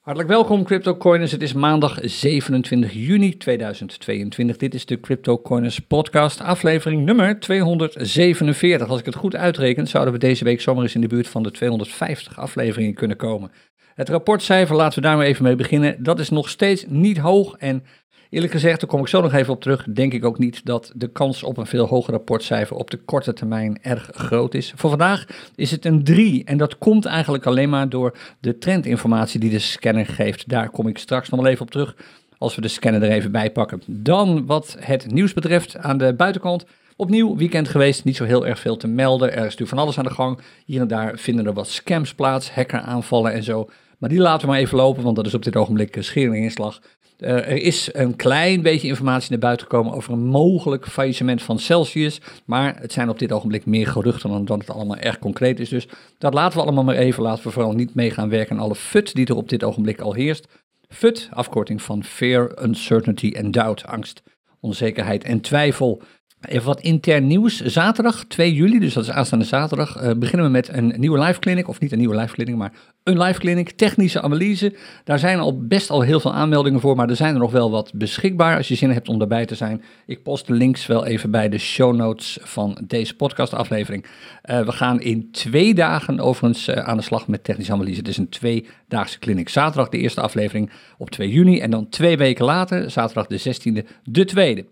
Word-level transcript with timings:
Hartelijk 0.00 0.32
welkom 0.32 0.64
CryptoCoiners. 0.64 1.32
Het 1.32 1.42
is 1.42 1.52
maandag 1.52 1.98
27 2.02 2.92
juni 2.92 3.36
2022. 3.36 4.56
Dit 4.56 4.74
is 4.74 4.86
de 4.86 5.00
CryptoCoiners 5.00 5.78
podcast, 5.78 6.40
aflevering 6.40 7.04
nummer 7.04 7.40
247. 7.40 8.88
Als 8.88 8.98
ik 8.98 9.04
het 9.04 9.14
goed 9.14 9.36
uitreken, 9.36 9.86
zouden 9.86 10.12
we 10.12 10.18
deze 10.18 10.44
week 10.44 10.60
zomaar 10.60 10.82
eens 10.82 10.94
in 10.94 11.00
de 11.00 11.06
buurt 11.06 11.28
van 11.28 11.42
de 11.42 11.50
250 11.50 12.38
afleveringen 12.38 12.94
kunnen 12.94 13.16
komen. 13.16 13.50
Het 13.94 14.08
rapportcijfer, 14.08 14.76
laten 14.76 15.02
we 15.02 15.08
daar 15.08 15.16
maar 15.16 15.26
even 15.26 15.44
mee 15.44 15.56
beginnen. 15.56 16.02
Dat 16.02 16.18
is 16.18 16.30
nog 16.30 16.48
steeds 16.48 16.84
niet 16.88 17.18
hoog 17.18 17.56
en 17.56 17.84
Eerlijk 18.30 18.52
gezegd, 18.52 18.80
daar 18.80 18.90
kom 18.90 19.00
ik 19.00 19.08
zo 19.08 19.20
nog 19.20 19.32
even 19.32 19.52
op 19.52 19.62
terug, 19.62 19.86
denk 19.92 20.12
ik 20.12 20.24
ook 20.24 20.38
niet 20.38 20.64
dat 20.64 20.92
de 20.94 21.08
kans 21.08 21.42
op 21.42 21.56
een 21.56 21.66
veel 21.66 21.86
hoger 21.86 22.12
rapportcijfer 22.12 22.76
op 22.76 22.90
de 22.90 22.96
korte 22.96 23.32
termijn 23.32 23.78
erg 23.82 24.10
groot 24.12 24.54
is. 24.54 24.72
Voor 24.76 24.90
vandaag 24.90 25.26
is 25.54 25.70
het 25.70 25.84
een 25.84 26.04
3 26.04 26.44
en 26.44 26.58
dat 26.58 26.78
komt 26.78 27.04
eigenlijk 27.04 27.46
alleen 27.46 27.68
maar 27.68 27.88
door 27.88 28.16
de 28.40 28.58
trendinformatie 28.58 29.40
die 29.40 29.50
de 29.50 29.58
scanner 29.58 30.06
geeft. 30.06 30.48
Daar 30.48 30.70
kom 30.70 30.88
ik 30.88 30.98
straks 30.98 31.28
nog 31.28 31.40
wel 31.40 31.50
even 31.50 31.62
op 31.62 31.70
terug 31.70 31.96
als 32.38 32.54
we 32.54 32.60
de 32.60 32.68
scanner 32.68 33.02
er 33.02 33.10
even 33.10 33.32
bij 33.32 33.50
pakken. 33.50 33.82
Dan 33.86 34.46
wat 34.46 34.76
het 34.78 35.12
nieuws 35.12 35.32
betreft 35.32 35.76
aan 35.76 35.98
de 35.98 36.14
buitenkant. 36.14 36.64
Opnieuw 36.96 37.36
weekend 37.36 37.68
geweest, 37.68 38.04
niet 38.04 38.16
zo 38.16 38.24
heel 38.24 38.46
erg 38.46 38.58
veel 38.58 38.76
te 38.76 38.88
melden. 38.88 39.28
Er 39.28 39.36
is 39.36 39.42
natuurlijk 39.42 39.70
van 39.70 39.78
alles 39.78 39.98
aan 39.98 40.04
de 40.04 40.10
gang. 40.10 40.38
Hier 40.64 40.80
en 40.80 40.88
daar 40.88 41.18
vinden 41.18 41.46
er 41.46 41.52
wat 41.52 41.68
scams 41.68 42.14
plaats, 42.14 42.50
hackeraanvallen 42.50 43.32
en 43.32 43.42
zo. 43.42 43.70
Maar 43.98 44.10
die 44.10 44.18
laten 44.18 44.40
we 44.40 44.52
maar 44.52 44.60
even 44.60 44.76
lopen, 44.76 45.02
want 45.02 45.16
dat 45.16 45.26
is 45.26 45.34
op 45.34 45.42
dit 45.42 45.56
ogenblik 45.56 45.96
inslag. 46.16 46.80
Uh, 47.20 47.30
er 47.30 47.62
is 47.62 47.88
een 47.92 48.16
klein 48.16 48.62
beetje 48.62 48.88
informatie 48.88 49.30
naar 49.30 49.38
buiten 49.38 49.66
gekomen 49.66 49.92
over 49.92 50.12
een 50.12 50.26
mogelijk 50.26 50.86
faillissement 50.86 51.42
van 51.42 51.58
Celsius. 51.58 52.20
Maar 52.44 52.76
het 52.80 52.92
zijn 52.92 53.08
op 53.08 53.18
dit 53.18 53.32
ogenblik 53.32 53.66
meer 53.66 53.86
geruchten 53.86 54.30
dan 54.30 54.44
dat 54.44 54.58
het 54.58 54.70
allemaal 54.70 54.96
erg 54.96 55.18
concreet 55.18 55.60
is. 55.60 55.68
Dus 55.68 55.88
dat 56.18 56.34
laten 56.34 56.58
we 56.58 56.64
allemaal 56.64 56.84
maar 56.84 56.96
even. 56.96 57.22
Laten 57.22 57.44
we 57.44 57.50
vooral 57.50 57.72
niet 57.72 57.94
mee 57.94 58.10
gaan 58.10 58.28
werken 58.28 58.56
aan 58.56 58.62
alle 58.62 58.74
FUT 58.74 59.14
die 59.14 59.26
er 59.26 59.36
op 59.36 59.48
dit 59.48 59.64
ogenblik 59.64 60.00
al 60.00 60.12
heerst. 60.12 60.46
FUT, 60.88 61.28
afkorting 61.32 61.82
van 61.82 62.04
Fear, 62.04 62.62
Uncertainty 62.62 63.34
and 63.42 63.52
Doubt, 63.52 63.86
angst, 63.86 64.22
onzekerheid 64.60 65.24
en 65.24 65.40
twijfel. 65.40 66.02
Even 66.48 66.66
wat 66.66 66.80
intern 66.80 67.26
nieuws. 67.26 67.60
Zaterdag 67.60 68.24
2 68.24 68.54
juli, 68.54 68.78
dus 68.78 68.94
dat 68.94 69.02
is 69.02 69.10
aanstaande 69.10 69.44
zaterdag, 69.44 70.02
uh, 70.02 70.10
beginnen 70.16 70.46
we 70.46 70.52
met 70.52 70.68
een 70.68 70.94
nieuwe 70.96 71.18
live 71.18 71.38
clinic. 71.38 71.68
Of 71.68 71.80
niet 71.80 71.92
een 71.92 71.98
nieuwe 71.98 72.16
live 72.16 72.34
clinic, 72.34 72.56
maar 72.56 72.72
een 73.02 73.22
live 73.22 73.40
clinic, 73.40 73.70
technische 73.70 74.22
analyse. 74.22 74.74
Daar 75.04 75.18
zijn 75.18 75.38
al 75.38 75.66
best 75.66 75.90
al 75.90 76.00
heel 76.00 76.20
veel 76.20 76.34
aanmeldingen 76.34 76.80
voor, 76.80 76.96
maar 76.96 77.08
er 77.08 77.16
zijn 77.16 77.34
er 77.34 77.40
nog 77.40 77.50
wel 77.50 77.70
wat 77.70 77.92
beschikbaar 77.94 78.56
als 78.56 78.68
je 78.68 78.74
zin 78.74 78.90
hebt 78.90 79.08
om 79.08 79.18
daarbij 79.18 79.46
te 79.46 79.54
zijn. 79.54 79.82
Ik 80.06 80.22
post 80.22 80.46
de 80.46 80.52
links 80.52 80.86
wel 80.86 81.06
even 81.06 81.30
bij 81.30 81.48
de 81.48 81.58
show 81.58 81.94
notes 81.94 82.38
van 82.42 82.78
deze 82.86 83.16
podcastaflevering. 83.16 84.04
Uh, 84.04 84.60
we 84.60 84.72
gaan 84.72 85.00
in 85.00 85.28
twee 85.32 85.74
dagen 85.74 86.20
overigens 86.20 86.68
uh, 86.68 86.74
aan 86.74 86.96
de 86.96 87.02
slag 87.02 87.28
met 87.28 87.44
technische 87.44 87.72
analyse. 87.72 87.98
Het 87.98 88.08
is 88.08 88.16
een 88.16 88.28
tweedaagse 88.28 89.18
clinic. 89.18 89.48
Zaterdag 89.48 89.88
de 89.88 89.98
eerste 89.98 90.20
aflevering 90.20 90.70
op 90.98 91.10
2 91.10 91.30
juni 91.30 91.60
en 91.60 91.70
dan 91.70 91.88
twee 91.88 92.16
weken 92.16 92.44
later, 92.44 92.90
zaterdag 92.90 93.26
de 93.26 93.40
16e, 93.40 93.88
de 94.04 94.24
tweede. 94.24 94.64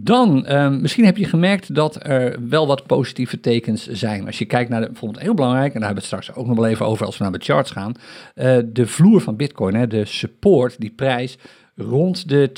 Dan, 0.00 0.44
uh, 0.48 0.68
misschien 0.68 1.04
heb 1.04 1.16
je 1.16 1.24
gemerkt 1.24 1.74
dat 1.74 1.98
er 2.06 2.48
wel 2.48 2.66
wat 2.66 2.86
positieve 2.86 3.40
tekens 3.40 3.86
zijn. 3.86 4.26
Als 4.26 4.38
je 4.38 4.44
kijkt 4.44 4.70
naar 4.70 4.80
de, 4.80 4.86
bijvoorbeeld 4.86 5.22
heel 5.22 5.34
belangrijk, 5.34 5.74
en 5.74 5.80
daar 5.80 5.88
hebben 5.88 6.04
we 6.04 6.16
het 6.16 6.22
straks 6.22 6.38
ook 6.38 6.46
nog 6.46 6.56
wel 6.56 6.66
even 6.66 6.86
over 6.86 7.06
als 7.06 7.18
we 7.18 7.22
naar 7.22 7.32
de 7.32 7.44
charts 7.44 7.70
gaan. 7.70 7.92
Uh, 8.34 8.58
de 8.66 8.86
vloer 8.86 9.20
van 9.20 9.36
Bitcoin, 9.36 9.74
hè, 9.74 9.86
de 9.86 10.04
support, 10.04 10.80
die 10.80 10.90
prijs 10.90 11.38
rond 11.76 12.28
de 12.28 12.50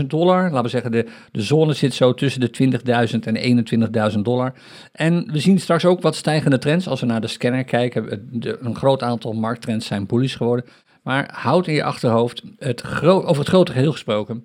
20.000 0.00 0.06
dollar. 0.06 0.42
Laten 0.42 0.62
we 0.62 0.68
zeggen, 0.68 0.90
de, 0.90 1.06
de 1.32 1.42
zone 1.42 1.72
zit 1.72 1.94
zo 1.94 2.14
tussen 2.14 2.40
de 2.40 2.80
20.000 3.12 3.18
en 3.20 3.66
21.000 4.12 4.18
dollar. 4.18 4.52
En 4.92 5.32
we 5.32 5.38
zien 5.38 5.60
straks 5.60 5.84
ook 5.84 6.02
wat 6.02 6.16
stijgende 6.16 6.58
trends. 6.58 6.88
Als 6.88 7.00
we 7.00 7.06
naar 7.06 7.20
de 7.20 7.26
scanner 7.26 7.64
kijken, 7.64 8.28
een 8.60 8.76
groot 8.76 9.02
aantal 9.02 9.32
markttrends 9.32 9.86
zijn 9.86 10.06
bullish 10.06 10.36
geworden. 10.36 10.64
Maar 11.02 11.30
houd 11.32 11.66
in 11.66 11.74
je 11.74 11.84
achterhoofd, 11.84 12.42
het 12.58 13.02
over 13.02 13.38
het 13.38 13.48
grote 13.48 13.72
geheel 13.72 13.92
gesproken, 13.92 14.44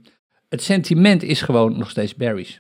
het 0.50 0.62
sentiment 0.62 1.24
is 1.24 1.42
gewoon 1.42 1.78
nog 1.78 1.90
steeds 1.90 2.16
bearish. 2.16 2.58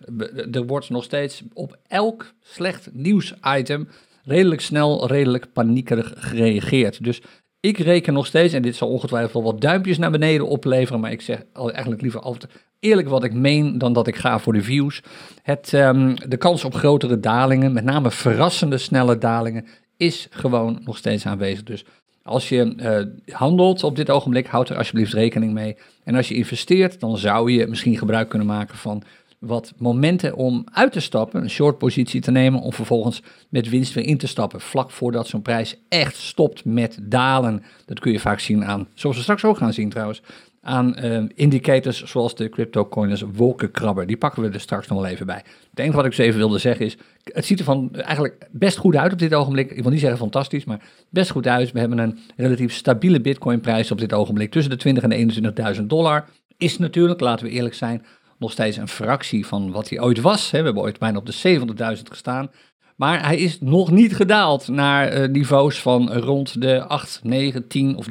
Er 0.52 0.66
wordt 0.66 0.90
nog 0.90 1.04
steeds 1.04 1.44
op 1.54 1.78
elk 1.88 2.34
slecht 2.40 2.90
nieuwsitem 2.94 3.88
redelijk 4.24 4.62
snel, 4.62 5.08
redelijk 5.08 5.54
paniekerig 5.54 6.14
gereageerd. 6.18 7.04
Dus 7.04 7.22
ik 7.60 7.78
reken 7.78 8.14
nog 8.14 8.26
steeds, 8.26 8.54
en 8.54 8.62
dit 8.62 8.76
zal 8.76 8.90
ongetwijfeld 8.90 9.44
wat 9.44 9.62
duimpjes 9.62 9.98
naar 9.98 10.12
beneden 10.12 10.48
opleveren, 10.48 11.00
maar 11.00 11.12
ik 11.12 11.22
zeg 11.22 11.44
eigenlijk 11.54 12.02
liever 12.02 12.20
altijd 12.20 12.52
eerlijk 12.80 13.10
wat 13.10 13.24
ik 13.24 13.34
meen 13.34 13.78
dan 13.78 13.94
dat 13.94 14.08
ik 14.08 14.16
ga 14.16 14.40
voor 14.40 14.54
de 14.54 14.64
views. 14.64 15.02
Het, 15.44 15.74
um, 15.74 16.16
de 16.28 16.38
kans 16.38 16.64
op 16.64 16.74
grotere 16.74 17.20
dalingen, 17.20 17.74
met 17.74 17.84
name 17.84 18.12
verrassende 18.12 18.78
snelle 18.78 19.18
dalingen, 19.18 19.66
is 19.98 20.28
gewoon 20.30 20.82
nog 20.86 20.98
steeds 20.98 21.26
aanwezig. 21.26 21.64
Dus 21.64 21.86
als 22.30 22.50
je 22.50 22.74
uh, 22.78 23.36
handelt 23.36 23.84
op 23.84 23.96
dit 23.96 24.10
ogenblik, 24.10 24.48
houd 24.48 24.70
er 24.70 24.78
alsjeblieft 24.78 25.14
rekening 25.14 25.54
mee. 25.54 25.78
En 26.04 26.16
als 26.16 26.28
je 26.28 26.36
investeert, 26.36 27.00
dan 27.00 27.18
zou 27.18 27.52
je 27.52 27.68
misschien 27.68 27.98
gebruik 27.98 28.30
kunnen 28.30 28.48
maken 28.48 28.78
van 28.78 29.04
wat 29.40 29.74
momenten 29.78 30.36
om 30.36 30.64
uit 30.72 30.92
te 30.92 31.00
stappen, 31.00 31.42
een 31.42 31.50
short 31.50 31.78
positie 31.78 32.22
te 32.22 32.32
nemen, 32.32 32.62
om 32.62 32.74
vervolgens 32.74 33.22
met 33.50 33.70
winst 33.70 33.94
weer 33.94 34.06
in 34.06 34.18
te 34.18 34.28
stappen, 34.28 34.62
vlak 34.62 34.92
voordat 34.92 35.28
zo'n 35.28 35.42
prijs 35.42 35.76
echt 35.90 36.16
stopt 36.16 36.66
met 36.66 37.00
dalen. 37.02 37.64
Dat 37.86 38.00
kun 38.00 38.12
je 38.12 38.20
vaak 38.20 38.40
zien 38.40 38.66
aan, 38.66 38.88
zoals 38.94 39.16
we 39.16 39.22
straks 39.22 39.46
ook 39.46 39.58
gaan 39.58 39.74
zien 39.74 39.90
trouwens, 39.90 40.22
aan 40.70 40.96
uh, 41.06 41.24
indicators 41.36 42.04
zoals 42.04 42.36
de 42.36 42.50
CryptoCoiners 42.50 43.24
wolkenkrabber. 43.34 44.08
Die 44.08 44.18
pakken 44.18 44.42
we 44.42 44.50
er 44.50 44.60
straks 44.60 44.88
nog 44.88 45.02
wel 45.02 45.10
even 45.10 45.26
bij. 45.26 45.44
Het 45.70 45.80
enige 45.80 45.96
wat 45.96 46.06
ik 46.06 46.14
zo 46.14 46.22
even 46.22 46.40
wilde 46.40 46.58
zeggen 46.58 46.86
is, 46.86 46.98
het 47.24 47.46
ziet 47.46 47.60
er 47.60 47.66
van 47.66 47.96
eigenlijk 47.96 48.48
best 48.52 48.78
goed 48.78 48.96
uit 48.96 49.12
op 49.12 49.20
dit 49.20 49.34
ogenblik. 49.34 49.72
Ik 49.72 49.82
wil 49.82 49.92
niet 49.92 50.00
zeggen 50.00 50.20
fantastisch, 50.20 50.66
maar 50.66 50.82
best 51.10 51.32
goed 51.32 51.48
uit. 51.48 51.72
We 51.72 51.80
hebben 51.80 51.98
een 51.98 52.20
relatief 52.36 52.74
stabiele 52.74 53.22
bitcoinprijs 53.22 53.92
op 53.92 53.98
dit 53.98 54.14
ogenblik 54.14 54.52
tussen 54.52 54.72
de 54.72 54.78
20 54.78 55.04
en 55.04 55.76
21.000 55.76 55.82
dollar. 55.82 56.26
Is 56.58 56.78
natuurlijk, 56.78 57.20
laten 57.20 57.46
we 57.46 57.52
eerlijk 57.52 57.76
zijn, 57.76 58.06
nog 58.38 58.52
steeds 58.52 58.78
een 58.78 58.88
fractie 58.88 59.46
van 59.46 59.72
wat 59.72 59.90
hij 59.90 60.02
ooit 60.02 60.22
was. 60.22 60.52
We 60.52 60.58
hebben 60.58 60.84
ooit 60.84 61.00
bijna 61.00 61.18
op 61.18 61.26
de 61.26 61.60
70.000 61.98 62.04
gestaan. 62.04 62.50
Maar 62.96 63.26
hij 63.26 63.38
is 63.38 63.62
nog 63.62 63.92
niet 63.92 64.16
gedaald 64.16 64.68
naar 64.68 65.18
uh, 65.18 65.28
niveaus 65.28 65.82
van 65.82 66.14
rond 66.14 66.62
de 66.62 66.84
8, 66.84 67.20
9, 67.24 67.68
10 67.68 67.98
of 67.98 68.06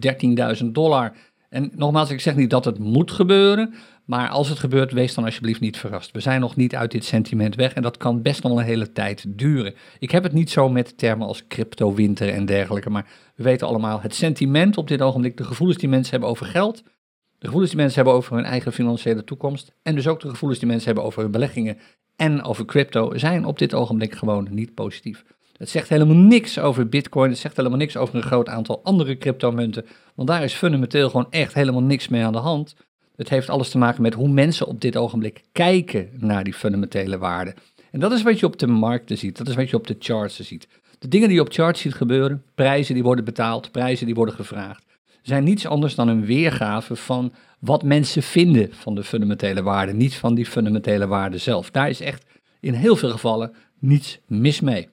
13.000 0.63 0.67
dollar. 0.67 1.13
En 1.49 1.71
nogmaals, 1.75 2.11
ik 2.11 2.21
zeg 2.21 2.37
niet 2.37 2.51
dat 2.51 2.65
het 2.65 2.79
moet 2.79 3.11
gebeuren, 3.11 3.75
maar 4.05 4.29
als 4.29 4.49
het 4.49 4.59
gebeurt, 4.59 4.93
wees 4.93 5.15
dan 5.15 5.25
alsjeblieft 5.25 5.61
niet 5.61 5.77
verrast. 5.77 6.11
We 6.11 6.21
zijn 6.21 6.41
nog 6.41 6.57
niet 6.57 6.75
uit 6.75 6.91
dit 6.91 7.05
sentiment 7.05 7.55
weg 7.55 7.73
en 7.75 7.83
dat 7.83 7.97
kan 7.97 8.23
best 8.23 8.43
nog 8.43 8.59
een 8.59 8.65
hele 8.65 8.93
tijd 8.93 9.25
duren. 9.29 9.75
Ik 9.99 10.11
heb 10.11 10.23
het 10.23 10.33
niet 10.33 10.51
zo 10.51 10.69
met 10.69 10.99
termen 10.99 11.27
als 11.27 11.47
crypto-winter 11.47 12.29
en 12.29 12.47
dergelijke, 12.47 12.91
maar 12.91 13.07
we 13.35 13.43
weten 13.43 13.67
allemaal 13.67 14.01
het 14.01 14.15
sentiment 14.15 14.77
op 14.77 14.89
dit 14.89 15.03
ogenblik, 15.03 15.37
de 15.37 15.45
gevoelens 15.45 15.79
die 15.79 15.89
mensen 15.89 16.11
hebben 16.11 16.29
over 16.29 16.47
geld, 16.47 16.83
de 17.39 17.47
gevoelens 17.47 17.71
die 17.71 17.81
mensen 17.81 17.97
hebben 17.97 18.15
over 18.15 18.37
hun 18.37 18.45
eigen 18.45 18.73
financiële 18.73 19.25
toekomst 19.25 19.73
en 19.83 19.95
dus 19.95 20.07
ook 20.07 20.21
de 20.21 20.29
gevoelens 20.29 20.61
die 20.61 20.69
mensen 20.69 20.87
hebben 20.87 21.05
over 21.05 21.23
hun 21.23 21.31
beleggingen 21.31 21.79
en 22.17 22.43
over 22.43 22.65
crypto, 22.65 23.17
zijn 23.17 23.45
op 23.45 23.59
dit 23.59 23.75
ogenblik 23.75 24.15
gewoon 24.15 24.49
niet 24.51 24.75
positief. 24.75 25.25
Het 25.59 25.69
zegt 25.69 25.89
helemaal 25.89 26.17
niks 26.17 26.59
over 26.59 26.89
Bitcoin. 26.89 27.31
Het 27.31 27.39
zegt 27.39 27.57
helemaal 27.57 27.79
niks 27.79 27.97
over 27.97 28.15
een 28.15 28.23
groot 28.23 28.49
aantal 28.49 28.81
andere 28.83 29.19
cryptomunten. 29.19 29.87
Want 30.15 30.29
daar 30.29 30.45
is 30.45 30.55
fundamenteel 30.55 31.11
gewoon 31.11 31.27
echt 31.31 31.55
helemaal 31.55 31.83
niks 31.83 32.09
mee 32.09 32.25
aan 32.25 32.33
de 32.33 32.39
hand. 32.39 32.75
Het 33.17 33.29
heeft 33.29 33.49
alles 33.49 33.71
te 33.71 33.79
maken 33.79 34.03
met 34.03 34.15
hoe 34.15 34.29
mensen 34.29 34.67
op 34.67 34.81
dit 34.81 34.97
ogenblik 34.97 35.43
kijken 35.53 36.09
naar 36.13 36.45
die 36.45 36.55
fundamentele 36.55 37.19
waarden. 37.19 37.55
En 37.91 38.01
dat 38.01 38.13
is 38.13 38.23
wat 38.23 38.41
je 38.41 38.47
op 38.47 38.59
de 38.59 38.67
markten 38.67 39.19
ziet. 39.19 39.37
Dat 39.37 39.49
is 39.49 39.55
wat 39.55 39.71
je 39.71 39.77
op 39.77 39.87
de 39.87 39.97
charts 39.99 40.41
ziet. 40.41 40.69
De 40.99 41.09
dingen 41.09 41.29
die 41.29 41.37
je 41.37 41.43
op 41.43 41.53
charts 41.53 41.81
ziet 41.81 41.95
gebeuren, 41.95 42.43
prijzen 42.55 42.95
die 42.95 43.03
worden 43.03 43.25
betaald, 43.25 43.71
prijzen 43.71 44.07
die 44.07 44.15
worden 44.15 44.35
gevraagd, 44.35 44.85
zijn 45.23 45.45
niets 45.45 45.67
anders 45.67 45.95
dan 45.95 46.09
een 46.09 46.25
weergave 46.25 46.97
van 46.97 47.33
wat 47.59 47.83
mensen 47.83 48.23
vinden 48.23 48.69
van 48.73 48.95
de 48.95 49.05
fundamentele 49.05 49.63
waarden, 49.63 49.97
niet 49.97 50.17
van 50.17 50.35
die 50.35 50.47
fundamentele 50.47 51.07
waarden 51.07 51.41
zelf. 51.41 51.71
Daar 51.71 51.89
is 51.89 52.01
echt 52.01 52.25
in 52.61 52.75
heel 52.75 52.97
veel 52.97 53.11
gevallen 53.11 53.55
niets 53.79 54.19
mis 54.27 54.61
mee. 54.61 54.89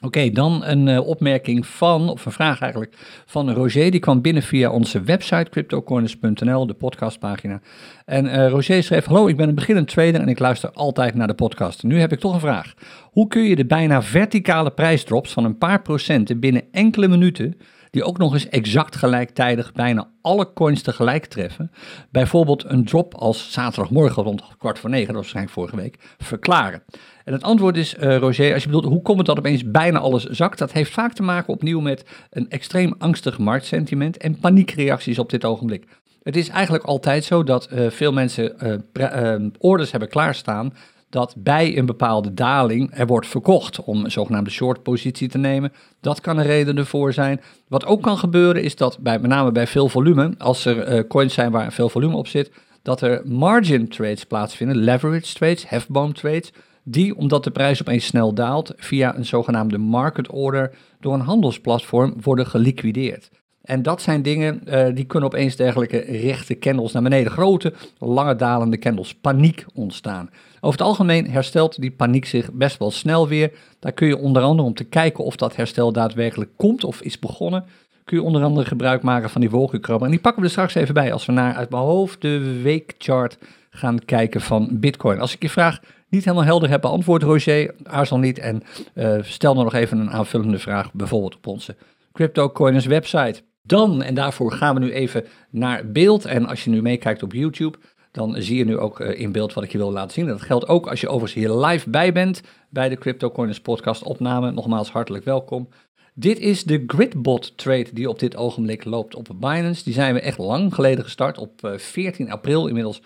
Oké, 0.00 0.30
dan 0.30 0.64
een 0.64 0.86
uh, 0.86 1.06
opmerking 1.06 1.66
van, 1.66 2.08
of 2.08 2.26
een 2.26 2.32
vraag 2.32 2.60
eigenlijk, 2.60 2.96
van 3.26 3.52
Roger. 3.52 3.90
Die 3.90 4.00
kwam 4.00 4.20
binnen 4.20 4.42
via 4.42 4.70
onze 4.70 5.02
website 5.02 5.50
cryptocorners.nl, 5.50 6.66
de 6.66 6.74
podcastpagina. 6.74 7.60
En 8.04 8.24
uh, 8.24 8.48
Roger 8.48 8.82
schreef, 8.82 9.04
hallo, 9.04 9.26
ik 9.26 9.36
ben 9.36 9.48
een 9.48 9.54
beginnend 9.54 9.88
trader 9.88 10.20
en 10.20 10.28
ik 10.28 10.38
luister 10.38 10.70
altijd 10.70 11.14
naar 11.14 11.26
de 11.26 11.34
podcast. 11.34 11.82
Nu 11.82 12.00
heb 12.00 12.12
ik 12.12 12.20
toch 12.20 12.34
een 12.34 12.40
vraag. 12.40 12.74
Hoe 13.02 13.28
kun 13.28 13.42
je 13.42 13.56
de 13.56 13.66
bijna 13.66 14.02
verticale 14.02 14.70
prijsdrops 14.70 15.32
van 15.32 15.44
een 15.44 15.58
paar 15.58 15.82
procenten 15.82 16.40
binnen 16.40 16.62
enkele 16.72 17.08
minuten 17.08 17.56
die 17.90 18.04
ook 18.04 18.18
nog 18.18 18.32
eens 18.32 18.48
exact 18.48 18.96
gelijktijdig 18.96 19.72
bijna 19.72 20.10
alle 20.20 20.52
coins 20.52 20.82
tegelijk 20.82 21.26
treffen, 21.26 21.70
bijvoorbeeld 22.10 22.64
een 22.64 22.84
drop 22.84 23.14
als 23.14 23.52
zaterdagmorgen 23.52 24.22
rond 24.22 24.42
kwart 24.58 24.78
voor 24.78 24.90
negen, 24.90 25.06
dat 25.06 25.14
was 25.14 25.32
waarschijnlijk 25.32 25.54
vorige 25.54 25.76
week, 25.76 26.14
verklaren. 26.18 26.82
En 27.24 27.32
het 27.32 27.42
antwoord 27.42 27.76
is, 27.76 27.94
uh, 27.94 28.16
Roger, 28.16 28.52
als 28.52 28.62
je 28.62 28.68
bedoelt, 28.68 28.92
hoe 28.92 29.02
komt 29.02 29.18
het 29.18 29.26
dat 29.26 29.38
opeens 29.38 29.70
bijna 29.70 29.98
alles 29.98 30.24
zakt? 30.24 30.58
Dat 30.58 30.72
heeft 30.72 30.90
vaak 30.90 31.12
te 31.12 31.22
maken 31.22 31.52
opnieuw 31.52 31.80
met 31.80 32.04
een 32.30 32.50
extreem 32.50 32.94
angstig 32.98 33.38
marktsentiment 33.38 34.16
en 34.16 34.38
paniekreacties 34.38 35.18
op 35.18 35.30
dit 35.30 35.44
ogenblik. 35.44 35.84
Het 36.22 36.36
is 36.36 36.48
eigenlijk 36.48 36.84
altijd 36.84 37.24
zo 37.24 37.42
dat 37.42 37.68
uh, 37.72 37.90
veel 37.90 38.12
mensen 38.12 38.82
uh, 38.92 39.46
orders 39.58 39.90
hebben 39.90 40.08
klaarstaan 40.08 40.72
dat 41.10 41.34
bij 41.38 41.78
een 41.78 41.86
bepaalde 41.86 42.34
daling 42.34 42.90
er 42.98 43.06
wordt 43.06 43.26
verkocht 43.26 43.84
om 43.84 44.04
een 44.04 44.10
zogenaamde 44.10 44.50
short 44.50 44.82
positie 44.82 45.28
te 45.28 45.38
nemen. 45.38 45.72
Dat 46.00 46.20
kan 46.20 46.38
een 46.38 46.44
reden 46.46 46.76
ervoor 46.76 47.12
zijn. 47.12 47.40
Wat 47.68 47.86
ook 47.86 48.02
kan 48.02 48.18
gebeuren 48.18 48.62
is 48.62 48.76
dat 48.76 48.98
bij, 48.98 49.18
met 49.18 49.30
name 49.30 49.52
bij 49.52 49.66
veel 49.66 49.88
volume, 49.88 50.34
als 50.38 50.64
er 50.64 50.92
uh, 50.92 51.08
coins 51.08 51.34
zijn 51.34 51.50
waar 51.50 51.72
veel 51.72 51.88
volume 51.88 52.16
op 52.16 52.26
zit, 52.26 52.52
dat 52.82 53.00
er 53.00 53.22
margin 53.24 53.88
trades 53.88 54.24
plaatsvinden, 54.24 54.76
leverage 54.76 55.34
trades, 55.34 55.68
hefboom 55.68 56.12
trades, 56.12 56.52
die, 56.84 57.16
omdat 57.16 57.44
de 57.44 57.50
prijs 57.50 57.80
opeens 57.80 58.06
snel 58.06 58.34
daalt, 58.34 58.72
via 58.76 59.16
een 59.16 59.24
zogenaamde 59.24 59.78
market 59.78 60.30
order 60.30 60.74
door 61.00 61.14
een 61.14 61.20
handelsplatform 61.20 62.14
worden 62.22 62.46
geliquideerd. 62.46 63.30
En 63.68 63.82
dat 63.82 64.02
zijn 64.02 64.22
dingen 64.22 64.60
uh, 64.66 64.86
die 64.94 65.04
kunnen 65.04 65.28
opeens 65.28 65.56
dergelijke 65.56 65.98
rechte 65.98 66.58
candles 66.58 66.92
naar 66.92 67.02
beneden, 67.02 67.32
grote, 67.32 67.72
lange 67.98 68.36
dalende 68.36 68.78
candles, 68.78 69.14
paniek 69.14 69.64
ontstaan. 69.74 70.30
Over 70.60 70.78
het 70.78 70.88
algemeen 70.88 71.30
herstelt 71.30 71.80
die 71.80 71.90
paniek 71.90 72.24
zich 72.24 72.52
best 72.52 72.78
wel 72.78 72.90
snel 72.90 73.28
weer. 73.28 73.52
Daar 73.78 73.92
kun 73.92 74.06
je 74.06 74.18
onder 74.18 74.42
andere 74.42 74.68
om 74.68 74.74
te 74.74 74.84
kijken 74.84 75.24
of 75.24 75.36
dat 75.36 75.56
herstel 75.56 75.92
daadwerkelijk 75.92 76.50
komt 76.56 76.84
of 76.84 77.00
is 77.00 77.18
begonnen, 77.18 77.64
kun 78.04 78.16
je 78.16 78.22
onder 78.22 78.42
andere 78.42 78.66
gebruik 78.66 79.02
maken 79.02 79.30
van 79.30 79.40
die 79.40 79.50
wolkenkrabber. 79.50 80.06
En 80.06 80.12
die 80.12 80.22
pakken 80.22 80.40
we 80.42 80.46
er 80.46 80.52
straks 80.52 80.74
even 80.74 80.94
bij 80.94 81.12
als 81.12 81.26
we 81.26 81.32
naar 81.32 81.54
uit 81.54 81.70
mijn 81.70 81.82
hoofd 81.82 82.20
de 82.20 82.60
weekchart 82.62 83.38
gaan 83.70 84.04
kijken 84.04 84.40
van 84.40 84.68
Bitcoin. 84.72 85.20
Als 85.20 85.34
ik 85.34 85.42
je 85.42 85.50
vraag 85.50 85.80
niet 86.08 86.24
helemaal 86.24 86.46
helder 86.46 86.70
heb 86.70 86.80
beantwoord, 86.80 87.22
Roger, 87.22 87.74
aarzel 87.82 88.18
niet 88.18 88.38
en 88.38 88.62
uh, 88.94 89.18
stel 89.22 89.54
dan 89.54 89.64
nog 89.64 89.74
even 89.74 89.98
een 89.98 90.10
aanvullende 90.10 90.58
vraag, 90.58 90.92
bijvoorbeeld 90.92 91.36
op 91.36 91.46
onze 91.46 91.76
CryptoCoiners 92.12 92.86
website. 92.86 93.42
Dan, 93.68 94.02
en 94.02 94.14
daarvoor 94.14 94.52
gaan 94.52 94.74
we 94.74 94.80
nu 94.80 94.92
even 94.92 95.24
naar 95.50 95.90
beeld. 95.90 96.24
En 96.24 96.46
als 96.46 96.64
je 96.64 96.70
nu 96.70 96.82
meekijkt 96.82 97.22
op 97.22 97.32
YouTube, 97.32 97.78
dan 98.12 98.42
zie 98.42 98.56
je 98.56 98.64
nu 98.64 98.78
ook 98.78 99.00
uh, 99.00 99.20
in 99.20 99.32
beeld 99.32 99.52
wat 99.52 99.64
ik 99.64 99.72
je 99.72 99.78
wil 99.78 99.92
laten 99.92 100.12
zien. 100.12 100.26
Dat 100.26 100.42
geldt 100.42 100.68
ook 100.68 100.86
als 100.86 101.00
je 101.00 101.08
overigens 101.08 101.44
hier 101.44 101.54
live 101.54 101.90
bij 101.90 102.12
bent 102.12 102.40
bij 102.70 102.88
de 102.88 102.96
CryptoCoiners 102.96 103.60
podcast 103.60 104.02
opname. 104.02 104.50
Nogmaals 104.50 104.90
hartelijk 104.90 105.24
welkom. 105.24 105.68
Dit 106.14 106.38
is 106.38 106.64
de 106.64 106.84
Gridbot 106.86 107.56
trade 107.56 107.88
die 107.92 108.08
op 108.08 108.18
dit 108.18 108.36
ogenblik 108.36 108.84
loopt 108.84 109.14
op 109.14 109.28
Binance. 109.36 109.84
Die 109.84 109.92
zijn 109.92 110.14
we 110.14 110.20
echt 110.20 110.38
lang 110.38 110.74
geleden 110.74 111.04
gestart, 111.04 111.38
op 111.38 111.74
14 111.76 112.26
eh, 112.26 112.32
april, 112.32 112.66
inmiddels 112.66 113.00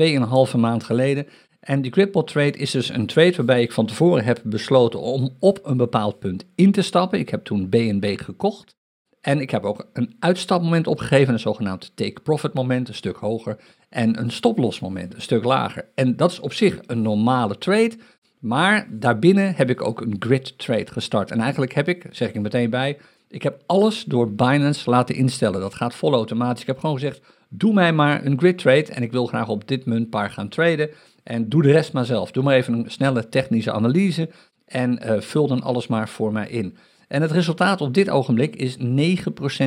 2,5 0.00 0.56
maand 0.56 0.84
geleden. 0.84 1.26
En 1.60 1.82
die 1.82 1.92
Gridbot 1.92 2.26
trade 2.26 2.58
is 2.58 2.70
dus 2.70 2.88
een 2.88 3.06
trade 3.06 3.36
waarbij 3.36 3.62
ik 3.62 3.72
van 3.72 3.86
tevoren 3.86 4.24
heb 4.24 4.40
besloten 4.44 5.00
om 5.00 5.36
op 5.38 5.60
een 5.62 5.76
bepaald 5.76 6.18
punt 6.18 6.44
in 6.54 6.72
te 6.72 6.82
stappen. 6.82 7.18
Ik 7.18 7.28
heb 7.28 7.44
toen 7.44 7.68
BNB 7.68 8.18
gekocht. 8.20 8.77
En 9.20 9.40
ik 9.40 9.50
heb 9.50 9.64
ook 9.64 9.88
een 9.92 10.16
uitstapmoment 10.18 10.86
opgegeven, 10.86 11.32
een 11.32 11.40
zogenaamd 11.40 11.92
take-profit 11.94 12.54
moment, 12.54 12.88
een 12.88 12.94
stuk 12.94 13.16
hoger. 13.16 13.56
En 13.88 14.18
een 14.18 14.30
stoploss 14.30 14.80
moment, 14.80 15.14
een 15.14 15.22
stuk 15.22 15.44
lager. 15.44 15.88
En 15.94 16.16
dat 16.16 16.30
is 16.30 16.40
op 16.40 16.52
zich 16.52 16.78
een 16.86 17.02
normale 17.02 17.58
trade. 17.58 17.92
Maar 18.38 18.88
daarbinnen 18.90 19.54
heb 19.54 19.70
ik 19.70 19.82
ook 19.82 20.00
een 20.00 20.16
grid 20.18 20.58
trade 20.58 20.92
gestart. 20.92 21.30
En 21.30 21.40
eigenlijk 21.40 21.74
heb 21.74 21.88
ik, 21.88 22.06
zeg 22.10 22.28
ik 22.28 22.34
er 22.34 22.40
meteen 22.40 22.70
bij, 22.70 22.98
ik 23.28 23.42
heb 23.42 23.62
alles 23.66 24.04
door 24.04 24.32
Binance 24.32 24.90
laten 24.90 25.14
instellen. 25.14 25.60
Dat 25.60 25.74
gaat 25.74 25.94
vol 25.94 26.12
automatisch. 26.12 26.60
Ik 26.60 26.66
heb 26.66 26.78
gewoon 26.78 26.94
gezegd, 26.94 27.20
doe 27.48 27.72
mij 27.72 27.92
maar 27.92 28.24
een 28.24 28.38
grid 28.38 28.58
trade 28.58 28.92
en 28.92 29.02
ik 29.02 29.12
wil 29.12 29.26
graag 29.26 29.48
op 29.48 29.68
dit 29.68 29.86
muntpaar 29.86 30.30
gaan 30.30 30.48
traden. 30.48 30.90
En 31.22 31.48
doe 31.48 31.62
de 31.62 31.72
rest 31.72 31.92
maar 31.92 32.04
zelf. 32.04 32.30
Doe 32.30 32.42
maar 32.42 32.54
even 32.54 32.74
een 32.74 32.90
snelle 32.90 33.28
technische 33.28 33.72
analyse 33.72 34.30
en 34.66 35.00
uh, 35.06 35.20
vul 35.20 35.46
dan 35.46 35.62
alles 35.62 35.86
maar 35.86 36.08
voor 36.08 36.32
mij 36.32 36.48
in. 36.48 36.76
En 37.08 37.22
het 37.22 37.30
resultaat 37.30 37.80
op 37.80 37.94
dit 37.94 38.10
ogenblik 38.10 38.56
is 38.56 38.76
9% 38.76 38.80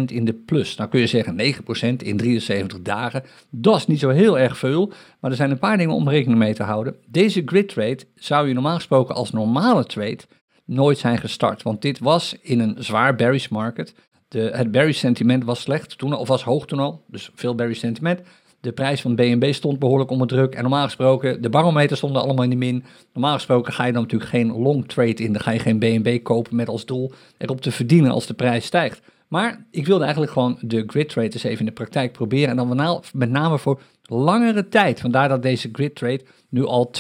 in 0.06 0.26
de 0.26 0.34
plus. 0.46 0.76
Nou 0.76 0.90
kun 0.90 1.00
je 1.00 1.08
zeggen 1.08 1.56
9% 1.94 1.96
in 1.98 2.18
73 2.18 2.82
dagen, 2.82 3.24
dat 3.50 3.78
is 3.78 3.88
niet 3.88 4.00
zo 4.00 4.10
heel 4.10 4.40
erg 4.40 4.58
veel, 4.58 4.92
maar 5.20 5.32
er 5.32 5.38
zijn 5.38 5.52
een 5.52 5.60
paar 5.60 5.78
dingen 5.78 5.96
om 5.96 6.10
rekening 6.10 6.40
mee 6.40 6.54
te 6.54 6.64
houden. 6.64 6.96
Deze 7.08 7.42
grid 7.46 7.70
trade 7.70 8.00
zou 8.16 8.48
je 8.48 8.54
normaal 8.54 8.76
gesproken 8.76 9.16
als 9.16 9.32
normale 9.32 9.86
trade 9.86 10.20
nooit 10.66 10.98
zijn 10.98 11.18
gestart, 11.18 11.64
want 11.64 11.82
dit 11.82 12.00
was 12.00 12.36
in 12.42 12.60
een 12.60 12.76
zwaar 12.80 13.16
bearish 13.16 13.48
market. 13.48 13.96
De, 14.28 14.52
het 14.54 14.72
bearish 14.72 15.00
sentiment 15.00 15.44
was 15.44 15.62
slecht 15.62 15.98
toen, 15.98 16.14
of 16.14 16.28
was 16.28 16.44
hoog 16.44 16.66
toen 16.66 16.80
al, 16.80 17.04
dus 17.08 17.30
veel 17.36 17.56
bearish 17.56 17.80
sentiment. 17.80 18.22
De 18.62 18.72
prijs 18.72 19.02
van 19.02 19.16
BNB 19.16 19.54
stond 19.54 19.80
behoorlijk 19.80 20.10
onder 20.10 20.28
druk. 20.28 20.56
En 20.56 20.62
normaal 20.62 20.84
gesproken, 20.84 21.42
de 21.42 21.50
barometer 21.50 21.98
stonden 21.98 22.22
allemaal 22.22 22.44
in 22.44 22.50
de 22.50 22.56
min. 22.56 22.84
Normaal 23.14 23.34
gesproken 23.34 23.74
ga 23.74 23.86
je 23.86 23.92
dan 23.92 24.02
natuurlijk 24.02 24.30
geen 24.30 24.52
long 24.52 24.88
trade 24.88 25.14
in. 25.14 25.34
Dan 25.34 25.42
ga 25.42 25.52
je 25.52 25.60
geen 25.60 25.80
BNB 25.80 26.24
kopen 26.24 26.56
met 26.56 26.68
als 26.68 26.86
doel 26.86 27.12
erop 27.38 27.62
te 27.62 27.72
verdienen 27.72 28.12
als 28.12 28.26
de 28.26 28.34
prijs 28.34 28.66
stijgt. 28.66 29.02
Maar 29.28 29.66
ik 29.72 29.86
wilde 29.86 30.04
eigenlijk 30.04 30.34
gewoon 30.34 30.58
de 30.62 30.84
grid 30.88 31.10
trade 31.10 31.34
eens 31.34 31.44
even 31.44 31.60
in 31.60 31.66
de 31.66 31.72
praktijk 31.72 32.12
proberen. 32.12 32.50
En 32.50 32.56
dan 32.56 33.02
met 33.14 33.30
name 33.30 33.58
voor 33.58 33.82
langere 34.02 34.68
tijd. 34.68 35.00
Vandaar 35.00 35.30
dat 35.30 35.42
deze 35.42 35.70
grid 35.72 35.96
trade 35.96 36.22
nu 36.50 36.66
al 36.66 36.92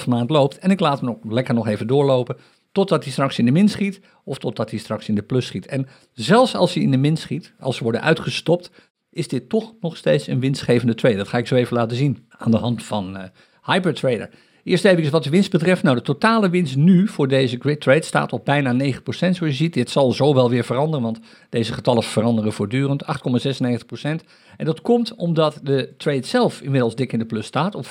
2,5 0.00 0.08
maand 0.08 0.30
loopt. 0.30 0.58
En 0.58 0.70
ik 0.70 0.80
laat 0.80 1.00
hem 1.00 1.08
nog 1.08 1.32
lekker 1.32 1.54
nog 1.54 1.66
even 1.66 1.86
doorlopen. 1.86 2.36
Totdat 2.72 3.02
hij 3.02 3.12
straks 3.12 3.38
in 3.38 3.44
de 3.44 3.50
min 3.50 3.68
schiet. 3.68 4.00
Of 4.24 4.38
totdat 4.38 4.70
hij 4.70 4.78
straks 4.78 5.08
in 5.08 5.14
de 5.14 5.22
plus 5.22 5.46
schiet. 5.46 5.66
En 5.66 5.86
zelfs 6.12 6.54
als 6.54 6.74
hij 6.74 6.82
in 6.82 6.90
de 6.90 6.96
min 6.96 7.16
schiet, 7.16 7.54
als 7.58 7.76
ze 7.76 7.82
worden 7.82 8.02
uitgestopt 8.02 8.70
is 9.14 9.28
dit 9.28 9.48
toch 9.48 9.72
nog 9.80 9.96
steeds 9.96 10.26
een 10.26 10.40
winstgevende 10.40 10.94
trade. 10.94 11.16
Dat 11.16 11.28
ga 11.28 11.38
ik 11.38 11.46
zo 11.46 11.54
even 11.54 11.76
laten 11.76 11.96
zien 11.96 12.26
aan 12.38 12.50
de 12.50 12.56
hand 12.56 12.82
van 12.82 13.16
uh, 13.16 13.22
Hypertrader. 13.62 14.30
Eerst 14.64 14.84
even 14.84 15.10
wat 15.10 15.24
de 15.24 15.30
winst 15.30 15.50
betreft. 15.50 15.82
Nou, 15.82 15.96
de 15.96 16.02
totale 16.02 16.48
winst 16.48 16.76
nu 16.76 17.08
voor 17.08 17.28
deze 17.28 17.56
grid 17.58 17.80
trade 17.80 18.02
staat 18.02 18.32
op 18.32 18.44
bijna 18.44 18.92
9%. 18.94 18.96
Zoals 19.04 19.38
je 19.38 19.52
ziet, 19.52 19.74
dit 19.74 19.90
zal 19.90 20.12
zo 20.12 20.34
wel 20.34 20.50
weer 20.50 20.64
veranderen, 20.64 21.04
want 21.04 21.20
deze 21.48 21.72
getallen 21.72 22.02
veranderen 22.02 22.52
voortdurend. 22.52 23.04
8,96%. 23.04 23.08
En 24.56 24.64
dat 24.64 24.80
komt 24.80 25.14
omdat 25.14 25.60
de 25.62 25.94
trade 25.96 26.26
zelf 26.26 26.60
inmiddels 26.60 26.94
dik 26.94 27.12
in 27.12 27.18
de 27.18 27.26
plus 27.26 27.46
staat 27.46 27.74
op 27.74 27.86
5%. 27.86 27.88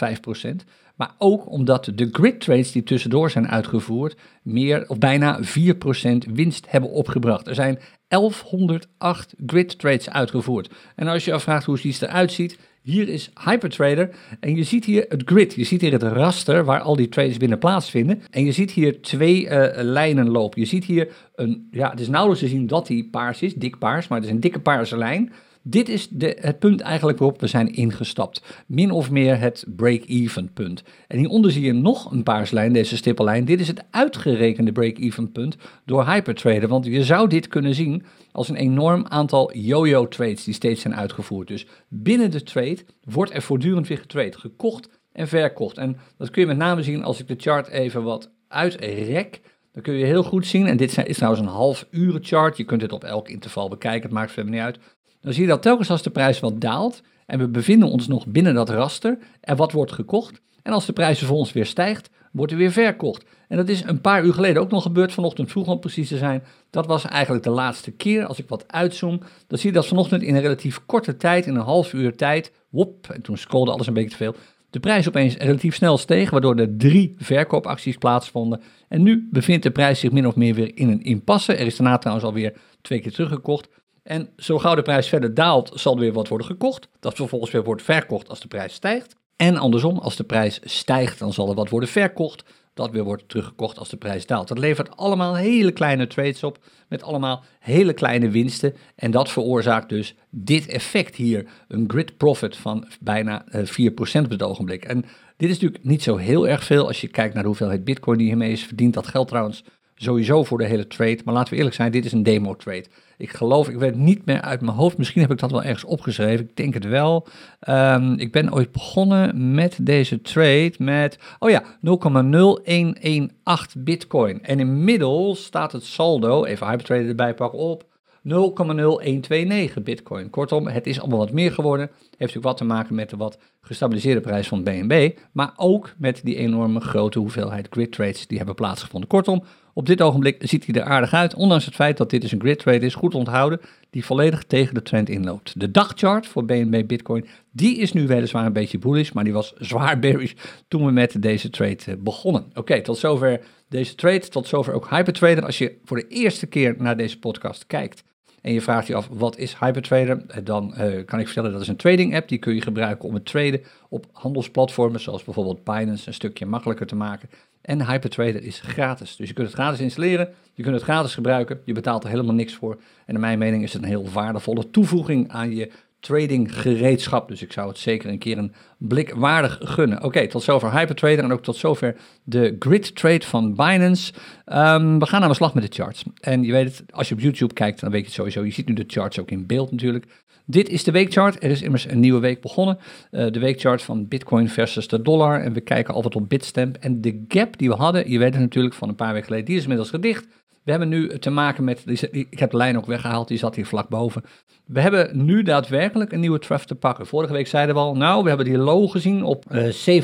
Maar 0.95 1.15
ook 1.17 1.51
omdat 1.51 1.91
de 1.95 2.09
grid 2.11 2.39
trades 2.39 2.71
die 2.71 2.83
tussendoor 2.83 3.29
zijn 3.29 3.47
uitgevoerd, 3.47 4.15
meer 4.43 4.89
of 4.89 4.97
bijna 4.97 5.39
4% 5.43 6.31
winst 6.33 6.71
hebben 6.71 6.89
opgebracht. 6.89 7.47
Er 7.47 7.55
zijn 7.55 7.79
1108 8.07 9.33
grid 9.45 9.79
trades 9.79 10.09
uitgevoerd. 10.09 10.69
En 10.95 11.07
als 11.07 11.25
je 11.25 11.33
afvraagt 11.33 11.65
hoe 11.65 11.79
die 11.81 11.95
eruit 11.99 12.31
ziet, 12.31 12.57
hier 12.83 13.09
is 13.09 13.31
Hypertrader 13.43 14.09
en 14.39 14.55
je 14.55 14.63
ziet 14.63 14.85
hier 14.85 15.05
het 15.09 15.21
grid. 15.25 15.53
Je 15.53 15.63
ziet 15.63 15.81
hier 15.81 15.91
het 15.91 16.03
raster 16.03 16.65
waar 16.65 16.79
al 16.79 16.95
die 16.95 17.09
trades 17.09 17.37
binnen 17.37 17.59
plaatsvinden. 17.59 18.21
En 18.29 18.45
je 18.45 18.51
ziet 18.51 18.71
hier 18.71 19.01
twee 19.01 19.43
uh, 19.43 19.69
lijnen 19.75 20.29
lopen. 20.29 20.61
Je 20.61 20.67
ziet 20.67 20.85
hier 20.85 21.13
een, 21.35 21.67
ja, 21.71 21.89
het 21.89 21.99
is 21.99 22.07
nauwelijks 22.07 22.43
te 22.43 22.49
zien 22.49 22.67
dat 22.67 22.87
die 22.87 23.09
paars 23.09 23.41
is, 23.41 23.53
dik 23.53 23.77
paars, 23.77 24.07
maar 24.07 24.17
het 24.17 24.27
is 24.27 24.33
een 24.33 24.39
dikke 24.39 24.59
paarse 24.59 24.97
lijn. 24.97 25.31
Dit 25.65 25.89
is 25.89 26.07
de, 26.10 26.38
het 26.39 26.60
punt 26.60 26.81
eigenlijk 26.81 27.19
waarop 27.19 27.39
we 27.39 27.48
zijn 27.48 27.74
ingestapt. 27.74 28.63
Min 28.68 28.92
of 28.92 29.12
meer 29.12 29.39
het 29.39 29.65
break-even 29.75 30.54
punt. 30.54 30.83
En 31.07 31.18
hieronder 31.18 31.51
zie 31.51 31.63
je 31.63 31.74
nog 31.74 32.12
een 32.12 32.24
paarslijn, 32.24 32.74
deze 32.74 32.98
stippellijn. 32.98 33.45
Dit 33.45 33.60
is 33.60 33.68
het 33.68 33.83
uitgerekende 33.89 34.71
break-even 34.71 35.31
punt 35.31 35.57
door 35.86 36.06
Hypertrader. 36.06 36.68
Want 36.68 36.86
je 36.86 37.04
zou 37.04 37.30
dit 37.30 37.48
kunnen 37.48 37.75
zien 37.75 38.04
als 38.31 38.50
een 38.50 38.56
enorm 38.56 39.06
aantal 39.07 39.57
yo-yo 39.57 40.07
trades 40.07 40.44
die 40.44 40.54
steeds 40.54 40.81
zijn 40.81 40.95
uitgevoerd. 40.95 41.48
Dus 41.48 41.68
binnen 41.88 42.31
de 42.31 42.44
trade 42.44 42.80
wordt 43.04 43.33
er 43.33 43.42
voortdurend 43.42 43.88
weer 43.88 43.98
getrade, 43.98 44.39
gekocht 44.39 44.89
en 45.12 45.27
verkocht. 45.27 45.77
En 45.77 45.98
dat 46.17 46.29
kun 46.29 46.41
je 46.41 46.48
met 46.48 46.58
name 46.58 46.84
zien 46.84 47.03
als 47.03 47.20
ik 47.20 47.27
de 47.27 47.36
chart 47.38 47.67
even 47.67 48.03
wat 48.03 48.32
uitrek. 48.48 49.41
Dan 49.72 49.84
kun 49.84 49.93
je 49.93 50.05
heel 50.05 50.24
goed 50.24 50.48
zien, 50.48 50.67
en 50.67 50.77
dit 50.77 50.98
is 51.08 51.15
trouwens 51.15 51.43
een 51.43 51.53
half 51.53 51.88
uren 51.91 52.24
chart, 52.24 52.58
je 52.58 52.63
kunt 52.63 52.82
het 52.82 52.91
op 52.91 53.03
elk 53.03 53.29
interval 53.29 53.70
bekijken, 53.70 54.01
het 54.01 54.12
maakt 54.12 54.32
verder 54.32 54.51
niet 54.51 54.62
uit 54.62 54.79
dan 55.24 55.34
zie 55.34 55.42
je 55.42 55.50
dat 55.50 55.62
telkens 55.62 55.89
als 55.89 56.01
de 56.01 56.10
prijs 56.10 56.39
wat 56.39 56.62
daalt 56.62 57.01
en 57.25 57.39
we 57.39 57.48
bevinden 57.48 57.89
ons 57.89 58.08
nog 58.08 58.27
binnen 58.27 58.53
dat 58.53 58.70
raster 58.70 59.18
en 59.42 59.56
wat 59.56 59.72
wordt 59.72 59.92
gekocht. 59.92 60.42
En 60.63 60.74
als 60.74 60.86
de 60.86 60.94
prijs 60.94 61.18
vervolgens 61.18 61.53
weer 61.53 61.65
stijgt, 61.65 62.10
wordt 62.32 62.51
er 62.51 62.58
weer 62.58 62.72
verkocht. 62.72 63.25
En 63.48 63.58
dat 63.58 63.70
is 63.70 63.84
een 63.84 64.01
paar 64.01 64.24
uur 64.24 64.34
geleden 64.34 64.62
ook 64.62 64.72
nog 64.72 64.84
gebeurd, 64.84 65.13
vanochtend 65.13 65.51
vroeg 65.51 65.68
om 65.68 65.80
precies 65.80 66.08
te 66.08 66.18
zijn. 66.18 66.44
Dat 66.70 66.86
was 66.86 67.06
eigenlijk 67.06 67.44
de 67.44 67.50
laatste 67.50 67.92
keer. 67.92 68.25
Als 68.25 68.39
ik 68.39 68.50
wat 68.50 68.63
uitzoom, 68.68 69.20
dan 69.48 69.58
zie 69.58 69.70
je 69.70 69.75
dat 69.75 69.88
vanochtend 69.88 70.22
in 70.22 70.36
een 70.36 70.42
relatief 70.42 70.86
korte 70.86 71.18
tijd, 71.18 71.46
in 71.46 71.56
een 71.56 71.62
half 71.62 71.94
uur 71.94 72.15
tijd, 72.15 72.51
wop, 72.70 73.08
en 73.10 73.22
toen 73.22 73.38
scrolde 73.38 73.72
alles 73.72 73.88
een 73.88 73.94
beetje 73.94 74.10
te 74.10 74.15
veel, 74.15 74.36
de 74.70 74.80
prijs 74.80 75.08
opeens 75.08 75.38
relatief 75.38 75.75
snel 75.75 75.98
steeg, 75.98 76.30
waardoor 76.30 76.56
er 76.56 76.77
drie 76.77 77.15
verkoopacties 77.18 77.98
plaatsvonden. 77.98 78.62
En 78.88 79.03
nu 79.03 79.27
bevindt 79.32 79.63
de 79.63 79.72
prijs 79.72 80.00
zich 80.00 80.12
min 80.12 80.27
of 80.27 80.36
meer 80.36 80.53
weer 80.53 80.77
in 80.77 80.89
een 80.89 81.03
impasse. 81.03 81.56
Er 81.56 81.65
is 81.65 81.75
daarna 81.75 81.98
trouwens 81.98 82.27
alweer 82.27 82.53
twee 82.82 83.00
keer 83.00 83.12
teruggekocht. 83.12 83.70
En 84.03 84.29
zo 84.38 84.60
gauw 84.60 84.75
de 84.75 84.81
prijs 84.81 85.07
verder 85.07 85.33
daalt, 85.33 85.72
zal 85.74 85.93
er 85.93 86.00
weer 86.00 86.13
wat 86.13 86.27
worden 86.27 86.48
gekocht. 86.48 86.88
Dat 87.00 87.15
vervolgens 87.15 87.51
weer 87.51 87.63
wordt 87.63 87.81
verkocht 87.81 88.29
als 88.29 88.39
de 88.39 88.48
prijs 88.48 88.74
stijgt. 88.74 89.15
En 89.36 89.57
andersom, 89.57 89.98
als 89.98 90.15
de 90.15 90.24
prijs 90.24 90.60
stijgt, 90.63 91.19
dan 91.19 91.33
zal 91.33 91.50
er 91.50 91.55
wat 91.55 91.69
worden 91.69 91.89
verkocht. 91.89 92.43
Dat 92.74 92.91
weer 92.91 93.03
wordt 93.03 93.29
teruggekocht 93.29 93.79
als 93.79 93.89
de 93.89 93.98
prijs 93.98 94.25
daalt. 94.25 94.48
Dat 94.48 94.57
levert 94.57 94.98
allemaal 94.98 95.36
hele 95.36 95.72
kleine 95.72 96.07
trades 96.07 96.43
op, 96.43 96.57
met 96.88 97.03
allemaal 97.03 97.43
hele 97.60 97.93
kleine 97.93 98.29
winsten. 98.29 98.75
En 98.95 99.12
dat 99.12 99.31
veroorzaakt 99.31 99.89
dus 99.89 100.15
dit 100.29 100.67
effect 100.67 101.15
hier. 101.15 101.45
Een 101.67 101.89
grid 101.89 102.17
profit 102.17 102.57
van 102.57 102.88
bijna 103.00 103.45
4% 103.45 103.51
eh, 103.51 104.24
op 104.24 104.29
het 104.29 104.43
ogenblik. 104.43 104.86
En 104.86 105.05
dit 105.38 105.50
is 105.50 105.60
natuurlijk 105.60 105.83
niet 105.83 106.03
zo 106.03 106.15
heel 106.15 106.48
erg 106.48 106.63
veel 106.63 106.88
als 106.88 107.01
je 107.01 107.07
kijkt 107.07 107.33
naar 107.33 107.45
hoeveelheid 107.45 107.83
bitcoin 107.83 108.17
die 108.17 108.27
hiermee 108.27 108.51
is 108.51 108.63
verdiend. 108.63 108.93
Dat 108.93 109.07
geldt 109.07 109.29
trouwens 109.29 109.63
sowieso 110.03 110.43
voor 110.43 110.57
de 110.57 110.65
hele 110.65 110.88
trade. 110.88 111.19
Maar 111.25 111.33
laten 111.33 111.50
we 111.50 111.57
eerlijk 111.57 111.75
zijn, 111.75 111.91
dit 111.91 112.05
is 112.05 112.12
een 112.12 112.24
demo 112.24 112.55
trade. 112.55 112.86
Ik 113.17 113.29
geloof, 113.29 113.69
ik 113.69 113.77
weet 113.77 113.95
niet 113.95 114.25
meer 114.25 114.41
uit 114.41 114.62
mijn 114.62 114.77
hoofd. 114.77 114.98
Misschien 114.98 115.22
heb 115.22 115.31
ik 115.31 115.39
dat 115.39 115.51
wel 115.51 115.63
ergens 115.63 115.83
opgeschreven. 115.83 116.45
Ik 116.45 116.55
denk 116.55 116.74
het 116.74 116.86
wel. 116.86 117.27
Ehm, 117.60 118.13
ik 118.13 118.31
ben 118.31 118.53
ooit 118.53 118.72
begonnen 118.72 119.53
met 119.53 119.77
deze 119.81 120.22
trade 120.22 120.74
met, 120.77 121.19
oh 121.39 121.50
ja, 121.50 121.63
0,0118 121.81 123.83
bitcoin. 123.83 124.43
En 124.43 124.60
inmiddels 124.60 125.43
staat 125.43 125.72
het 125.72 125.83
saldo, 125.83 126.43
even 126.43 126.67
Hypertrader 126.67 127.07
erbij 127.07 127.33
pakken, 127.33 127.60
op 127.60 127.91
0,0129 128.24 129.83
bitcoin. 129.83 130.29
Kortom, 130.29 130.67
het 130.67 130.88
is 130.88 131.00
allemaal 131.00 131.19
wat 131.19 131.31
meer 131.31 131.51
geworden. 131.51 131.88
Heeft 131.88 132.17
natuurlijk 132.17 132.45
wat 132.45 132.57
te 132.57 132.63
maken 132.63 132.95
met 132.95 133.10
de 133.10 133.17
wat 133.17 133.38
gestabiliseerde 133.62 134.22
prijs 134.22 134.48
van 134.48 134.63
BNB, 134.63 135.12
maar 135.31 135.53
ook 135.55 135.93
met 135.98 136.22
die 136.24 136.36
enorme 136.36 136.79
grote 136.79 137.19
hoeveelheid 137.19 137.67
grid 137.69 137.91
trades 137.91 138.27
die 138.27 138.38
hebben 138.38 138.55
plaatsgevonden. 138.55 139.10
Kortom, 139.10 139.43
op 139.74 139.86
dit 139.86 140.01
ogenblik 140.01 140.38
ziet 140.39 140.65
hij 140.65 140.75
er 140.75 140.88
aardig 140.88 141.13
uit, 141.13 141.36
ondanks 141.36 141.65
het 141.65 141.75
feit 141.75 141.98
dat 141.98 142.10
dit 142.10 142.22
dus 142.22 142.32
een 142.32 142.39
grid 142.39 142.60
trade 142.60 142.86
is, 142.86 142.96
goed 142.96 143.15
onthouden, 143.15 143.60
die 143.89 144.06
volledig 144.06 144.44
tegen 144.44 144.74
de 144.74 144.82
trend 144.82 145.10
inloopt. 145.10 145.60
De 145.60 145.72
dagchart 145.72 146.27
voor 146.27 146.46
BNB 146.46 146.88
Bitcoin, 146.88 147.27
die 147.51 147.77
is 147.77 147.94
nu 147.94 148.08
weliswaar 148.08 148.46
een 148.46 148.53
beetje 148.53 148.77
bullish, 148.77 149.12
maar 149.12 149.24
die 149.24 149.34
was 149.34 149.53
zwaar 149.70 150.00
bearish 150.00 150.34
toen 150.68 150.86
we 150.86 150.92
met 150.92 151.22
deze 151.22 151.50
trade 151.50 151.77
eh, 151.86 151.94
begonnen. 152.00 152.46
Oké, 152.53 152.82
tot 152.82 152.98
zover 152.98 153.42
deze 153.70 153.96
trade, 153.96 154.27
tot 154.27 154.48
zover 154.48 154.74
ook 154.74 154.89
Hypertrader. 154.89 155.46
Als 155.46 155.58
je 155.58 155.75
voor 155.86 155.98
de 155.98 156.08
eerste 156.08 156.46
keer 156.46 156.75
naar 156.77 156.98
deze 156.98 157.20
podcast 157.20 157.68
kijkt, 157.68 158.03
en 158.42 158.53
je 158.53 158.62
vraagt 158.62 158.88
je 158.88 158.96
af 158.96 159.08
wat 159.12 159.38
is 159.38 159.56
Hypertrader, 159.60 160.24
eh, 160.27 160.38
dan 160.44 160.74
uh, 160.77 161.06
kan 161.06 161.20
ik 161.20 161.25
vertellen 161.25 161.51
dat 161.51 161.62
is 161.62 161.68
een 161.68 161.75
trading 161.75 162.15
app. 162.15 162.27
Die 162.27 162.38
kun 162.38 162.56
je 162.56 162.62
gebruiken 162.62 163.08
om 163.08 163.13
het 163.13 163.25
traden 163.25 163.62
op 163.89 164.06
handelsplatformen 164.12 165.00
zoals 165.00 165.24
bijvoorbeeld 165.24 165.63
Binance 165.63 166.08
een 166.08 166.13
stukje 166.13 166.46
makkelijker 166.46 166.88
te 166.88 166.96
maken. 166.96 167.30
En 167.63 167.88
Hypertrader 167.88 168.43
is 168.43 168.60
gratis. 168.60 169.15
Dus 169.15 169.27
je 169.27 169.34
kunt 169.34 169.48
het 169.48 169.55
gratis 169.55 169.79
installeren, 169.79 170.29
je 170.53 170.63
kunt 170.63 170.75
het 170.75 170.84
gratis 170.84 171.13
gebruiken, 171.13 171.60
je 171.65 171.74
betaalt 171.74 172.03
er 172.03 172.10
helemaal 172.10 172.34
niks 172.34 172.53
voor. 172.53 172.79
En 173.05 173.13
naar 173.13 173.22
mijn 173.22 173.39
mening 173.39 173.63
is 173.63 173.74
het 173.74 173.82
een 173.82 173.88
heel 173.88 174.10
waardevolle 174.10 174.70
toevoeging 174.70 175.29
aan 175.29 175.55
je 175.55 175.72
trading 176.00 176.62
gereedschap. 176.62 177.27
Dus 177.27 177.41
ik 177.41 177.51
zou 177.51 177.67
het 177.67 177.77
zeker 177.77 178.10
een 178.10 178.17
keer 178.17 178.38
een 178.38 178.53
blik 178.77 179.13
waardig 179.13 179.58
gunnen. 179.62 180.03
Oké, 180.03 180.27
tot 180.27 180.43
zover 180.43 180.72
Hypertrader 180.72 181.24
en 181.24 181.32
ook 181.32 181.43
tot 181.43 181.55
zover 181.55 181.96
de 182.24 182.55
grid 182.60 182.96
trade 182.96 183.25
van 183.25 183.55
Binance. 183.55 184.13
Ehm, 184.46 185.00
we 185.00 185.05
gaan 185.05 185.22
aan 185.22 185.29
de 185.29 185.36
slag 185.36 185.53
met 185.53 185.63
de 185.63 185.84
charts. 185.84 186.03
En 186.20 186.43
je 186.43 186.51
weet 186.51 186.77
het, 186.77 186.91
als 186.91 187.10
je 187.10 187.15
op 187.15 187.22
YouTube 187.22 187.53
kijkt, 187.53 187.79
dan 187.79 187.91
weet 187.91 188.00
je 188.00 188.05
het 188.05 188.15
sowieso. 188.15 188.43
Je 188.46 188.51
ziet 188.51 188.67
nu 188.67 188.74
de 188.74 188.84
charts 188.88 189.20
ook 189.20 189.32
in 189.32 189.46
beeld 189.46 189.72
natuurlijk. 189.72 190.05
Dit 190.45 190.69
is 190.69 190.83
de 190.83 190.91
weekchart. 190.91 191.43
Er 191.43 191.50
is 191.50 191.62
immers 191.62 191.89
een 191.89 192.00
nieuwe 192.00 192.19
week 192.19 192.41
begonnen. 192.41 192.77
Uh, 193.12 193.31
de 193.31 193.39
weekchart 193.39 193.81
van 193.81 194.07
Bitcoin 194.07 194.50
versus 194.50 194.88
de 194.88 195.01
dollar. 195.01 195.41
En 195.41 195.53
we 195.53 195.62
kijken 195.62 195.93
altijd 195.93 196.15
op 196.15 196.29
Bitstamp. 196.29 196.77
En 196.77 197.01
de 197.01 197.25
gap 197.27 197.57
die 197.57 197.69
we 197.69 197.75
hadden, 197.75 198.09
je 198.09 198.17
weet 198.17 198.33
het 198.33 198.41
natuurlijk 198.41 198.75
van 198.75 198.89
een 198.89 198.95
paar 198.95 199.12
weken 199.12 199.25
geleden, 199.25 199.45
die 199.45 199.55
is 199.55 199.62
inmiddels 199.62 199.89
gedicht. 199.89 200.27
We 200.63 200.71
hebben 200.71 200.89
nu 200.89 201.19
te 201.19 201.29
maken 201.29 201.63
met, 201.63 201.83
ik 202.12 202.39
heb 202.39 202.51
de 202.51 202.57
lijn 202.57 202.77
ook 202.77 202.85
weggehaald, 202.85 203.27
die 203.27 203.38
zat 203.38 203.55
hier 203.55 203.65
vlak 203.65 203.89
boven. 203.89 204.23
We 204.65 204.81
hebben 204.81 205.25
nu 205.25 205.43
daadwerkelijk 205.43 206.12
een 206.12 206.19
nieuwe 206.19 206.39
trough 206.39 206.65
te 206.65 206.75
pakken. 206.75 207.07
Vorige 207.07 207.33
week 207.33 207.47
zeiden 207.47 207.75
we 207.75 207.81
al, 207.81 207.95
nou, 207.95 208.23
we 208.23 208.27
hebben 208.27 208.45
die 208.45 208.57
low 208.57 208.91
gezien 208.91 209.23
op 209.23 209.45
uh, 209.51 209.97
eh, 209.97 210.03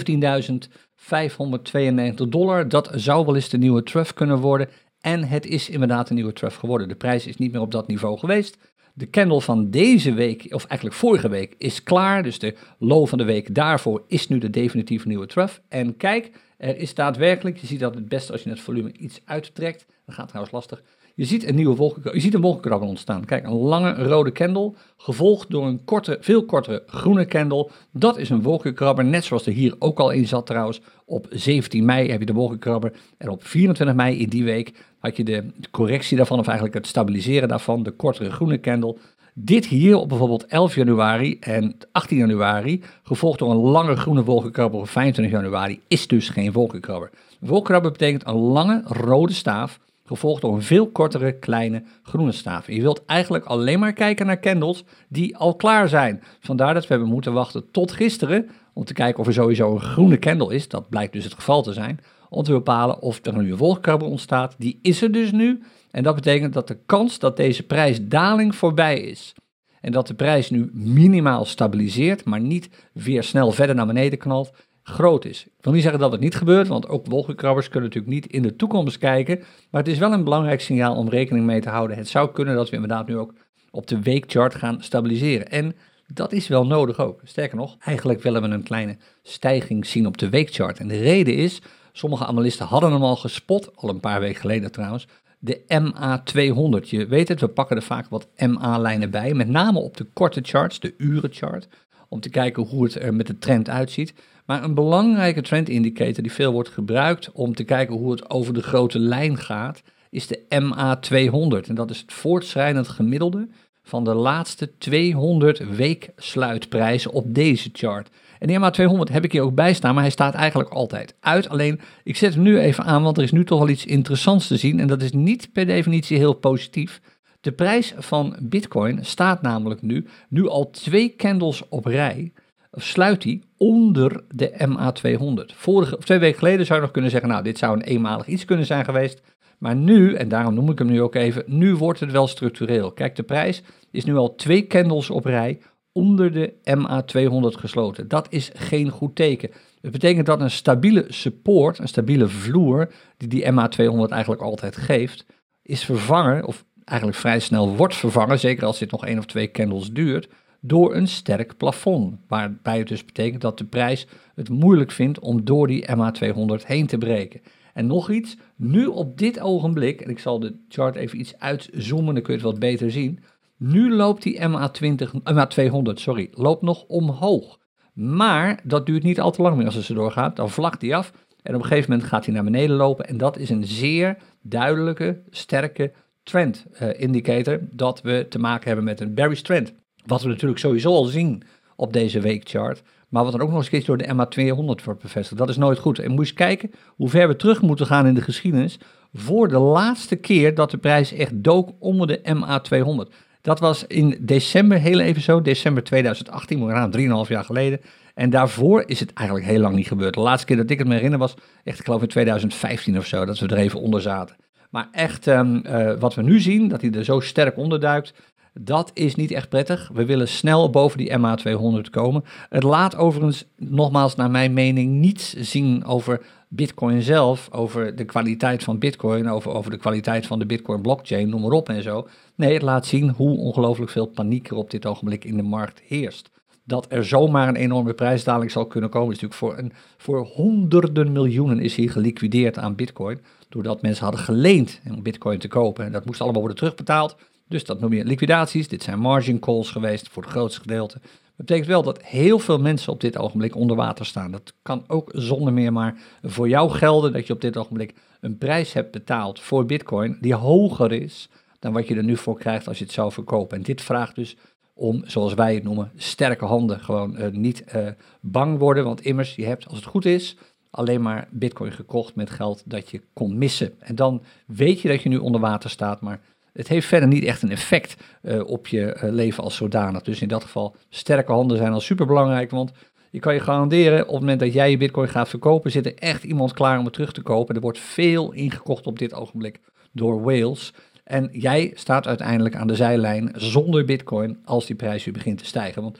17.592 2.13 2.27
dollar. 2.29 2.67
Dat 2.69 2.91
zou 2.95 3.25
wel 3.25 3.35
eens 3.35 3.49
de 3.49 3.57
nieuwe 3.57 3.83
trough 3.83 4.13
kunnen 4.13 4.37
worden. 4.37 4.69
En 5.01 5.23
het 5.23 5.45
is 5.45 5.69
inderdaad 5.69 6.09
een 6.09 6.15
nieuwe 6.15 6.33
trough 6.33 6.59
geworden. 6.59 6.87
De 6.87 6.95
prijs 6.95 7.27
is 7.27 7.37
niet 7.37 7.51
meer 7.51 7.61
op 7.61 7.71
dat 7.71 7.87
niveau 7.87 8.17
geweest. 8.17 8.57
De 8.99 9.09
candle 9.09 9.41
van 9.41 9.69
deze 9.69 10.13
week, 10.13 10.47
of 10.49 10.65
eigenlijk 10.65 10.99
vorige 10.99 11.29
week, 11.29 11.55
is 11.57 11.83
klaar. 11.83 12.23
Dus 12.23 12.39
de 12.39 12.55
low 12.77 13.07
van 13.07 13.17
de 13.17 13.23
week 13.23 13.55
daarvoor 13.55 14.03
is 14.07 14.27
nu 14.27 14.37
de 14.37 14.49
definitieve 14.49 15.07
nieuwe 15.07 15.25
trough. 15.25 15.57
En 15.69 15.97
kijk, 15.97 16.31
er 16.57 16.77
is 16.77 16.93
daadwerkelijk, 16.93 17.57
je 17.57 17.67
ziet 17.67 17.79
dat 17.79 17.95
het 17.95 18.09
beste 18.09 18.31
als 18.31 18.43
je 18.43 18.49
het 18.49 18.59
volume 18.59 18.91
iets 18.91 19.21
uittrekt. 19.25 19.85
Dat 20.05 20.15
gaat 20.15 20.27
trouwens 20.27 20.53
lastig. 20.53 20.83
Je 21.19 21.25
ziet 21.25 21.47
een 21.47 21.55
nieuwe 21.55 21.75
wolken, 21.75 22.13
je 22.13 22.19
ziet 22.19 22.33
een 22.33 22.41
wolkenkrabber 22.41 22.87
ontstaan. 22.87 23.25
Kijk, 23.25 23.45
een 23.45 23.53
lange 23.53 23.93
rode 23.93 24.31
candle, 24.31 24.73
gevolgd 24.97 25.49
door 25.49 25.65
een 25.65 25.83
korte, 25.85 26.17
veel 26.21 26.45
kortere 26.45 26.83
groene 26.87 27.25
candle. 27.25 27.69
Dat 27.91 28.17
is 28.17 28.29
een 28.29 28.41
wolkenkrabber, 28.41 29.05
net 29.05 29.23
zoals 29.23 29.45
er 29.45 29.53
hier 29.53 29.75
ook 29.79 29.99
al 29.99 30.09
in 30.09 30.27
zat 30.27 30.45
trouwens. 30.45 30.81
Op 31.05 31.27
17 31.29 31.85
mei 31.85 32.09
heb 32.09 32.19
je 32.19 32.25
de 32.25 32.33
wolkenkrabber 32.33 32.93
en 33.17 33.29
op 33.29 33.45
24 33.45 33.95
mei 33.95 34.19
in 34.19 34.29
die 34.29 34.43
week 34.43 34.73
had 34.99 35.17
je 35.17 35.23
de 35.23 35.45
correctie 35.71 36.17
daarvan, 36.17 36.39
of 36.39 36.45
eigenlijk 36.45 36.77
het 36.77 36.87
stabiliseren 36.87 37.47
daarvan, 37.47 37.83
de 37.83 37.91
kortere 37.91 38.31
groene 38.31 38.59
candle. 38.59 38.97
Dit 39.33 39.65
hier 39.65 39.97
op 39.97 40.09
bijvoorbeeld 40.09 40.45
11 40.45 40.75
januari 40.75 41.37
en 41.39 41.77
18 41.91 42.17
januari, 42.17 42.81
gevolgd 43.03 43.39
door 43.39 43.51
een 43.51 43.57
lange 43.57 43.95
groene 43.95 44.23
wolkenkrabber 44.23 44.79
op 44.79 44.89
25 44.89 45.33
januari, 45.33 45.79
is 45.87 46.07
dus 46.07 46.29
geen 46.29 46.51
wolkenkrabber. 46.51 47.09
Wolkenkrabber 47.39 47.91
betekent 47.91 48.27
een 48.27 48.35
lange 48.35 48.81
rode 48.85 49.33
staaf 49.33 49.79
gevolgd 50.09 50.41
door 50.41 50.53
een 50.53 50.61
veel 50.61 50.87
kortere 50.87 51.39
kleine 51.39 51.83
groene 52.03 52.31
staaf. 52.31 52.67
je 52.67 52.81
wilt 52.81 53.05
eigenlijk 53.05 53.45
alleen 53.45 53.79
maar 53.79 53.93
kijken 53.93 54.25
naar 54.25 54.39
candles 54.39 54.83
die 55.09 55.37
al 55.37 55.55
klaar 55.55 55.87
zijn. 55.87 56.23
Vandaar 56.39 56.73
dat 56.73 56.87
we 56.87 56.93
hebben 56.93 57.09
moeten 57.09 57.33
wachten 57.33 57.71
tot 57.71 57.91
gisteren 57.91 58.49
om 58.73 58.83
te 58.83 58.93
kijken 58.93 59.19
of 59.19 59.27
er 59.27 59.33
sowieso 59.33 59.71
een 59.71 59.81
groene 59.81 60.19
candle 60.19 60.55
is. 60.55 60.67
Dat 60.67 60.89
blijkt 60.89 61.13
dus 61.13 61.23
het 61.23 61.33
geval 61.33 61.61
te 61.61 61.73
zijn. 61.73 61.99
Om 62.29 62.43
te 62.43 62.51
bepalen 62.51 63.01
of 63.01 63.25
er 63.25 63.37
een 63.37 63.57
wolkenkrabber 63.57 64.07
ontstaat. 64.07 64.55
Die 64.57 64.79
is 64.81 65.01
er 65.01 65.11
dus 65.11 65.31
nu. 65.31 65.61
En 65.91 66.03
dat 66.03 66.15
betekent 66.15 66.53
dat 66.53 66.67
de 66.67 66.77
kans 66.85 67.19
dat 67.19 67.37
deze 67.37 67.63
prijsdaling 67.63 68.55
voorbij 68.55 68.99
is. 68.99 69.33
En 69.81 69.91
dat 69.91 70.07
de 70.07 70.13
prijs 70.13 70.49
nu 70.49 70.69
minimaal 70.73 71.45
stabiliseert, 71.45 72.25
maar 72.25 72.41
niet 72.41 72.69
weer 72.93 73.23
snel 73.23 73.51
verder 73.51 73.75
naar 73.75 73.85
beneden 73.85 74.19
knalt, 74.19 74.51
groot 74.83 75.25
is. 75.25 75.45
Ik 75.45 75.63
wil 75.63 75.73
niet 75.73 75.81
zeggen 75.81 76.01
dat 76.01 76.11
het 76.11 76.21
niet 76.21 76.35
gebeurt, 76.35 76.67
want 76.67 76.87
ook 76.87 77.05
wolkenkrabbers 77.05 77.69
kunnen 77.69 77.89
natuurlijk 77.89 78.13
niet 78.13 78.31
in 78.33 78.41
de 78.41 78.55
toekomst 78.55 78.97
kijken. 78.97 79.37
Maar 79.69 79.81
het 79.81 79.91
is 79.91 79.97
wel 79.97 80.13
een 80.13 80.23
belangrijk 80.23 80.61
signaal 80.61 80.95
om 80.95 81.09
rekening 81.09 81.45
mee 81.45 81.61
te 81.61 81.69
houden. 81.69 81.97
Het 81.97 82.07
zou 82.07 82.31
kunnen 82.31 82.55
dat 82.55 82.69
we 82.69 82.75
inderdaad 82.75 83.07
nu 83.07 83.17
ook 83.17 83.33
op 83.71 83.87
de 83.87 84.01
weekchart 84.01 84.55
gaan 84.55 84.81
stabiliseren. 84.81 85.49
En 85.49 85.75
dat 86.13 86.31
is 86.31 86.47
wel 86.47 86.65
nodig 86.65 86.99
ook. 86.99 87.21
Sterker 87.23 87.57
nog, 87.57 87.75
eigenlijk 87.79 88.21
willen 88.21 88.41
we 88.41 88.47
een 88.47 88.63
kleine 88.63 88.97
stijging 89.21 89.85
zien 89.85 90.05
op 90.05 90.17
de 90.17 90.29
weekchart. 90.29 90.79
En 90.79 90.87
de 90.87 90.99
reden 90.99 91.35
is, 91.35 91.61
sommige 91.91 92.25
analisten 92.25 92.65
hadden 92.65 92.91
hem 92.91 93.03
al 93.03 93.15
gespot, 93.15 93.75
al 93.75 93.89
een 93.89 93.99
paar 93.99 94.19
weken 94.19 94.41
geleden 94.41 94.71
trouwens, 94.71 95.07
de 95.39 95.61
MA200. 95.61 96.89
Je 96.89 97.07
weet 97.07 97.27
het, 97.27 97.39
we 97.39 97.47
pakken 97.47 97.75
er 97.75 97.81
vaak 97.81 98.09
wat 98.09 98.27
MA-lijnen 98.37 99.11
bij, 99.11 99.33
met 99.33 99.47
name 99.47 99.79
op 99.79 99.97
de 99.97 100.05
korte 100.13 100.39
charts, 100.43 100.79
de 100.79 100.93
urenchart, 100.97 101.67
om 102.09 102.19
te 102.19 102.29
kijken 102.29 102.63
hoe 102.63 102.83
het 102.83 102.95
er 102.95 103.13
met 103.13 103.27
de 103.27 103.37
trend 103.37 103.69
uitziet. 103.69 104.13
Maar 104.49 104.63
een 104.63 104.73
belangrijke 104.73 105.41
trend 105.41 105.69
indicator 105.69 106.23
die 106.23 106.31
veel 106.31 106.51
wordt 106.51 106.69
gebruikt 106.69 107.31
om 107.31 107.55
te 107.55 107.63
kijken 107.63 107.95
hoe 107.95 108.11
het 108.11 108.29
over 108.29 108.53
de 108.53 108.61
grote 108.61 108.99
lijn 108.99 109.37
gaat, 109.37 109.81
is 110.09 110.27
de 110.27 110.39
MA200. 110.39 111.67
En 111.67 111.75
dat 111.75 111.89
is 111.89 111.99
het 111.99 112.13
voortschrijdend 112.13 112.87
gemiddelde 112.87 113.47
van 113.83 114.03
de 114.03 114.13
laatste 114.13 114.77
200 114.77 115.75
weeksluitprijzen 115.75 117.11
op 117.11 117.35
deze 117.35 117.69
chart. 117.73 118.09
En 118.39 118.47
die 118.47 118.59
MA200 118.59 119.11
heb 119.11 119.23
ik 119.23 119.31
hier 119.31 119.41
ook 119.41 119.55
bij 119.55 119.73
staan, 119.73 119.93
maar 119.93 120.03
hij 120.03 120.11
staat 120.11 120.33
eigenlijk 120.33 120.69
altijd 120.69 121.15
uit. 121.19 121.49
Alleen, 121.49 121.79
ik 122.03 122.17
zet 122.17 122.33
hem 122.33 122.43
nu 122.43 122.59
even 122.59 122.83
aan, 122.83 123.03
want 123.03 123.17
er 123.17 123.23
is 123.23 123.31
nu 123.31 123.45
toch 123.45 123.59
wel 123.59 123.69
iets 123.69 123.85
interessants 123.85 124.47
te 124.47 124.57
zien. 124.57 124.79
En 124.79 124.87
dat 124.87 125.01
is 125.01 125.11
niet 125.11 125.49
per 125.53 125.65
definitie 125.65 126.17
heel 126.17 126.33
positief. 126.33 127.01
De 127.41 127.51
prijs 127.51 127.93
van 127.97 128.35
Bitcoin 128.41 129.05
staat 129.05 129.41
namelijk 129.41 129.81
nu, 129.81 130.07
nu 130.29 130.47
al 130.47 130.69
twee 130.69 131.15
candles 131.15 131.69
op 131.69 131.85
rij 131.85 132.31
sluit 132.71 133.23
hij 133.23 133.41
onder 133.57 134.23
de 134.35 134.51
MA200. 134.51 135.55
Vorige, 135.55 135.97
twee 135.97 136.19
weken 136.19 136.37
geleden 136.37 136.65
zou 136.65 136.79
je 136.79 136.83
nog 136.85 136.93
kunnen 136.93 137.11
zeggen, 137.11 137.29
nou, 137.29 137.43
dit 137.43 137.57
zou 137.57 137.73
een 137.73 137.81
eenmalig 137.81 138.27
iets 138.27 138.45
kunnen 138.45 138.65
zijn 138.65 138.85
geweest. 138.85 139.21
Maar 139.57 139.75
nu, 139.75 140.13
en 140.13 140.27
daarom 140.27 140.53
noem 140.53 140.69
ik 140.69 140.77
hem 140.77 140.87
nu 140.87 141.01
ook 141.01 141.15
even, 141.15 141.43
nu 141.45 141.75
wordt 141.75 141.99
het 141.99 142.11
wel 142.11 142.27
structureel. 142.27 142.91
Kijk, 142.91 143.15
de 143.15 143.23
prijs 143.23 143.61
is 143.91 144.05
nu 144.05 144.15
al 144.15 144.35
twee 144.35 144.67
candles 144.67 145.09
op 145.09 145.25
rij 145.25 145.59
onder 145.91 146.31
de 146.31 146.53
MA200 146.53 147.59
gesloten. 147.59 148.07
Dat 148.07 148.27
is 148.29 148.51
geen 148.53 148.89
goed 148.89 149.15
teken. 149.15 149.49
Het 149.81 149.91
betekent 149.91 150.25
dat 150.25 150.41
een 150.41 150.51
stabiele 150.51 151.05
support, 151.07 151.79
een 151.79 151.87
stabiele 151.87 152.27
vloer, 152.27 152.91
die 153.17 153.27
die 153.27 153.51
MA200 153.51 154.11
eigenlijk 154.11 154.41
altijd 154.41 154.77
geeft, 154.77 155.25
is 155.61 155.85
vervangen, 155.85 156.45
of 156.45 156.65
eigenlijk 156.83 157.19
vrij 157.19 157.39
snel 157.39 157.75
wordt 157.75 157.95
vervangen, 157.95 158.39
zeker 158.39 158.65
als 158.65 158.79
dit 158.79 158.91
nog 158.91 159.05
één 159.05 159.17
of 159.17 159.25
twee 159.25 159.51
candles 159.51 159.91
duurt, 159.91 160.27
door 160.61 160.95
een 160.95 161.07
sterk 161.07 161.57
plafond. 161.57 162.15
Waarbij 162.27 162.77
het 162.77 162.87
dus 162.87 163.05
betekent 163.05 163.41
dat 163.41 163.57
de 163.57 163.65
prijs 163.65 164.07
het 164.35 164.49
moeilijk 164.49 164.91
vindt 164.91 165.19
om 165.19 165.43
door 165.43 165.67
die 165.67 165.85
MA200 165.87 166.65
heen 166.65 166.87
te 166.87 166.97
breken. 166.97 167.41
En 167.73 167.87
nog 167.87 168.11
iets, 168.11 168.37
nu 168.55 168.85
op 168.85 169.17
dit 169.17 169.39
ogenblik, 169.39 170.01
en 170.01 170.09
ik 170.09 170.19
zal 170.19 170.39
de 170.39 170.55
chart 170.69 170.95
even 170.95 171.19
iets 171.19 171.39
uitzoomen, 171.39 172.13
dan 172.13 172.23
kun 172.23 172.33
je 172.33 172.39
het 172.39 172.49
wat 172.49 172.59
beter 172.59 172.91
zien. 172.91 173.19
Nu 173.57 173.93
loopt 173.93 174.23
die 174.23 174.39
MA20, 174.39 175.11
MA200 175.33 175.93
sorry, 175.93 176.27
loopt 176.31 176.61
nog 176.61 176.83
omhoog. 176.83 177.59
Maar 177.93 178.59
dat 178.63 178.85
duurt 178.85 179.03
niet 179.03 179.19
al 179.19 179.31
te 179.31 179.41
lang 179.41 179.57
meer 179.57 179.65
als 179.65 179.85
ze 179.85 179.93
doorgaat. 179.93 180.35
Dan 180.35 180.49
vlakt 180.49 180.79
die 180.79 180.95
af 180.95 181.11
en 181.41 181.55
op 181.55 181.61
een 181.61 181.67
gegeven 181.67 181.91
moment 181.91 182.09
gaat 182.09 182.25
hij 182.25 182.33
naar 182.33 182.43
beneden 182.43 182.75
lopen. 182.75 183.07
En 183.07 183.17
dat 183.17 183.37
is 183.37 183.49
een 183.49 183.65
zeer 183.65 184.17
duidelijke, 184.41 185.21
sterke 185.29 185.91
trend 186.23 186.65
uh, 186.81 186.99
indicator 186.99 187.59
dat 187.71 188.01
we 188.01 188.25
te 188.29 188.39
maken 188.39 188.67
hebben 188.67 188.85
met 188.85 188.99
een 188.99 189.13
bearish 189.13 189.41
trend. 189.41 189.73
Wat 190.05 190.21
we 190.21 190.27
natuurlijk 190.27 190.59
sowieso 190.59 190.89
al 190.89 191.03
zien 191.03 191.43
op 191.75 191.93
deze 191.93 192.19
weekchart. 192.19 192.83
Maar 193.09 193.23
wat 193.23 193.31
dan 193.31 193.41
ook 193.41 193.51
nog 193.51 193.71
eens 193.71 193.85
door 193.85 193.97
de 193.97 194.13
MA200 194.13 194.83
wordt 194.83 195.01
bevestigd. 195.01 195.37
Dat 195.37 195.49
is 195.49 195.57
nooit 195.57 195.79
goed. 195.79 195.99
En 195.99 196.11
moet 196.11 196.27
je 196.27 196.33
kijken 196.33 196.71
hoe 196.87 197.09
ver 197.09 197.27
we 197.27 197.35
terug 197.35 197.61
moeten 197.61 197.85
gaan 197.85 198.07
in 198.07 198.13
de 198.13 198.21
geschiedenis. 198.21 198.79
Voor 199.13 199.47
de 199.47 199.57
laatste 199.57 200.15
keer 200.15 200.55
dat 200.55 200.71
de 200.71 200.77
prijs 200.77 201.13
echt 201.13 201.43
dook 201.43 201.69
onder 201.79 202.07
de 202.07 202.19
MA200. 202.19 203.15
Dat 203.41 203.59
was 203.59 203.87
in 203.87 204.17
december, 204.21 204.77
heel 204.77 204.99
even 204.99 205.21
zo, 205.21 205.41
december 205.41 205.83
2018, 205.83 206.59
moet 206.59 206.71
gaan, 206.71 207.25
3,5 207.25 207.29
jaar 207.29 207.43
geleden. 207.43 207.79
En 208.13 208.29
daarvoor 208.29 208.83
is 208.85 208.99
het 208.99 209.13
eigenlijk 209.13 209.47
heel 209.47 209.59
lang 209.59 209.75
niet 209.75 209.87
gebeurd. 209.87 210.13
De 210.13 210.19
laatste 210.19 210.45
keer 210.45 210.57
dat 210.57 210.69
ik 210.69 210.77
het 210.77 210.87
me 210.87 210.93
herinner 210.93 211.19
was, 211.19 211.33
echt 211.63 211.79
ik 211.79 211.85
geloof 211.85 212.01
in 212.01 212.07
2015 212.07 212.97
of 212.97 213.05
zo, 213.05 213.25
dat 213.25 213.39
we 213.39 213.47
er 213.47 213.57
even 213.57 213.79
onder 213.79 214.01
zaten. 214.01 214.35
Maar 214.69 214.87
echt, 214.91 215.27
ehm, 215.27 215.55
eh, 215.55 215.99
wat 215.99 216.15
we 216.15 216.21
nu 216.21 216.39
zien, 216.39 216.67
dat 216.67 216.81
hij 216.81 216.91
er 216.91 217.03
zo 217.03 217.19
sterk 217.19 217.57
onderduikt, 217.57 218.13
dat 218.61 218.91
is 218.93 219.15
niet 219.15 219.31
echt 219.31 219.49
prettig. 219.49 219.89
We 219.93 220.05
willen 220.05 220.27
snel 220.27 220.69
boven 220.69 220.97
die 220.97 221.17
MA200 221.17 221.89
komen. 221.89 222.23
Het 222.49 222.63
laat 222.63 222.95
overigens, 222.95 223.45
nogmaals 223.57 224.15
naar 224.15 224.31
mijn 224.31 224.53
mening, 224.53 224.91
niets 224.91 225.33
zien 225.33 225.85
over 225.85 226.21
Bitcoin 226.47 227.01
zelf, 227.01 227.49
over 227.51 227.95
de 227.95 228.05
kwaliteit 228.05 228.63
van 228.63 228.79
Bitcoin, 228.79 229.29
over, 229.29 229.51
over 229.51 229.71
de 229.71 229.77
kwaliteit 229.77 230.27
van 230.27 230.39
de 230.39 230.45
Bitcoin 230.45 230.81
blockchain, 230.81 231.29
noem 231.29 231.41
maar 231.41 231.51
op 231.51 231.69
en 231.69 231.83
zo. 231.83 232.07
Nee, 232.35 232.53
het 232.53 232.61
laat 232.61 232.85
zien 232.85 233.09
hoe 233.09 233.37
ongelooflijk 233.37 233.91
veel 233.91 234.05
paniek 234.05 234.49
er 234.49 234.55
op 234.55 234.71
dit 234.71 234.85
ogenblik 234.85 235.25
in 235.25 235.37
de 235.37 235.43
markt 235.43 235.81
heerst. 235.87 236.29
Dat 236.63 236.85
er 236.89 237.05
zomaar 237.05 237.47
een 237.47 237.55
enorme 237.55 237.93
prijsdaling 237.93 238.51
zal 238.51 238.65
kunnen 238.65 238.89
komen, 238.89 239.15
is 239.15 239.21
natuurlijk 239.21 239.39
voor, 239.39 239.63
een, 239.63 239.73
voor 239.97 240.25
honderden 240.25 241.11
miljoenen 241.11 241.59
is 241.59 241.75
hier 241.75 241.91
geliquideerd 241.91 242.57
aan 242.57 242.75
Bitcoin. 242.75 243.19
Doordat 243.49 243.81
mensen 243.81 244.03
hadden 244.03 244.23
geleend 244.23 244.79
om 244.89 245.03
Bitcoin 245.03 245.39
te 245.39 245.47
kopen. 245.47 245.85
En 245.85 245.91
dat 245.91 246.05
moest 246.05 246.21
allemaal 246.21 246.41
worden 246.41 246.57
terugbetaald. 246.57 247.15
Dus 247.49 247.65
dat 247.65 247.79
noem 247.79 247.93
je 247.93 248.05
liquidaties. 248.05 248.67
Dit 248.67 248.83
zijn 248.83 248.99
margin 248.99 249.39
calls 249.39 249.71
geweest 249.71 250.09
voor 250.09 250.23
het 250.23 250.31
grootste 250.31 250.61
gedeelte. 250.61 250.99
Dat 251.01 251.47
betekent 251.47 251.67
wel 251.67 251.83
dat 251.83 252.03
heel 252.03 252.39
veel 252.39 252.59
mensen 252.59 252.93
op 252.93 253.01
dit 253.01 253.17
ogenblik 253.17 253.55
onder 253.55 253.75
water 253.75 254.05
staan. 254.05 254.31
Dat 254.31 254.53
kan 254.61 254.83
ook 254.87 255.11
zonder 255.13 255.53
meer 255.53 255.73
maar 255.73 255.97
voor 256.21 256.49
jou 256.49 256.71
gelden 256.71 257.13
dat 257.13 257.27
je 257.27 257.33
op 257.33 257.41
dit 257.41 257.57
ogenblik 257.57 257.93
een 258.21 258.37
prijs 258.37 258.73
hebt 258.73 258.91
betaald 258.91 259.39
voor 259.39 259.65
Bitcoin 259.65 260.17
die 260.21 260.33
hoger 260.33 260.91
is 260.91 261.29
dan 261.59 261.73
wat 261.73 261.87
je 261.87 261.95
er 261.95 262.03
nu 262.03 262.17
voor 262.17 262.37
krijgt 262.37 262.67
als 262.67 262.77
je 262.77 262.83
het 262.83 262.93
zou 262.93 263.11
verkopen. 263.11 263.57
En 263.57 263.63
dit 263.63 263.81
vraagt 263.81 264.15
dus 264.15 264.37
om, 264.73 265.03
zoals 265.05 265.33
wij 265.33 265.53
het 265.53 265.63
noemen, 265.63 265.91
sterke 265.95 266.45
handen. 266.45 266.79
Gewoon 266.79 267.21
uh, 267.21 267.27
niet 267.27 267.63
uh, 267.75 267.87
bang 268.21 268.57
worden, 268.57 268.83
want 268.83 269.01
immers, 269.01 269.35
je 269.35 269.45
hebt, 269.45 269.67
als 269.67 269.77
het 269.77 269.85
goed 269.85 270.05
is, 270.05 270.37
alleen 270.69 271.01
maar 271.01 271.27
bitcoin 271.31 271.71
gekocht 271.71 272.15
met 272.15 272.29
geld 272.29 272.63
dat 272.65 272.89
je 272.89 273.01
kon 273.13 273.37
missen. 273.37 273.73
En 273.79 273.95
dan 273.95 274.23
weet 274.47 274.81
je 274.81 274.87
dat 274.87 275.01
je 275.01 275.09
nu 275.09 275.17
onder 275.17 275.41
water 275.41 275.69
staat, 275.69 276.01
maar 276.01 276.21
het 276.53 276.67
heeft 276.67 276.87
verder 276.87 277.09
niet 277.09 277.23
echt 277.23 277.41
een 277.41 277.51
effect 277.51 277.95
uh, 278.21 278.47
op 278.47 278.67
je 278.67 278.97
uh, 279.03 279.11
leven 279.11 279.43
als 279.43 279.55
zodanig. 279.55 280.01
Dus 280.01 280.21
in 280.21 280.27
dat 280.27 280.43
geval, 280.43 280.75
sterke 280.89 281.31
handen 281.31 281.57
zijn 281.57 281.73
al 281.73 281.79
super 281.79 282.05
belangrijk, 282.05 282.51
want 282.51 282.71
je 283.11 283.19
kan 283.19 283.33
je 283.33 283.39
garanderen, 283.39 284.01
op 284.01 284.11
het 284.11 284.19
moment 284.19 284.39
dat 284.39 284.53
jij 284.53 284.69
je 284.69 284.77
bitcoin 284.77 285.07
gaat 285.07 285.29
verkopen, 285.29 285.71
zit 285.71 285.85
er 285.85 285.95
echt 285.95 286.23
iemand 286.23 286.53
klaar 286.53 286.79
om 286.79 286.85
het 286.85 286.93
terug 286.93 287.11
te 287.11 287.21
kopen. 287.21 287.55
Er 287.55 287.61
wordt 287.61 287.79
veel 287.79 288.31
ingekocht 288.31 288.87
op 288.87 288.99
dit 288.99 289.13
ogenblik 289.13 289.59
door 289.91 290.21
whales. 290.21 290.73
En 291.03 291.29
jij 291.31 291.71
staat 291.75 292.07
uiteindelijk 292.07 292.55
aan 292.55 292.67
de 292.67 292.75
zijlijn 292.75 293.31
zonder 293.35 293.85
bitcoin 293.85 294.39
als 294.43 294.65
die 294.65 294.75
prijs 294.75 295.03
weer 295.03 295.13
begint 295.13 295.37
te 295.37 295.45
stijgen. 295.45 295.81
Want 295.81 295.99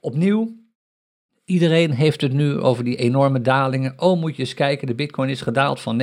opnieuw, 0.00 0.56
iedereen 1.44 1.90
heeft 1.90 2.20
het 2.20 2.32
nu 2.32 2.58
over 2.58 2.84
die 2.84 2.96
enorme 2.96 3.40
dalingen. 3.40 3.94
Oh, 3.96 4.20
moet 4.20 4.36
je 4.36 4.42
eens 4.42 4.54
kijken, 4.54 4.86
de 4.86 4.94
bitcoin 4.94 5.28
is 5.28 5.40
gedaald 5.40 5.80
van 5.80 6.02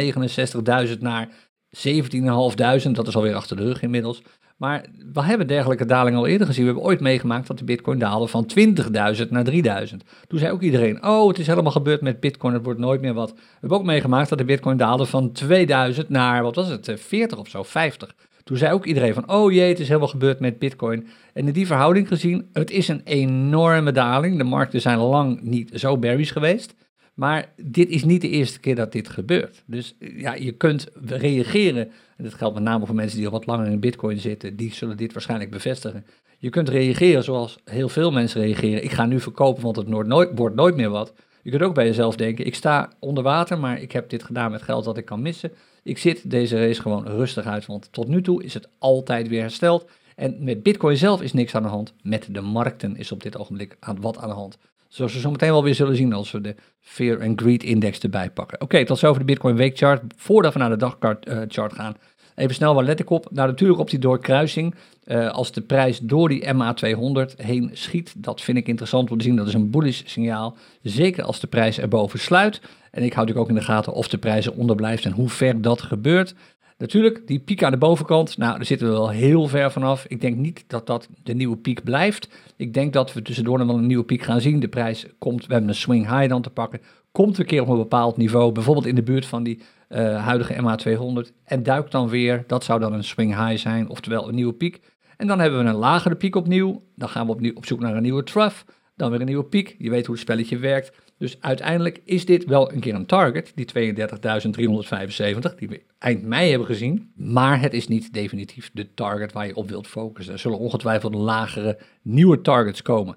69.000 0.87 0.99
naar 0.99 1.29
17.500, 1.77 2.91
dat 2.91 3.07
is 3.07 3.15
alweer 3.15 3.35
achter 3.35 3.57
de 3.57 3.63
rug 3.63 3.81
inmiddels. 3.81 4.21
Maar 4.57 4.85
we 5.13 5.23
hebben 5.23 5.47
dergelijke 5.47 5.85
dalingen 5.85 6.19
al 6.19 6.27
eerder 6.27 6.47
gezien. 6.47 6.65
We 6.65 6.71
hebben 6.71 6.89
ooit 6.89 6.99
meegemaakt 6.99 7.47
dat 7.47 7.57
de 7.57 7.63
bitcoin 7.63 7.99
daalde 7.99 8.27
van 8.27 8.49
20.000 8.59 9.29
naar 9.29 9.45
3.000. 9.89 9.95
Toen 10.27 10.39
zei 10.39 10.51
ook 10.51 10.61
iedereen, 10.61 11.05
oh 11.05 11.27
het 11.27 11.39
is 11.39 11.47
helemaal 11.47 11.71
gebeurd 11.71 12.01
met 12.01 12.19
bitcoin, 12.19 12.53
het 12.53 12.63
wordt 12.63 12.79
nooit 12.79 13.01
meer 13.01 13.13
wat. 13.13 13.31
We 13.31 13.39
hebben 13.59 13.77
ook 13.77 13.85
meegemaakt 13.85 14.29
dat 14.29 14.37
de 14.37 14.45
bitcoin 14.45 14.77
daalde 14.77 15.05
van 15.05 15.31
2000 15.31 16.09
naar, 16.09 16.43
wat 16.43 16.55
was 16.55 16.67
het, 16.67 16.91
40 16.95 17.37
of 17.37 17.47
zo, 17.47 17.63
50. 17.63 18.15
Toen 18.43 18.57
zei 18.57 18.73
ook 18.73 18.85
iedereen 18.85 19.13
van, 19.13 19.29
oh 19.31 19.51
jee, 19.51 19.69
het 19.69 19.79
is 19.79 19.87
helemaal 19.87 20.07
gebeurd 20.07 20.39
met 20.39 20.59
bitcoin. 20.59 21.07
En 21.33 21.47
in 21.47 21.53
die 21.53 21.67
verhouding 21.67 22.07
gezien, 22.07 22.49
het 22.53 22.71
is 22.71 22.87
een 22.87 23.01
enorme 23.03 23.91
daling. 23.91 24.37
De 24.37 24.43
markten 24.43 24.81
zijn 24.81 24.97
lang 24.97 25.41
niet 25.41 25.71
zo 25.73 25.97
berries 25.97 26.31
geweest. 26.31 26.73
Maar 27.19 27.49
dit 27.55 27.89
is 27.89 28.03
niet 28.03 28.21
de 28.21 28.29
eerste 28.29 28.59
keer 28.59 28.75
dat 28.75 28.91
dit 28.91 29.09
gebeurt. 29.09 29.63
Dus 29.65 29.95
ja, 29.99 30.33
je 30.33 30.51
kunt 30.51 30.87
reageren. 31.05 31.91
En 32.17 32.23
dat 32.23 32.33
geldt 32.33 32.55
met 32.55 32.63
name 32.63 32.85
voor 32.85 32.95
mensen 32.95 33.17
die 33.17 33.25
al 33.25 33.31
wat 33.31 33.45
langer 33.45 33.67
in 33.67 33.79
Bitcoin 33.79 34.19
zitten. 34.19 34.55
Die 34.55 34.73
zullen 34.73 34.97
dit 34.97 35.13
waarschijnlijk 35.13 35.51
bevestigen. 35.51 36.05
Je 36.37 36.49
kunt 36.49 36.69
reageren 36.69 37.23
zoals 37.23 37.57
heel 37.63 37.89
veel 37.89 38.11
mensen 38.11 38.41
reageren. 38.41 38.83
Ik 38.83 38.91
ga 38.91 39.05
nu 39.05 39.19
verkopen, 39.19 39.63
want 39.63 39.75
het 39.75 39.87
wordt 40.35 40.55
nooit 40.55 40.75
meer 40.75 40.89
wat. 40.89 41.13
Je 41.41 41.49
kunt 41.49 41.63
ook 41.63 41.73
bij 41.73 41.85
jezelf 41.85 42.15
denken: 42.15 42.45
ik 42.45 42.55
sta 42.55 42.89
onder 42.99 43.23
water, 43.23 43.59
maar 43.59 43.81
ik 43.81 43.91
heb 43.91 44.09
dit 44.09 44.23
gedaan 44.23 44.51
met 44.51 44.61
geld 44.61 44.83
dat 44.85 44.97
ik 44.97 45.05
kan 45.05 45.21
missen. 45.21 45.51
Ik 45.83 45.97
zit 45.97 46.29
deze 46.31 46.57
race 46.57 46.81
gewoon 46.81 47.07
rustig 47.07 47.45
uit, 47.45 47.65
want 47.65 47.91
tot 47.91 48.07
nu 48.07 48.21
toe 48.21 48.43
is 48.43 48.53
het 48.53 48.67
altijd 48.77 49.27
weer 49.27 49.41
hersteld. 49.41 49.89
En 50.15 50.35
met 50.39 50.63
Bitcoin 50.63 50.97
zelf 50.97 51.21
is 51.21 51.33
niks 51.33 51.55
aan 51.55 51.63
de 51.63 51.69
hand. 51.69 51.93
Met 52.01 52.27
de 52.31 52.41
markten 52.41 52.97
is 52.97 53.11
op 53.11 53.23
dit 53.23 53.37
ogenblik 53.37 53.77
aan, 53.79 54.01
wat 54.01 54.17
aan 54.17 54.29
de 54.29 54.35
hand. 54.35 54.57
Zoals 54.89 55.13
we 55.13 55.19
zo 55.19 55.31
meteen 55.31 55.51
wel 55.51 55.63
weer 55.63 55.75
zullen 55.75 55.95
zien 55.95 56.13
als 56.13 56.31
we 56.31 56.41
de 56.41 56.55
Fear 56.79 57.21
and 57.21 57.41
Greed 57.41 57.63
Index 57.63 57.99
erbij 57.99 58.29
pakken. 58.29 58.61
Oké, 58.61 58.85
tot 58.85 58.99
zover 58.99 59.19
de 59.19 59.25
Bitcoin 59.25 59.55
weekchart. 59.55 60.01
Voordat 60.15 60.53
we 60.53 60.59
naar 60.59 60.69
de 60.69 60.75
dagchart 60.77 61.27
uh, 61.27 61.65
gaan, 61.67 61.95
even 62.35 62.55
snel, 62.55 62.75
waar 62.75 62.83
let 62.83 62.99
ik 62.99 63.09
op? 63.09 63.27
Nou, 63.31 63.47
natuurlijk 63.47 63.79
op 63.79 63.89
die 63.89 63.99
doorkruising. 63.99 64.75
Uh, 65.05 65.29
als 65.29 65.51
de 65.51 65.61
prijs 65.61 65.99
door 65.99 66.29
die 66.29 66.45
MA200 66.53 67.35
heen 67.35 67.69
schiet, 67.73 68.13
dat 68.17 68.41
vind 68.41 68.57
ik 68.57 68.67
interessant 68.67 69.11
om 69.11 69.17
te 69.17 69.23
zien. 69.23 69.35
Dat 69.35 69.47
is 69.47 69.53
een 69.53 69.69
bullish 69.69 70.01
signaal. 70.05 70.57
Zeker 70.81 71.23
als 71.23 71.39
de 71.39 71.47
prijs 71.47 71.79
erboven 71.79 72.19
sluit. 72.19 72.61
En 72.91 73.03
ik 73.03 73.13
hou 73.13 73.25
natuurlijk 73.25 73.39
ook 73.39 73.49
in 73.49 73.55
de 73.55 73.71
gaten 73.71 73.93
of 73.93 74.07
de 74.07 74.17
prijs 74.17 74.45
eronder 74.45 74.75
blijft 74.75 75.05
en 75.05 75.11
hoe 75.11 75.29
ver 75.29 75.61
dat 75.61 75.81
gebeurt. 75.81 76.35
Natuurlijk, 76.79 77.27
die 77.27 77.39
piek 77.39 77.63
aan 77.63 77.71
de 77.71 77.77
bovenkant, 77.77 78.37
nou, 78.37 78.55
daar 78.55 78.65
zitten 78.65 78.87
we 78.87 78.93
wel 78.93 79.09
heel 79.09 79.47
ver 79.47 79.71
vanaf. 79.71 80.05
Ik 80.07 80.21
denk 80.21 80.35
niet 80.35 80.63
dat 80.67 80.87
dat 80.87 81.09
de 81.23 81.33
nieuwe 81.33 81.57
piek 81.57 81.83
blijft. 81.83 82.29
Ik 82.55 82.73
denk 82.73 82.93
dat 82.93 83.13
we 83.13 83.21
tussendoor 83.21 83.57
nog 83.57 83.67
wel 83.67 83.77
een 83.77 83.87
nieuwe 83.87 84.03
piek 84.03 84.21
gaan 84.21 84.41
zien. 84.41 84.59
De 84.59 84.67
prijs 84.67 85.05
komt, 85.17 85.45
we 85.45 85.51
hebben 85.51 85.69
een 85.69 85.75
swing 85.75 86.09
high 86.09 86.29
dan 86.29 86.41
te 86.41 86.49
pakken, 86.49 86.81
komt 87.11 87.37
een 87.37 87.45
keer 87.45 87.61
op 87.61 87.67
een 87.67 87.77
bepaald 87.77 88.17
niveau, 88.17 88.51
bijvoorbeeld 88.51 88.85
in 88.85 88.95
de 88.95 89.03
buurt 89.03 89.25
van 89.25 89.43
die 89.43 89.61
uh, 89.89 90.25
huidige 90.25 90.53
MA200 90.53 91.33
en 91.43 91.63
duikt 91.63 91.91
dan 91.91 92.09
weer. 92.09 92.43
Dat 92.47 92.63
zou 92.63 92.79
dan 92.79 92.93
een 92.93 93.03
swing 93.03 93.45
high 93.45 93.61
zijn, 93.61 93.89
oftewel 93.89 94.27
een 94.27 94.35
nieuwe 94.35 94.53
piek. 94.53 94.79
En 95.17 95.27
dan 95.27 95.39
hebben 95.39 95.63
we 95.63 95.69
een 95.69 95.75
lagere 95.75 96.15
piek 96.15 96.35
opnieuw. 96.35 96.83
Dan 96.95 97.09
gaan 97.09 97.25
we 97.25 97.31
opnieuw 97.31 97.53
op 97.53 97.65
zoek 97.65 97.79
naar 97.79 97.95
een 97.95 98.01
nieuwe 98.01 98.23
trough. 98.23 98.57
Dan 98.95 99.11
weer 99.11 99.19
een 99.19 99.25
nieuwe 99.25 99.43
piek. 99.43 99.75
Je 99.77 99.89
weet 99.89 100.05
hoe 100.05 100.15
het 100.15 100.23
spelletje 100.23 100.57
werkt. 100.57 100.91
Dus 101.19 101.41
uiteindelijk 101.41 102.01
is 102.05 102.25
dit 102.25 102.45
wel 102.45 102.71
een 102.71 102.79
keer 102.79 102.93
een 102.95 103.05
target, 103.05 103.51
die 103.55 103.95
32.375, 103.95 105.55
die 105.57 105.69
we 105.69 105.81
eind 105.97 106.23
mei 106.23 106.49
hebben 106.49 106.67
gezien. 106.67 107.11
Maar 107.15 107.61
het 107.61 107.73
is 107.73 107.87
niet 107.87 108.13
definitief 108.13 108.69
de 108.73 108.93
target 108.93 109.31
waar 109.31 109.47
je 109.47 109.55
op 109.55 109.69
wilt 109.69 109.87
focussen. 109.87 110.33
Er 110.33 110.39
zullen 110.39 110.57
ongetwijfeld 110.57 111.13
lagere 111.13 111.77
nieuwe 112.01 112.41
targets 112.41 112.81
komen. 112.81 113.15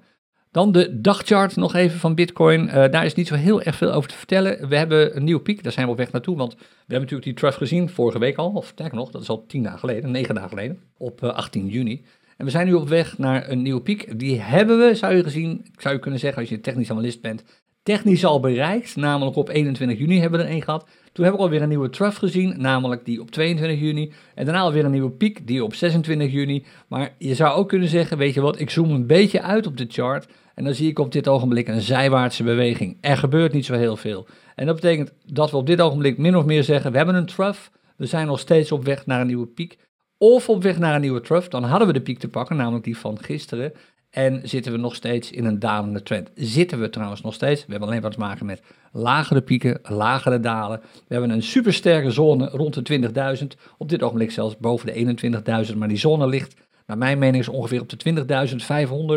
Dan 0.51 0.73
de 0.73 1.01
dagchart 1.01 1.57
nog 1.57 1.75
even 1.75 1.99
van 1.99 2.15
Bitcoin. 2.15 2.67
Uh, 2.67 2.73
daar 2.73 3.05
is 3.05 3.15
niet 3.15 3.27
zo 3.27 3.35
heel 3.35 3.63
erg 3.63 3.77
veel 3.77 3.93
over 3.93 4.09
te 4.09 4.17
vertellen. 4.17 4.69
We 4.69 4.77
hebben 4.77 5.17
een 5.17 5.25
nieuwe 5.25 5.43
piek, 5.43 5.63
daar 5.63 5.73
zijn 5.73 5.87
we 5.87 5.93
op 5.93 5.99
weg 5.99 6.13
naartoe. 6.13 6.37
Want 6.37 6.55
we 6.55 6.65
hebben 6.79 7.01
natuurlijk 7.01 7.25
die 7.25 7.35
trough 7.35 7.57
gezien 7.57 7.89
vorige 7.89 8.19
week 8.19 8.37
al. 8.37 8.51
Of 8.51 8.67
sterker 8.67 8.97
nog, 8.97 9.11
dat 9.11 9.23
is 9.23 9.29
al 9.29 9.47
tien 9.47 9.63
dagen 9.63 9.79
geleden, 9.79 10.11
negen 10.11 10.35
dagen 10.35 10.51
geleden. 10.51 10.81
Op 10.97 11.25
18 11.25 11.67
eh, 11.67 11.73
juni. 11.73 12.05
En 12.37 12.45
we 12.45 12.51
zijn 12.51 12.67
nu 12.67 12.73
op 12.73 12.89
weg 12.89 13.19
naar 13.19 13.51
een 13.51 13.63
nieuwe 13.63 13.83
piek. 13.83 14.19
Die 14.19 14.41
hebben 14.41 14.79
we, 14.79 14.95
zou 14.95 15.15
je 15.15 15.23
gezien, 15.23 15.67
zou 15.77 15.95
je 15.95 16.01
kunnen 16.01 16.21
zeggen 16.21 16.41
als 16.41 16.51
je 16.51 16.61
technisch 16.61 16.91
analist 16.91 17.21
bent, 17.21 17.45
technisch 17.83 18.25
al 18.25 18.41
bereikt. 18.41 18.97
Namelijk 18.97 19.37
op 19.37 19.49
21 19.49 19.99
juni 19.99 20.21
hebben 20.21 20.41
we 20.41 20.47
er 20.47 20.53
een 20.53 20.63
gehad. 20.63 20.87
Toen 21.13 21.25
hebben 21.25 21.43
we 21.43 21.47
alweer 21.47 21.63
een 21.63 21.69
nieuwe 21.69 21.91
trough 21.91 22.19
gezien, 22.19 22.55
namelijk 22.59 23.05
die 23.05 23.21
op 23.21 23.31
22 23.31 23.81
juni. 23.81 24.13
En 24.35 24.45
daarna 24.45 24.61
alweer 24.61 24.85
een 24.85 24.91
nieuwe 24.91 25.11
piek, 25.11 25.47
die 25.47 25.65
op 25.65 25.75
26 25.75 26.33
juni. 26.33 26.65
Maar 26.89 27.15
je 27.19 27.35
zou 27.35 27.55
ook 27.57 27.69
kunnen 27.69 27.89
zeggen, 27.89 28.19
weet 28.19 28.35
je 28.35 28.41
wat, 28.41 28.61
ik 28.61 28.71
zoom 28.71 28.91
een 28.91 29.07
beetje 29.07 29.43
uit 29.43 29.67
op 29.67 29.77
de 29.77 29.87
chart. 29.89 30.27
En 30.55 30.65
dan 30.65 30.75
zie 30.75 30.89
ik 30.89 30.99
op 30.99 31.13
dit 31.13 31.29
ogenblik 31.29 31.69
een 31.69 31.81
zijwaartse 31.81 32.43
beweging. 32.43 32.99
Er 33.01 33.17
gebeurt 33.17 33.53
niet 33.53 33.65
zo 33.65 33.75
heel 33.75 33.97
veel. 33.97 34.27
En 34.55 34.67
dat 34.67 34.75
betekent 34.75 35.13
dat 35.27 35.51
we 35.51 35.57
op 35.57 35.67
dit 35.67 35.81
ogenblik 35.81 36.19
min 36.19 36.37
of 36.37 36.45
meer 36.45 36.65
zeggen, 36.65 36.91
we 36.91 36.97
hebben 36.97 37.15
een 37.15 37.27
trough. 37.27 37.61
We 37.97 38.07
zijn 38.07 38.27
nog 38.27 38.39
steeds 38.39 38.73
op 38.73 38.85
weg 38.85 39.07
naar 39.07 39.21
een 39.21 39.27
nieuwe 39.27 39.47
piek. 39.47 39.79
Of 40.19 40.49
op 40.49 40.63
weg 40.63 40.79
naar 40.79 40.95
een 40.95 41.01
nieuwe 41.01 41.21
trough. 41.21 41.49
Dan 41.49 41.65
hadden 41.65 41.87
we 41.87 41.93
de 41.93 42.01
piek 42.01 42.19
te 42.19 42.29
pakken, 42.29 42.57
namelijk 42.57 42.85
die 42.85 42.99
van 42.99 43.19
gisteren. 43.23 43.73
En 44.13 44.41
zitten 44.49 44.73
we 44.73 44.79
nog 44.79 44.95
steeds 44.95 45.31
in 45.31 45.45
een 45.45 45.59
dalende 45.59 46.03
trend. 46.03 46.31
Zitten 46.35 46.81
we 46.81 46.91
trouwens 46.91 47.21
nog 47.21 47.35
steeds. 47.35 47.65
We 47.65 47.71
hebben 47.71 47.89
alleen 47.89 48.01
wat 48.01 48.13
te 48.13 48.19
maken 48.19 48.47
met 48.47 48.63
lagere 48.93 49.41
pieken, 49.41 49.79
lagere 49.83 50.41
dalen. 50.41 50.81
We 50.81 51.15
hebben 51.15 51.31
een 51.31 51.43
supersterke 51.43 52.11
zone 52.11 52.49
rond 52.49 52.87
de 52.87 53.11
20.000. 53.41 53.47
Op 53.79 53.89
dit 53.89 54.03
ogenblik 54.03 54.31
zelfs 54.31 54.57
boven 54.57 54.87
de 54.87 55.67
21.000. 55.71 55.77
Maar 55.77 55.89
die 55.89 55.97
zone 55.97 56.27
ligt, 56.27 56.55
naar 56.87 56.99
mijn 56.99 57.19
mening, 57.19 57.49
ongeveer 57.49 57.81
op 57.81 57.89
de 57.89 58.25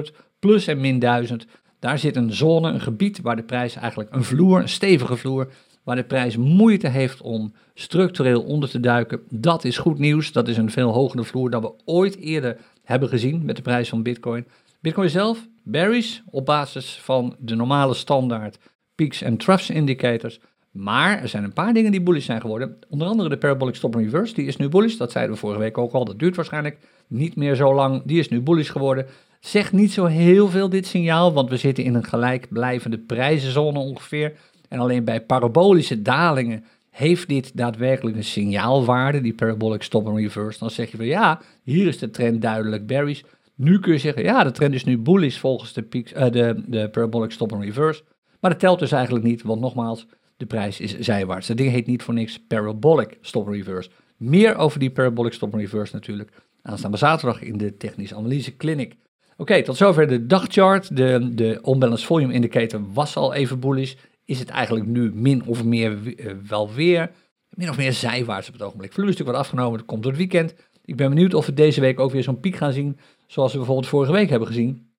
20.500 0.10 0.16
plus 0.40 0.68
en 0.68 0.80
min 0.82 1.00
1000. 1.00 1.46
Daar 1.80 2.00
zit 2.00 2.16
een 2.16 2.34
zone, 2.34 2.72
een 2.72 2.82
gebied 2.82 3.22
waar 3.22 3.36
de 3.36 3.44
prijs 3.44 3.76
eigenlijk 3.76 4.14
een 4.14 4.24
vloer, 4.24 4.60
een 4.60 4.70
stevige 4.70 5.18
vloer, 5.18 5.52
waar 5.84 5.96
de 5.96 6.04
prijs 6.04 6.38
moeite 6.38 6.88
heeft 6.88 7.22
om 7.22 7.54
structureel 7.74 8.42
onder 8.42 8.70
te 8.70 8.80
duiken. 8.80 9.22
Dat 9.30 9.64
is 9.64 9.78
goed 9.78 9.98
nieuws. 9.98 10.32
Dat 10.32 10.48
is 10.48 10.58
een 10.58 10.72
veel 10.72 10.92
hogere 10.92 11.24
vloer 11.24 11.50
dan 11.50 11.62
we 11.62 11.74
ooit 11.86 12.18
eerder 12.18 12.58
hebben 12.84 13.10
gezien 13.10 13.46
met 13.46 13.56
de 13.56 13.62
prijs 13.62 13.90
van 13.90 14.04
Bitcoin. 14.04 14.46
Bitcoin 14.86 15.10
zelf 15.10 15.48
berries 15.64 16.24
op 16.30 16.46
basis 16.46 17.00
van 17.02 17.36
de 17.40 17.56
normale 17.56 17.94
standaard 17.94 18.58
peaks 18.96 19.22
en 19.22 19.38
troughs 19.38 19.70
indicators. 19.70 20.40
Maar 20.72 21.22
er 21.22 21.28
zijn 21.28 21.44
een 21.44 21.54
paar 21.54 21.74
dingen 21.74 21.92
die 21.92 22.02
bullish 22.02 22.26
zijn 22.26 22.42
geworden. 22.42 22.78
Onder 22.90 23.08
andere 23.08 23.30
de 23.30 23.38
parabolic 23.38 23.76
stop 23.76 23.96
and 23.96 24.04
reverse, 24.04 24.34
die 24.34 24.46
is 24.46 24.58
nu 24.58 24.70
bullish. 24.70 24.96
Dat 24.96 25.12
zeiden 25.12 25.34
we 25.34 25.40
vorige 25.40 25.60
week 25.60 25.78
ook 25.78 25.92
al. 25.92 26.06
Dat 26.06 26.20
duurt 26.20 26.36
waarschijnlijk 26.36 26.78
niet 27.08 27.36
meer 27.36 27.56
zo 27.56 27.74
lang. 27.74 28.02
Die 28.06 28.20
is 28.20 28.30
nu 28.30 28.42
bullish 28.42 28.72
geworden. 28.72 29.06
Zegt 29.40 29.72
niet 29.72 29.92
zo 29.92 30.06
heel 30.06 30.48
veel 30.48 30.70
dit 30.70 30.86
signaal, 30.86 31.34
want 31.34 31.50
we 31.50 31.58
zitten 31.58 31.84
in 31.84 31.94
een 31.94 32.06
gelijkblijvende 32.06 32.98
prijzenzone 32.98 33.80
ongeveer. 33.80 34.34
En 34.70 34.80
alleen 34.80 35.04
bij 35.04 35.22
parabolische 35.22 36.02
dalingen 36.02 36.66
heeft 36.90 37.28
dit 37.28 37.58
daadwerkelijk 37.58 38.18
een 38.18 38.24
signaalwaarde, 38.24 39.22
die 39.22 39.34
parabolic 39.34 39.84
stop 39.84 40.08
and 40.08 40.18
reverse. 40.18 40.60
Dan 40.60 40.70
zeg 40.70 40.92
je 40.92 40.98
van 40.98 41.06
ja, 41.06 41.42
hier 41.64 41.88
is 41.88 41.98
de 41.98 42.10
trend 42.10 42.42
duidelijk 42.42 42.88
berries. 42.88 43.24
Nu 43.56 43.80
kun 43.80 43.94
je 43.94 44.00
zeggen, 44.00 44.24
ja, 44.24 44.44
de 44.44 44.52
trend 44.52 44.74
is 44.74 44.84
nu 44.84 44.98
bullish 44.98 45.38
volgens 45.38 45.74
de, 45.74 45.82
peaks, 45.84 46.14
uh, 46.14 46.30
de, 46.32 46.64
de 46.68 46.90
parabolic 46.90 47.32
stop 47.32 47.54
and 47.54 47.64
reverse. 47.64 48.04
Maar 48.40 48.52
dat 48.52 48.60
telt 48.60 48.80
dus 48.80 48.92
eigenlijk 48.92 49.26
niet, 49.26 49.42
want 49.44 49.62
nogmaals, 49.62 50.08
de 50.38 50.46
prijs 50.46 50.80
is 50.80 51.00
zijwaarts. 51.00 51.48
Dat 51.48 51.58
ding 51.58 51.72
heet 51.72 51.88
niet 51.88 52.04
voor 52.04 52.14
niks 52.14 52.40
parabolic 52.48 53.18
stop 53.22 53.46
and 53.46 53.56
reverse. 53.56 53.90
Meer 54.18 54.56
over 54.56 54.80
die 54.80 54.92
parabolic 54.92 55.34
stop 55.34 55.54
and 55.54 55.62
reverse 55.62 55.96
natuurlijk 55.96 56.32
aanstaande 56.62 56.98
zaterdag 56.98 57.42
in 57.42 57.58
de 57.58 57.78
technische 57.78 58.16
analyse 58.16 58.56
clinic. 58.58 58.96
Oké, 59.38 59.64
tot 59.64 59.78
zover 59.78 60.08
de 60.08 60.26
dagchart. 60.26 60.96
De, 60.96 61.30
de 61.34 61.62
unbalanced 61.66 62.08
volume 62.08 62.34
indicator 62.34 62.82
was 62.94 63.16
al 63.16 63.34
even 63.34 63.60
bullish. 63.60 63.94
Is 64.26 64.40
het 64.40 64.50
eigenlijk 64.50 64.86
nu 64.86 65.12
min 65.14 65.46
of 65.46 65.64
meer 65.64 65.98
uh, 66.06 66.32
wel 66.48 66.74
weer? 66.74 67.12
Min 67.50 67.70
of 67.70 67.78
meer 67.78 67.94
zijwaarts 67.94 68.48
op 68.48 68.54
het 68.54 68.64
ogenblik. 68.64 68.94
Volume 68.94 69.12
is 69.12 69.18
natuurlijk 69.18 69.38
wat 69.38 69.48
afgenomen, 69.48 69.78
dat 69.78 69.88
komt 69.88 70.04
door 70.04 70.12
het 70.12 70.22
weekend. 70.22 70.56
Ik 70.86 70.96
ben 70.96 71.10
benieuwd 71.10 71.34
of 71.34 71.46
we 71.46 71.54
deze 71.54 71.82
week 71.82 72.00
ook 72.00 72.12
weer 72.12 72.24
zo'n 72.24 72.40
piek 72.40 72.56
gaan 72.56 72.74
zien, 72.74 73.00
zoals 73.28 73.52
we 73.52 73.58
bijvoorbeeld 73.58 73.88
vorige 73.88 74.12
week 74.12 74.30
hebben 74.30 74.48
gezien. 74.48 74.90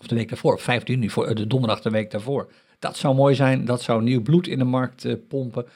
Of 0.00 0.06
de 0.06 0.14
week 0.14 0.28
daarvoor, 0.28 0.60
15 0.60 0.94
juni, 0.94 1.10
voor, 1.10 1.34
de 1.34 1.46
donderdag 1.46 1.80
de 1.80 1.90
week 1.90 2.10
daarvoor. 2.10 2.52
Dat 2.78 2.96
zou 2.96 3.14
mooi 3.14 3.34
zijn, 3.34 3.64
dat 3.64 3.82
zou 3.82 4.02
nieuw 4.02 4.22
bloed 4.22 4.46
in 4.46 4.58
de 4.58 4.64
markt 4.64 5.04
uh, 5.04 5.14
pompen. 5.28 5.66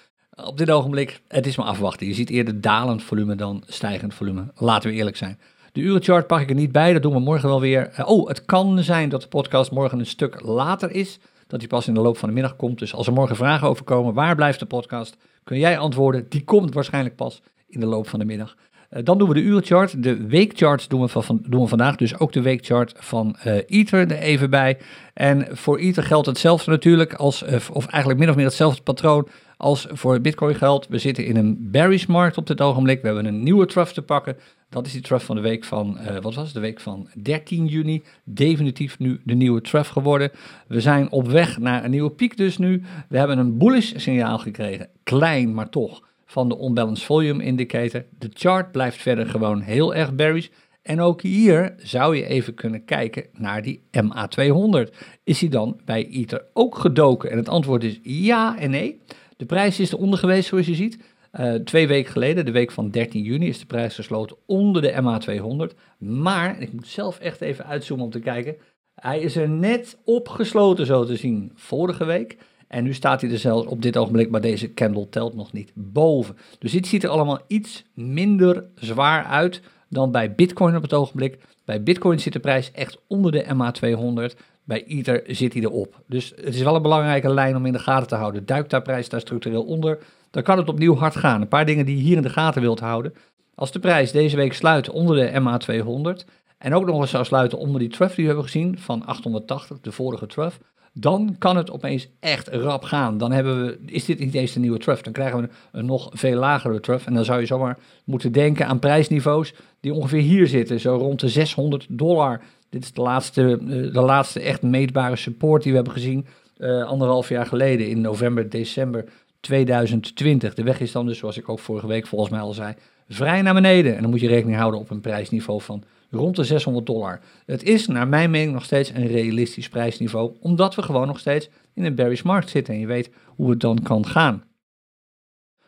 Op 0.44 0.58
dit 0.58 0.70
ogenblik, 0.70 1.22
het 1.28 1.46
is 1.46 1.56
maar 1.56 1.66
afwachten. 1.66 2.06
Je 2.06 2.14
ziet 2.14 2.30
eerder 2.30 2.60
dalend 2.60 3.02
volume 3.02 3.34
dan 3.34 3.62
stijgend 3.66 4.14
volume. 4.14 4.52
Laten 4.54 4.90
we 4.90 4.96
eerlijk 4.96 5.16
zijn. 5.16 5.38
De 5.72 5.80
urenchart 5.80 6.26
pak 6.26 6.40
ik 6.40 6.48
er 6.48 6.54
niet 6.54 6.72
bij, 6.72 6.92
dat 6.92 7.02
doen 7.02 7.12
we 7.12 7.20
morgen 7.20 7.48
wel 7.48 7.60
weer. 7.60 7.92
Oh, 8.04 8.28
het 8.28 8.44
kan 8.44 8.82
zijn 8.82 9.08
dat 9.08 9.22
de 9.22 9.28
podcast 9.28 9.70
morgen 9.70 9.98
een 9.98 10.06
stuk 10.06 10.42
later 10.42 10.90
is. 10.90 11.18
Dat 11.46 11.60
die 11.60 11.68
pas 11.68 11.88
in 11.88 11.94
de 11.94 12.00
loop 12.00 12.16
van 12.16 12.28
de 12.28 12.34
middag 12.34 12.56
komt. 12.56 12.78
Dus 12.78 12.94
als 12.94 13.06
er 13.06 13.12
morgen 13.12 13.36
vragen 13.36 13.68
over 13.68 13.84
komen, 13.84 14.14
waar 14.14 14.34
blijft 14.34 14.58
de 14.58 14.66
podcast? 14.66 15.16
Kun 15.44 15.58
jij 15.58 15.78
antwoorden? 15.78 16.26
Die 16.28 16.44
komt 16.44 16.74
waarschijnlijk 16.74 17.16
pas 17.16 17.42
in 17.66 17.80
de 17.80 17.86
loop 17.86 18.08
van 18.08 18.18
de 18.18 18.24
middag. 18.24 18.56
Uh, 18.90 19.04
dan 19.04 19.18
doen 19.18 19.28
we 19.28 19.34
de 19.34 19.40
urenchart. 19.40 20.02
De 20.02 20.26
weekcharts 20.26 20.88
doen 20.88 21.00
we, 21.00 21.08
van, 21.08 21.42
doen 21.46 21.68
vandaag. 21.68 21.96
Dus 21.96 22.18
ook 22.18 22.32
de 22.32 22.42
weekchart 22.42 22.94
van 22.96 23.36
uh, 23.46 23.54
Ether 23.66 24.10
er 24.10 24.18
even 24.18 24.50
bij. 24.50 24.78
En 25.14 25.46
voor 25.50 25.78
Ether 25.78 26.02
geldt 26.02 26.26
hetzelfde 26.26 26.70
natuurlijk. 26.70 27.14
Als, 27.14 27.42
uh, 27.42 27.56
of 27.72 27.86
eigenlijk 27.86 28.20
min 28.20 28.30
of 28.30 28.36
meer 28.36 28.44
hetzelfde 28.44 28.82
patroon 28.82 29.28
als 29.56 29.86
voor 29.90 30.20
Bitcoin 30.20 30.54
geldt. 30.54 30.88
We 30.88 30.98
zitten 30.98 31.24
in 31.24 31.36
een 31.36 31.70
bearish 31.70 32.06
markt 32.06 32.36
op 32.36 32.46
dit 32.46 32.60
ogenblik. 32.60 33.00
We 33.00 33.06
hebben 33.06 33.26
een 33.26 33.42
nieuwe 33.42 33.66
trough 33.66 33.92
te 33.92 34.02
pakken. 34.02 34.36
Dat 34.68 34.86
is 34.86 34.92
die 34.92 35.00
trough 35.00 35.24
van 35.24 35.36
de 35.36 35.42
week 35.42 35.64
van, 35.64 35.98
wat 36.22 36.34
was 36.34 36.44
het, 36.44 36.52
de 36.52 36.60
week 36.60 36.80
van 36.80 37.08
13 37.22 37.66
juni. 37.66 38.02
Definitief 38.24 38.98
nu 38.98 39.20
de 39.24 39.34
nieuwe 39.34 39.60
trough 39.60 39.92
geworden. 39.92 40.30
We 40.66 40.80
zijn 40.80 41.10
op 41.10 41.28
weg 41.28 41.58
naar 41.58 41.84
een 41.84 41.90
nieuwe 41.90 42.10
piek 42.10 42.36
dus 42.36 42.58
nu. 42.58 42.82
We 43.08 43.18
hebben 43.18 43.38
een 43.38 43.58
bullish 43.58 43.92
signaal 43.96 44.38
gekregen. 44.38 44.88
Klein, 45.02 45.54
maar 45.54 45.68
toch 45.68 46.02
van 46.30 46.48
de 46.48 46.58
unbalanced 46.62 47.06
volume 47.06 47.44
indicator. 47.44 48.04
De 48.18 48.30
chart 48.32 48.72
blijft 48.72 48.96
verder 48.96 49.26
gewoon 49.26 49.60
heel 49.60 49.94
erg 49.94 50.14
bearish. 50.14 50.48
En 50.82 51.00
ook 51.00 51.22
hier 51.22 51.74
zou 51.76 52.16
je 52.16 52.26
even 52.26 52.54
kunnen 52.54 52.84
kijken 52.84 53.26
naar 53.32 53.62
die 53.62 53.82
MA200. 53.90 54.94
Is 55.24 55.38
die 55.38 55.48
dan 55.48 55.80
bij 55.84 56.06
Ether 56.08 56.44
ook 56.52 56.76
gedoken? 56.78 57.30
En 57.30 57.36
het 57.36 57.48
antwoord 57.48 57.84
is 57.84 58.00
ja 58.02 58.58
en 58.58 58.70
nee. 58.70 59.00
De 59.36 59.44
prijs 59.44 59.80
is 59.80 59.92
eronder 59.92 60.18
geweest 60.18 60.48
zoals 60.48 60.66
je 60.66 60.74
ziet. 60.74 60.98
Uh, 61.40 61.54
twee 61.54 61.88
weken 61.88 62.12
geleden, 62.12 62.44
de 62.44 62.50
week 62.50 62.70
van 62.70 62.90
13 62.90 63.22
juni, 63.22 63.48
is 63.48 63.58
de 63.58 63.66
prijs 63.66 63.94
gesloten 63.94 64.36
onder 64.46 64.82
de 64.82 64.92
MA200. 64.92 65.76
Maar, 65.98 66.60
ik 66.60 66.72
moet 66.72 66.86
zelf 66.86 67.18
echt 67.18 67.40
even 67.40 67.66
uitzoomen 67.66 68.04
om 68.04 68.10
te 68.10 68.20
kijken. 68.20 68.56
Hij 68.94 69.20
is 69.20 69.36
er 69.36 69.48
net 69.48 69.98
opgesloten 70.04 70.86
zo 70.86 71.04
te 71.04 71.16
zien 71.16 71.52
vorige 71.54 72.04
week. 72.04 72.36
En 72.70 72.84
nu 72.84 72.94
staat 72.94 73.20
hij 73.20 73.30
er 73.30 73.38
zelfs 73.38 73.66
op 73.66 73.82
dit 73.82 73.96
ogenblik, 73.96 74.30
maar 74.30 74.40
deze 74.40 74.74
candle 74.74 75.08
telt 75.08 75.34
nog 75.34 75.52
niet 75.52 75.70
boven. 75.74 76.36
Dus 76.58 76.72
dit 76.72 76.86
ziet 76.86 77.04
er 77.04 77.10
allemaal 77.10 77.40
iets 77.46 77.84
minder 77.94 78.64
zwaar 78.74 79.24
uit 79.24 79.60
dan 79.88 80.10
bij 80.10 80.34
Bitcoin 80.34 80.76
op 80.76 80.82
het 80.82 80.92
ogenblik. 80.92 81.38
Bij 81.64 81.82
Bitcoin 81.82 82.20
zit 82.20 82.32
de 82.32 82.40
prijs 82.40 82.72
echt 82.72 82.98
onder 83.06 83.32
de 83.32 83.44
MA200. 83.44 84.38
Bij 84.64 84.84
Ether 84.84 85.22
zit 85.26 85.52
hij 85.52 85.62
erop. 85.62 86.02
Dus 86.06 86.32
het 86.36 86.54
is 86.54 86.62
wel 86.62 86.74
een 86.74 86.82
belangrijke 86.82 87.32
lijn 87.32 87.56
om 87.56 87.66
in 87.66 87.72
de 87.72 87.78
gaten 87.78 88.08
te 88.08 88.14
houden. 88.14 88.46
Duikt 88.46 88.70
daar 88.70 88.82
prijs 88.82 89.08
daar 89.08 89.20
structureel 89.20 89.64
onder, 89.64 89.98
dan 90.30 90.42
kan 90.42 90.58
het 90.58 90.68
opnieuw 90.68 90.94
hard 90.94 91.16
gaan. 91.16 91.40
Een 91.40 91.48
paar 91.48 91.66
dingen 91.66 91.86
die 91.86 91.96
je 91.96 92.02
hier 92.02 92.16
in 92.16 92.22
de 92.22 92.30
gaten 92.30 92.62
wilt 92.62 92.80
houden. 92.80 93.14
Als 93.54 93.72
de 93.72 93.78
prijs 93.78 94.12
deze 94.12 94.36
week 94.36 94.52
sluit 94.52 94.90
onder 94.90 95.16
de 95.16 95.40
MA200 95.40 96.26
en 96.58 96.74
ook 96.74 96.86
nog 96.86 97.00
eens 97.00 97.10
zou 97.10 97.24
sluiten 97.24 97.58
onder 97.58 97.80
die 97.80 97.88
trough 97.88 98.14
die 98.14 98.24
we 98.24 98.30
hebben 98.30 98.50
gezien 98.50 98.78
van 98.78 99.06
880, 99.06 99.80
de 99.80 99.92
vorige 99.92 100.26
trough, 100.26 100.56
dan 100.92 101.36
kan 101.38 101.56
het 101.56 101.70
opeens 101.70 102.08
echt 102.20 102.48
rap 102.48 102.82
gaan. 102.82 103.18
Dan 103.18 103.32
hebben 103.32 103.64
we, 103.64 103.78
is 103.86 104.04
dit 104.04 104.18
niet 104.18 104.34
eens 104.34 104.52
de 104.52 104.60
nieuwe 104.60 104.78
trough. 104.78 105.02
Dan 105.02 105.12
krijgen 105.12 105.40
we 105.40 105.48
een, 105.72 105.86
nog 105.86 106.08
veel 106.12 106.38
lagere 106.38 106.80
trough. 106.80 107.06
En 107.06 107.14
dan 107.14 107.24
zou 107.24 107.40
je 107.40 107.46
zomaar 107.46 107.78
moeten 108.04 108.32
denken 108.32 108.66
aan 108.66 108.78
prijsniveaus 108.78 109.54
die 109.80 109.94
ongeveer 109.94 110.20
hier 110.20 110.46
zitten. 110.46 110.80
Zo 110.80 110.96
rond 110.96 111.20
de 111.20 111.28
600 111.28 111.86
dollar. 111.88 112.40
Dit 112.68 112.82
is 112.82 112.92
de 112.92 113.00
laatste, 113.00 113.58
eh, 113.60 113.92
de 113.92 114.00
laatste 114.00 114.40
echt 114.40 114.62
meetbare 114.62 115.16
support 115.16 115.62
die 115.62 115.70
we 115.72 115.76
hebben 115.76 115.94
gezien. 115.94 116.26
Uh, 116.58 116.84
anderhalf 116.84 117.28
jaar 117.28 117.46
geleden 117.46 117.88
in 117.88 118.00
november, 118.00 118.50
december 118.50 119.04
2020. 119.40 120.54
De 120.54 120.62
weg 120.62 120.80
is 120.80 120.92
dan 120.92 121.06
dus, 121.06 121.18
zoals 121.18 121.36
ik 121.36 121.48
ook 121.48 121.58
vorige 121.58 121.86
week 121.86 122.06
volgens 122.06 122.30
mij 122.30 122.40
al 122.40 122.52
zei, 122.52 122.74
vrij 123.08 123.42
naar 123.42 123.54
beneden. 123.54 123.96
En 123.96 124.02
dan 124.02 124.10
moet 124.10 124.20
je 124.20 124.28
rekening 124.28 124.58
houden 124.58 124.80
op 124.80 124.90
een 124.90 125.00
prijsniveau 125.00 125.60
van 125.60 125.82
rond 126.10 126.36
de 126.36 126.44
600 126.44 126.86
dollar. 126.86 127.20
Het 127.46 127.62
is 127.62 127.86
naar 127.86 128.08
mijn 128.08 128.30
mening 128.30 128.52
nog 128.52 128.64
steeds 128.64 128.90
een 128.90 129.06
realistisch 129.06 129.68
prijsniveau, 129.68 130.36
omdat 130.40 130.74
we 130.74 130.82
gewoon 130.82 131.06
nog 131.06 131.18
steeds 131.18 131.48
in 131.74 131.84
een 131.84 131.94
bearish 131.94 132.22
markt 132.22 132.50
zitten 132.50 132.74
en 132.74 132.80
je 132.80 132.86
weet 132.86 133.10
hoe 133.26 133.50
het 133.50 133.60
dan 133.60 133.82
kan 133.82 134.06
gaan. 134.06 134.44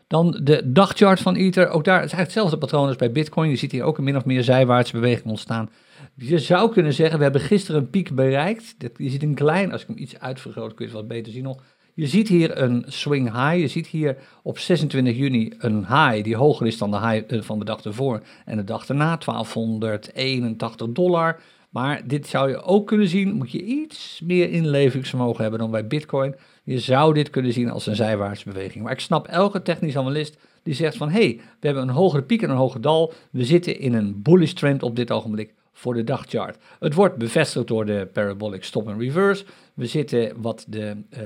Dan 0.06 0.40
de 0.42 0.72
dagchart 0.72 1.20
van 1.20 1.34
Ether, 1.34 1.68
ook 1.68 1.84
daar 1.84 1.94
is 1.94 2.00
eigenlijk 2.00 2.22
hetzelfde 2.22 2.58
patroon 2.58 2.86
als 2.86 2.96
bij 2.96 3.12
Bitcoin. 3.12 3.50
Je 3.50 3.56
ziet 3.56 3.72
hier 3.72 3.82
ook 3.82 3.98
een 3.98 4.04
min 4.04 4.16
of 4.16 4.24
meer 4.24 4.42
zijwaartse 4.42 4.92
beweging 4.92 5.28
ontstaan. 5.28 5.70
Je 6.16 6.38
zou 6.38 6.72
kunnen 6.72 6.92
zeggen, 6.92 7.16
we 7.16 7.22
hebben 7.22 7.40
gisteren 7.40 7.80
een 7.80 7.90
piek 7.90 8.14
bereikt. 8.14 8.74
Je 8.96 9.10
ziet 9.10 9.22
een 9.22 9.34
klein, 9.34 9.72
als 9.72 9.82
ik 9.82 9.86
hem 9.86 9.98
iets 9.98 10.18
uitvergroot, 10.18 10.74
kun 10.74 10.86
je 10.86 10.90
het 10.90 11.00
wat 11.00 11.08
beter 11.08 11.32
zien 11.32 11.42
nog. 11.42 11.62
Je 11.94 12.06
ziet 12.06 12.28
hier 12.28 12.62
een 12.62 12.84
swing 12.88 13.32
high. 13.32 13.60
Je 13.60 13.68
ziet 13.68 13.86
hier 13.86 14.16
op 14.42 14.58
26 14.58 15.16
juni 15.16 15.52
een 15.58 15.78
high 15.78 16.24
die 16.24 16.36
hoger 16.36 16.66
is 16.66 16.78
dan 16.78 16.90
de 16.90 17.08
high 17.08 17.34
eh, 17.34 17.42
van 17.42 17.58
de 17.58 17.64
dag 17.64 17.84
ervoor 17.84 18.22
en 18.44 18.56
de 18.56 18.64
dag 18.64 18.88
erna, 18.88 19.16
1281 19.16 20.88
dollar. 20.88 21.40
Maar 21.70 22.02
dit 22.06 22.26
zou 22.26 22.48
je 22.48 22.62
ook 22.62 22.86
kunnen 22.86 23.08
zien, 23.08 23.34
moet 23.34 23.52
je 23.52 23.62
iets 23.62 24.20
meer 24.24 24.50
inlevingsvermogen 24.50 25.42
hebben 25.42 25.60
dan 25.60 25.70
bij 25.70 25.86
Bitcoin. 25.86 26.34
Je 26.64 26.78
zou 26.78 27.14
dit 27.14 27.30
kunnen 27.30 27.52
zien 27.52 27.70
als 27.70 27.86
een 27.86 27.96
zijwaartse 27.96 28.44
beweging. 28.44 28.84
Maar 28.84 28.92
ik 28.92 29.00
snap 29.00 29.26
elke 29.26 29.62
technisch 29.62 29.96
analist 29.96 30.36
die 30.62 30.74
zegt 30.74 30.96
van, 30.96 31.10
hé, 31.10 31.24
hey, 31.24 31.40
we 31.60 31.66
hebben 31.66 31.82
een 31.82 31.94
hogere 31.94 32.22
piek 32.22 32.42
en 32.42 32.50
een 32.50 32.56
hoger 32.56 32.80
dal. 32.80 33.12
We 33.30 33.44
zitten 33.44 33.78
in 33.78 33.94
een 33.94 34.22
bullish 34.22 34.52
trend 34.52 34.82
op 34.82 34.96
dit 34.96 35.10
ogenblik 35.10 35.54
voor 35.72 35.94
de 35.94 36.04
dagchart. 36.04 36.62
Het 36.78 36.94
wordt 36.94 37.16
bevestigd 37.16 37.66
door 37.66 37.86
de 37.86 38.08
parabolic 38.12 38.64
stop 38.64 38.88
and 38.88 39.00
reverse. 39.00 39.44
We 39.74 39.86
zitten 39.86 40.40
wat 40.40 40.64
de, 40.68 40.96
uh, 41.10 41.18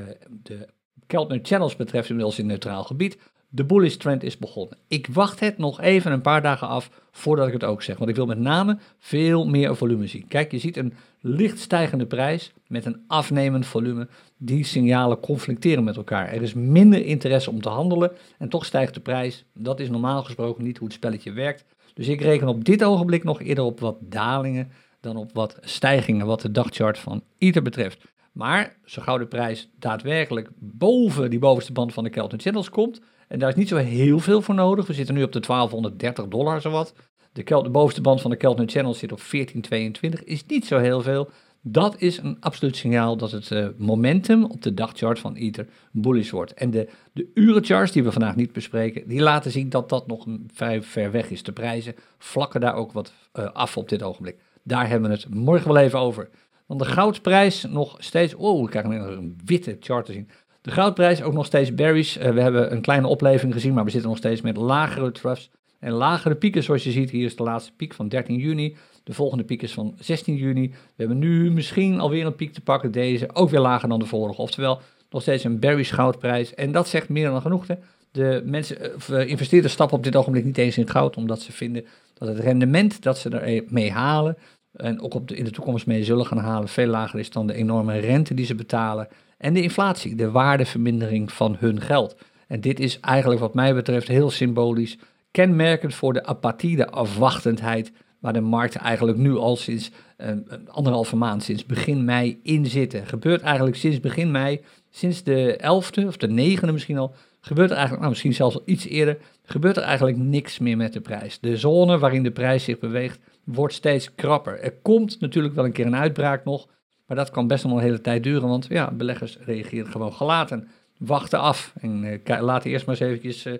de 0.42 0.66
Keltner 1.06 1.40
channels 1.42 1.76
betreft 1.76 2.08
inmiddels 2.08 2.38
in 2.38 2.46
neutraal 2.46 2.84
gebied. 2.84 3.18
De 3.48 3.64
bullish 3.64 3.94
trend 3.94 4.22
is 4.22 4.38
begonnen. 4.38 4.78
Ik 4.88 5.06
wacht 5.06 5.40
het 5.40 5.58
nog 5.58 5.80
even 5.80 6.12
een 6.12 6.20
paar 6.20 6.42
dagen 6.42 6.68
af 6.68 6.90
voordat 7.10 7.46
ik 7.46 7.52
het 7.52 7.64
ook 7.64 7.82
zeg. 7.82 7.96
Want 7.96 8.10
ik 8.10 8.16
wil 8.16 8.26
met 8.26 8.38
name 8.38 8.78
veel 8.98 9.46
meer 9.46 9.76
volume 9.76 10.06
zien. 10.06 10.28
Kijk, 10.28 10.50
je 10.50 10.58
ziet 10.58 10.76
een 10.76 10.94
licht 11.20 11.58
stijgende 11.58 12.06
prijs 12.06 12.52
met 12.66 12.84
een 12.84 13.04
afnemend 13.06 13.66
volume. 13.66 14.08
Die 14.36 14.64
signalen 14.64 15.20
conflicteren 15.20 15.84
met 15.84 15.96
elkaar. 15.96 16.32
Er 16.32 16.42
is 16.42 16.54
minder 16.54 17.04
interesse 17.04 17.50
om 17.50 17.60
te 17.60 17.68
handelen 17.68 18.12
en 18.38 18.48
toch 18.48 18.64
stijgt 18.64 18.94
de 18.94 19.00
prijs. 19.00 19.44
Dat 19.54 19.80
is 19.80 19.90
normaal 19.90 20.22
gesproken 20.24 20.64
niet 20.64 20.78
hoe 20.78 20.86
het 20.86 20.96
spelletje 20.96 21.32
werkt. 21.32 21.64
Dus 21.96 22.08
ik 22.08 22.20
reken 22.20 22.48
op 22.48 22.64
dit 22.64 22.84
ogenblik 22.84 23.24
nog 23.24 23.42
eerder 23.42 23.64
op 23.64 23.80
wat 23.80 23.96
dalingen 24.00 24.70
dan 25.00 25.16
op 25.16 25.30
wat 25.32 25.58
stijgingen 25.60 26.26
wat 26.26 26.40
de 26.40 26.50
dagchart 26.50 26.98
van 26.98 27.22
Ether 27.38 27.62
betreft. 27.62 28.04
Maar 28.32 28.76
zo 28.84 29.02
gauw 29.02 29.18
de 29.18 29.26
prijs 29.26 29.68
daadwerkelijk 29.78 30.50
boven 30.58 31.30
die 31.30 31.38
bovenste 31.38 31.72
band 31.72 31.92
van 31.92 32.04
de 32.04 32.10
Kelton 32.10 32.40
Channels 32.40 32.68
komt, 32.68 33.00
en 33.28 33.38
daar 33.38 33.48
is 33.48 33.54
niet 33.54 33.68
zo 33.68 33.76
heel 33.76 34.18
veel 34.18 34.42
voor 34.42 34.54
nodig. 34.54 34.86
We 34.86 34.92
zitten 34.92 35.14
nu 35.14 35.22
op 35.22 35.32
de 35.32 35.40
1230 35.40 36.28
dollar 36.28 36.60
zowat. 36.60 36.94
De, 37.32 37.42
de 37.42 37.70
bovenste 37.70 38.00
band 38.00 38.20
van 38.20 38.30
de 38.30 38.36
Kelton 38.36 38.68
Channels 38.68 38.98
zit 38.98 39.12
op 39.12 39.20
1422, 39.30 40.24
is 40.24 40.46
niet 40.46 40.66
zo 40.66 40.78
heel 40.78 41.00
veel. 41.00 41.30
Dat 41.68 42.00
is 42.00 42.18
een 42.18 42.36
absoluut 42.40 42.76
signaal 42.76 43.16
dat 43.16 43.30
het 43.30 43.50
uh, 43.50 43.66
momentum 43.76 44.44
op 44.44 44.62
de 44.62 44.74
dagchart 44.74 45.18
van 45.18 45.34
Ether 45.34 45.66
bullish 45.90 46.30
wordt. 46.30 46.54
En 46.54 46.70
de, 46.70 46.88
de 47.12 47.30
urencharts 47.34 47.92
die 47.92 48.04
we 48.04 48.12
vandaag 48.12 48.36
niet 48.36 48.52
bespreken, 48.52 49.08
die 49.08 49.20
laten 49.20 49.50
zien 49.50 49.68
dat 49.68 49.88
dat 49.88 50.06
nog 50.06 50.26
vrij 50.52 50.82
ver 50.82 51.10
weg 51.10 51.30
is. 51.30 51.42
De 51.42 51.52
prijzen 51.52 51.94
vlakken 52.18 52.60
daar 52.60 52.74
ook 52.74 52.92
wat 52.92 53.12
uh, 53.34 53.50
af 53.52 53.76
op 53.76 53.88
dit 53.88 54.02
ogenblik. 54.02 54.36
Daar 54.62 54.88
hebben 54.88 55.10
we 55.10 55.16
het 55.16 55.34
morgen 55.34 55.72
wel 55.72 55.82
even 55.82 55.98
over. 55.98 56.28
Want 56.66 56.80
de 56.80 56.86
goudprijs 56.86 57.62
nog 57.62 57.96
steeds, 57.98 58.34
oh, 58.34 58.62
ik 58.62 58.70
krijg 58.70 58.86
een 58.86 59.38
witte 59.44 59.76
chart 59.80 60.06
te 60.06 60.12
zien. 60.12 60.28
De 60.60 60.70
goudprijs 60.70 61.22
ook 61.22 61.32
nog 61.32 61.46
steeds 61.46 61.74
berries. 61.74 62.16
we 62.16 62.40
hebben 62.40 62.72
een 62.72 62.80
kleine 62.80 63.06
opleving 63.06 63.52
gezien, 63.52 63.74
maar 63.74 63.84
we 63.84 63.90
zitten 63.90 64.08
nog 64.08 64.18
steeds 64.18 64.40
met 64.40 64.56
lagere 64.56 65.12
troughs 65.12 65.50
en 65.78 65.92
lagere 65.92 66.34
pieken. 66.34 66.62
Zoals 66.62 66.84
je 66.84 66.90
ziet, 66.90 67.10
hier 67.10 67.24
is 67.24 67.36
de 67.36 67.42
laatste 67.42 67.72
piek 67.72 67.94
van 67.94 68.08
13 68.08 68.36
juni. 68.36 68.76
De 69.06 69.14
volgende 69.14 69.44
piek 69.44 69.62
is 69.62 69.72
van 69.72 69.94
16 69.98 70.36
juni. 70.36 70.68
We 70.68 70.76
hebben 70.96 71.18
nu 71.18 71.50
misschien 71.50 72.00
alweer 72.00 72.26
een 72.26 72.34
piek 72.34 72.52
te 72.52 72.60
pakken. 72.60 72.92
Deze 72.92 73.34
ook 73.34 73.50
weer 73.50 73.60
lager 73.60 73.88
dan 73.88 73.98
de 73.98 74.06
vorige. 74.06 74.40
Oftewel, 74.40 74.80
nog 75.10 75.22
steeds 75.22 75.44
een 75.44 75.58
berries 75.58 75.90
goudprijs. 75.90 76.54
En 76.54 76.72
dat 76.72 76.88
zegt 76.88 77.08
meer 77.08 77.30
dan 77.30 77.40
genoeg. 77.40 77.66
Hè? 77.66 77.74
De 78.10 78.42
mensen, 78.44 78.94
of, 78.94 79.08
investeerders 79.08 79.72
stappen 79.72 79.96
op 79.96 80.04
dit 80.04 80.16
ogenblik 80.16 80.44
niet 80.44 80.58
eens 80.58 80.78
in 80.78 80.88
goud, 80.88 81.16
omdat 81.16 81.40
ze 81.40 81.52
vinden 81.52 81.84
dat 82.14 82.28
het 82.28 82.38
rendement 82.38 83.02
dat 83.02 83.18
ze 83.18 83.28
ermee 83.28 83.90
halen, 83.92 84.36
en 84.72 85.00
ook 85.00 85.14
op 85.14 85.30
in 85.30 85.44
de 85.44 85.50
toekomst 85.50 85.86
mee 85.86 86.04
zullen 86.04 86.26
gaan 86.26 86.38
halen, 86.38 86.68
veel 86.68 86.86
lager 86.86 87.18
is 87.18 87.30
dan 87.30 87.46
de 87.46 87.54
enorme 87.54 87.98
rente 87.98 88.34
die 88.34 88.46
ze 88.46 88.54
betalen. 88.54 89.08
En 89.38 89.54
de 89.54 89.62
inflatie, 89.62 90.14
de 90.14 90.30
waardevermindering 90.30 91.32
van 91.32 91.56
hun 91.58 91.80
geld. 91.80 92.16
En 92.46 92.60
dit 92.60 92.80
is 92.80 93.00
eigenlijk 93.00 93.40
wat 93.40 93.54
mij 93.54 93.74
betreft 93.74 94.08
heel 94.08 94.30
symbolisch, 94.30 94.98
kenmerkend 95.30 95.94
voor 95.94 96.12
de 96.12 96.24
apathie, 96.24 96.76
de 96.76 96.90
afwachtendheid, 96.90 97.92
waar 98.26 98.34
de 98.34 98.48
markt 98.48 98.76
eigenlijk 98.76 99.18
nu 99.18 99.36
al 99.36 99.56
sinds 99.56 99.90
uh, 100.18 100.30
anderhalve 100.66 101.16
maand, 101.16 101.42
sinds 101.42 101.66
begin 101.66 102.04
mei 102.04 102.40
in 102.42 102.66
zitten. 102.66 103.06
Gebeurt 103.06 103.40
eigenlijk 103.40 103.76
sinds 103.76 104.00
begin 104.00 104.30
mei, 104.30 104.60
sinds 104.90 105.22
de 105.22 105.58
11e 105.58 106.06
of 106.06 106.16
de 106.16 106.56
9e 106.60 106.72
misschien 106.72 106.98
al, 106.98 107.14
gebeurt 107.40 107.70
er 107.70 107.76
eigenlijk, 107.76 107.98
nou 107.98 108.08
misschien 108.08 108.34
zelfs 108.34 108.54
al 108.54 108.62
iets 108.64 108.86
eerder, 108.86 109.18
gebeurt 109.44 109.76
er 109.76 109.82
eigenlijk 109.82 110.16
niks 110.16 110.58
meer 110.58 110.76
met 110.76 110.92
de 110.92 111.00
prijs. 111.00 111.38
De 111.40 111.56
zone 111.56 111.98
waarin 111.98 112.22
de 112.22 112.30
prijs 112.30 112.64
zich 112.64 112.78
beweegt, 112.78 113.18
wordt 113.44 113.74
steeds 113.74 114.14
krapper. 114.14 114.60
Er 114.60 114.72
komt 114.82 115.20
natuurlijk 115.20 115.54
wel 115.54 115.64
een 115.64 115.72
keer 115.72 115.86
een 115.86 115.96
uitbraak 115.96 116.44
nog, 116.44 116.68
maar 117.06 117.16
dat 117.16 117.30
kan 117.30 117.46
best 117.46 117.64
nog 117.64 117.72
een 117.72 117.82
hele 117.82 118.00
tijd 118.00 118.22
duren, 118.22 118.48
want 118.48 118.66
ja, 118.68 118.90
beleggers 118.92 119.38
reageren 119.40 119.90
gewoon 119.90 120.12
gelaten, 120.12 120.68
wachten 120.98 121.40
af 121.40 121.72
en 121.80 122.20
uh, 122.26 122.40
laten 122.40 122.70
eerst 122.70 122.86
maar 122.86 123.00
eens 123.00 123.04
eventjes 123.04 123.46
uh, 123.46 123.54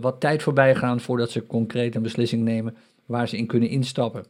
wat 0.00 0.20
tijd 0.20 0.42
voorbij 0.42 0.74
gaan 0.74 1.00
voordat 1.00 1.30
ze 1.30 1.46
concreet 1.46 1.94
een 1.94 2.02
beslissing 2.02 2.42
nemen 2.42 2.76
waar 3.10 3.28
ze 3.28 3.36
in 3.36 3.46
kunnen 3.46 3.68
instappen. 3.68 4.22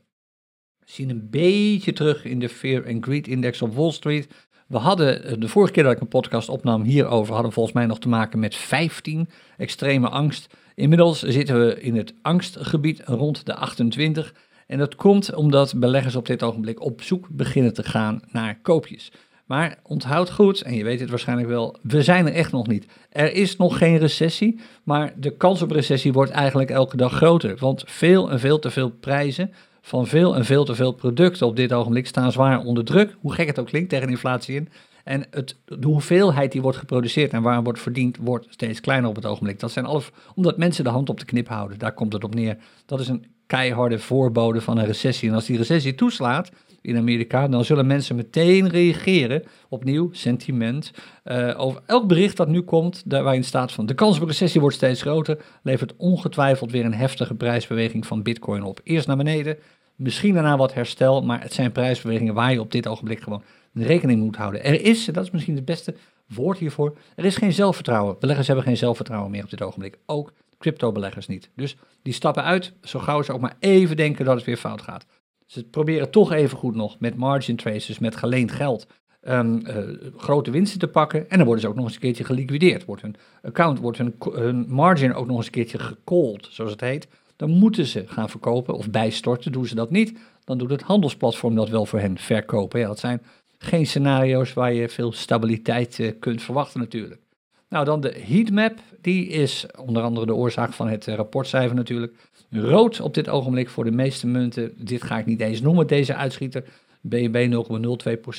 We 0.79 0.87
zien 0.87 1.11
een 1.11 1.31
beetje 1.31 1.93
terug 1.93 2.25
in 2.25 2.39
de 2.39 2.49
Fear 2.49 2.87
and 2.87 3.05
Greed 3.05 3.29
Index 3.29 3.63
op 3.63 3.75
Wall 3.75 3.91
Street. 3.91 4.29
We 4.67 4.79
hadden 4.79 5.41
de 5.41 5.49
vorige 5.49 5.73
keer 5.73 5.83
dat 5.83 5.93
ik 5.93 6.01
een 6.01 6.09
podcast 6.09 6.49
opnam 6.49 6.83
hierover, 6.83 7.35
hadden 7.35 7.53
volgens 7.53 7.75
mij 7.75 7.87
nog 7.87 7.99
te 7.99 8.09
maken 8.09 8.39
met 8.39 8.57
15 8.57 9.29
extreme 9.57 10.09
angst. 10.09 10.55
Inmiddels 10.75 11.23
zitten 11.23 11.67
we 11.67 11.81
in 11.81 11.97
het 11.97 12.15
angstgebied 12.23 13.03
rond 13.05 13.47
de 13.47 13.55
28. 13.55 14.35
En 14.67 14.79
dat 14.79 14.95
komt 14.95 15.35
omdat 15.35 15.75
beleggers 15.77 16.17
op 16.17 16.27
dit 16.27 16.43
ogenblik 16.43 16.81
op 16.81 17.03
zoek 17.03 17.29
beginnen 17.31 17.73
te 17.73 17.83
gaan 17.83 18.23
naar 18.33 18.61
koopjes. 18.61 19.13
Maar 19.51 19.79
onthoud 19.83 20.31
goed, 20.31 20.61
en 20.61 20.75
je 20.75 20.85
weet 20.85 21.01
het 21.01 21.11
waarschijnlijk 21.11 21.49
wel, 21.49 21.77
we 21.83 22.03
zijn 22.03 22.27
er 22.27 22.33
echt 22.33 22.53
nog 22.53 22.67
niet. 22.67 22.87
Er 23.11 23.33
is 23.33 23.57
nog 23.57 23.79
geen 23.79 23.97
recessie, 23.99 24.61
maar 24.83 25.13
de 25.17 25.37
kans 25.37 25.63
op 25.63 25.71
recessie 25.71 26.13
wordt 26.13 26.31
eigenlijk 26.31 26.71
elke 26.71 26.97
dag 26.97 27.13
groter. 27.13 27.57
Want 27.59 27.83
veel 27.87 28.31
en 28.31 28.41
veel 28.41 28.59
te 28.59 28.71
veel 28.71 28.91
prijzen 28.91 29.53
van 29.81 30.07
veel 30.07 30.37
en 30.37 30.45
veel 30.45 30.65
te 30.65 30.75
veel 30.75 30.93
producten 30.93 31.47
op 31.47 31.57
dit 31.57 31.73
ogenblik 31.73 32.07
staan 32.07 32.33
zwaar 32.33 32.65
onder 32.65 32.85
druk. 32.85 33.17
Hoe 33.21 33.33
gek 33.33 33.47
het 33.47 33.59
ook 33.59 33.67
klinkt 33.67 33.89
tegen 33.89 34.09
inflatie 34.09 34.55
in. 34.55 34.69
En 35.05 35.27
het, 35.31 35.57
de 35.65 35.87
hoeveelheid 35.87 36.53
die 36.53 36.63
wordt 36.63 36.79
geproduceerd 36.79 37.33
en 37.33 37.43
waar 37.43 37.63
wordt 37.63 37.81
verdiend, 37.81 38.17
wordt 38.21 38.47
steeds 38.51 38.81
kleiner 38.81 39.09
op 39.09 39.17
het 39.17 39.27
ogenblik. 39.27 39.61
Dat 39.61 39.73
zijn 39.73 39.87
alles 39.87 40.11
omdat 40.35 40.57
mensen 40.57 40.85
de 40.85 40.91
hand 40.91 41.09
op 41.09 41.19
de 41.19 41.25
knip 41.25 41.49
houden. 41.49 41.79
Daar 41.79 41.95
komt 41.95 42.13
het 42.13 42.25
op 42.25 42.35
neer. 42.35 42.57
Dat 42.87 43.01
is 43.01 43.09
een 43.09 43.27
keiharde 43.47 43.99
voorbode 43.99 44.61
van 44.61 44.79
een 44.79 44.87
recessie. 44.87 45.29
En 45.29 45.35
als 45.35 45.47
die 45.47 45.57
recessie 45.57 45.95
toeslaat 45.95 46.51
in 46.83 46.97
Amerika, 46.97 47.49
dan 47.49 47.65
zullen 47.65 47.87
mensen 47.87 48.17
meteen 48.17 48.69
reageren. 48.69 49.43
Opnieuw, 49.69 50.09
sentiment. 50.13 50.93
Uh, 51.25 51.61
over 51.61 51.83
elk 51.87 52.07
bericht 52.07 52.37
dat 52.37 52.49
nu 52.49 52.61
komt, 52.61 53.03
daar 53.07 53.23
waarin 53.23 53.45
staat 53.45 53.73
van 53.73 53.87
de 53.87 53.95
kans 53.95 54.21
op 54.21 54.29
recessie 54.29 54.61
wordt 54.61 54.77
steeds 54.77 55.01
groter, 55.01 55.39
levert 55.63 55.97
ongetwijfeld 55.97 56.71
weer 56.71 56.85
een 56.85 56.95
heftige 56.95 57.35
prijsbeweging 57.35 58.07
van 58.07 58.23
Bitcoin 58.23 58.63
op. 58.63 58.81
Eerst 58.85 59.07
naar 59.07 59.17
beneden, 59.17 59.59
misschien 59.97 60.35
daarna 60.35 60.57
wat 60.57 60.75
herstel, 60.75 61.23
maar 61.23 61.43
het 61.43 61.53
zijn 61.53 61.73
prijsbewegingen 61.73 62.35
waar 62.35 62.53
je 62.53 62.61
op 62.61 62.73
dit 62.73 62.89
ogenblik 62.89 63.21
gewoon 63.21 63.43
rekening 63.73 64.21
moet 64.21 64.37
houden. 64.37 64.65
Er 64.65 64.85
is, 64.85 65.05
dat 65.05 65.25
is 65.25 65.31
misschien 65.31 65.55
het 65.55 65.65
beste 65.65 65.95
woord 66.27 66.59
hiervoor, 66.59 66.97
er 67.17 67.25
is 67.25 67.37
geen 67.37 67.53
zelfvertrouwen. 67.53 68.17
Beleggers 68.19 68.47
hebben 68.47 68.65
geen 68.65 68.77
zelfvertrouwen 68.77 69.31
meer 69.31 69.43
op 69.45 69.51
dit 69.51 69.63
ogenblik. 69.63 69.99
Ook 70.07 70.33
crypto-beleggers 70.59 71.27
niet. 71.27 71.51
Dus 71.57 71.77
die 72.03 72.13
stappen 72.13 72.45
uit, 72.45 72.73
zo 72.83 72.99
gauw 72.99 73.23
ze 73.23 73.33
ook 73.33 73.41
maar 73.41 73.57
even 73.59 73.97
denken 73.97 74.25
dat 74.25 74.37
het 74.37 74.45
weer 74.45 74.57
fout 74.57 74.83
gaat. 74.83 75.07
Ze 75.51 75.65
proberen 75.65 76.11
toch 76.11 76.33
even 76.33 76.59
goed 76.59 76.75
nog 76.75 76.97
met 76.99 77.17
margin 77.17 77.57
trades, 77.57 77.87
dus 77.87 77.99
met 77.99 78.17
geleend 78.17 78.53
geld, 78.53 78.87
um, 79.29 79.67
uh, 79.67 79.77
grote 80.17 80.51
winsten 80.51 80.79
te 80.79 80.89
pakken. 80.89 81.31
En 81.31 81.37
dan 81.37 81.47
worden 81.47 81.63
ze 81.63 81.69
ook 81.69 81.75
nog 81.75 81.85
eens 81.85 81.95
een 81.95 82.01
keertje 82.01 82.25
geliquideerd. 82.25 82.85
Wordt 82.85 83.03
hun 83.03 83.17
account, 83.43 83.79
wordt 83.79 83.99
hun, 83.99 84.65
margin 84.69 85.15
ook 85.15 85.27
nog 85.27 85.37
eens 85.37 85.47
een 85.47 85.53
keertje 85.53 85.79
gecalled, 85.79 86.49
zoals 86.51 86.71
het 86.71 86.81
heet. 86.81 87.09
Dan 87.37 87.51
moeten 87.51 87.87
ze 87.87 88.05
gaan 88.07 88.29
verkopen 88.29 88.75
of 88.75 88.91
bijstorten. 88.91 89.53
Doen 89.53 89.67
ze 89.67 89.75
dat 89.75 89.91
niet, 89.91 90.19
dan 90.45 90.59
doet 90.59 90.71
het 90.71 90.83
handelsplatform 90.83 91.55
dat 91.55 91.69
wel 91.69 91.87
voor 91.87 92.01
hen 92.01 92.19
verkopen. 92.19 92.81
Ja, 92.81 92.87
dat 92.87 92.99
zijn 92.99 93.23
geen 93.59 93.87
scenario's 93.87 94.53
waar 94.53 94.73
je 94.73 94.89
veel 94.89 95.13
stabiliteit 95.13 95.99
uh, 95.99 96.13
kunt 96.19 96.43
verwachten 96.43 96.81
natuurlijk. 96.81 97.21
Nou, 97.69 97.85
dan 97.85 98.01
de 98.01 98.21
heatmap. 98.27 98.79
Die 99.01 99.27
is 99.27 99.67
onder 99.79 100.03
andere 100.03 100.27
de 100.27 100.35
oorzaak 100.35 100.73
van 100.73 100.89
het 100.89 101.07
uh, 101.07 101.15
rapportcijfer 101.15 101.77
natuurlijk. 101.77 102.15
Rood 102.51 103.01
op 103.01 103.15
dit 103.15 103.29
ogenblik 103.29 103.69
voor 103.69 103.85
de 103.85 103.91
meeste 103.91 104.27
munten. 104.27 104.73
Dit 104.77 105.03
ga 105.03 105.19
ik 105.19 105.27
niet 105.27 105.41
eens 105.41 105.61
noemen, 105.61 105.87
deze 105.87 106.15
uitschieter. 106.15 106.65
BNB 107.01 107.65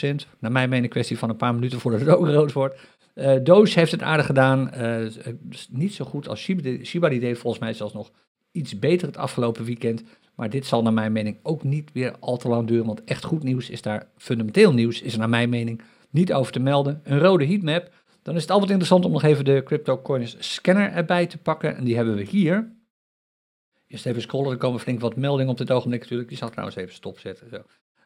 0,02%. 0.02 0.16
Naar 0.40 0.52
mijn 0.52 0.70
mening 0.70 0.92
kwestie 0.92 1.18
van 1.18 1.30
een 1.30 1.36
paar 1.36 1.54
minuten 1.54 1.80
voordat 1.80 2.00
het 2.00 2.10
ook 2.10 2.28
rood 2.28 2.52
wordt. 2.52 2.80
Uh, 3.16 3.34
Doge 3.44 3.80
heeft 3.80 3.92
het 3.92 4.02
aardig 4.02 4.26
gedaan. 4.26 4.72
Uh, 4.78 5.08
niet 5.70 5.94
zo 5.94 6.06
goed 6.06 6.28
als 6.28 6.40
Shiba, 6.40 6.84
Shiba. 6.84 7.10
Die 7.10 7.20
deed 7.20 7.38
volgens 7.38 7.62
mij 7.64 7.74
zelfs 7.74 7.94
nog 7.94 8.12
iets 8.52 8.80
beter 8.80 9.08
het 9.08 9.18
afgelopen 9.18 9.66
weekend. 9.66 10.04
Maar 10.36 10.50
dit 10.50 10.66
zal 10.66 10.82
naar 10.82 10.94
mijn 10.94 11.12
mening 11.12 11.38
ook 11.44 11.64
niet 11.64 11.90
weer 11.94 12.16
al 12.20 12.38
te 12.38 12.48
lang 12.48 12.68
duren. 12.68 12.86
Want 12.86 13.04
echt 13.04 13.24
goed 13.24 13.44
nieuws 13.44 13.70
is 13.70 13.82
daar, 13.82 14.08
fundamenteel 14.18 14.74
nieuws 14.74 15.02
is 15.02 15.14
er 15.14 15.20
naar 15.20 15.30
mijn 15.30 15.50
mening 15.50 15.82
niet 16.10 16.34
over 16.34 16.52
te 16.52 16.60
melden. 16.60 17.02
Een 17.04 17.20
rode 17.20 17.46
heatmap. 17.46 17.92
Dan 18.22 18.36
is 18.36 18.42
het 18.42 18.52
altijd 18.52 18.70
interessant 18.70 19.06
om 19.06 19.12
nog 19.12 19.24
even 19.24 19.46
de 19.46 19.62
CryptoCoins 19.66 20.36
scanner 20.40 20.92
erbij 20.92 21.26
te 21.26 21.38
pakken. 21.38 21.76
En 21.76 21.84
die 21.84 21.96
hebben 21.96 22.16
we 22.16 22.24
hier. 22.24 22.72
Eerst 23.92 24.06
even 24.06 24.22
scrollen, 24.22 24.52
er 24.52 24.58
komen 24.58 24.80
flink 24.80 25.00
wat 25.00 25.16
meldingen 25.16 25.52
op 25.52 25.58
dit 25.58 25.72
ogenblik 25.72 26.02
natuurlijk. 26.02 26.30
Die 26.30 26.38
zal 26.38 26.48
ik 26.48 26.54
trouwens 26.54 26.80
even 26.80 26.94
stopzetten. 26.94 27.50
Zo. 27.50 27.58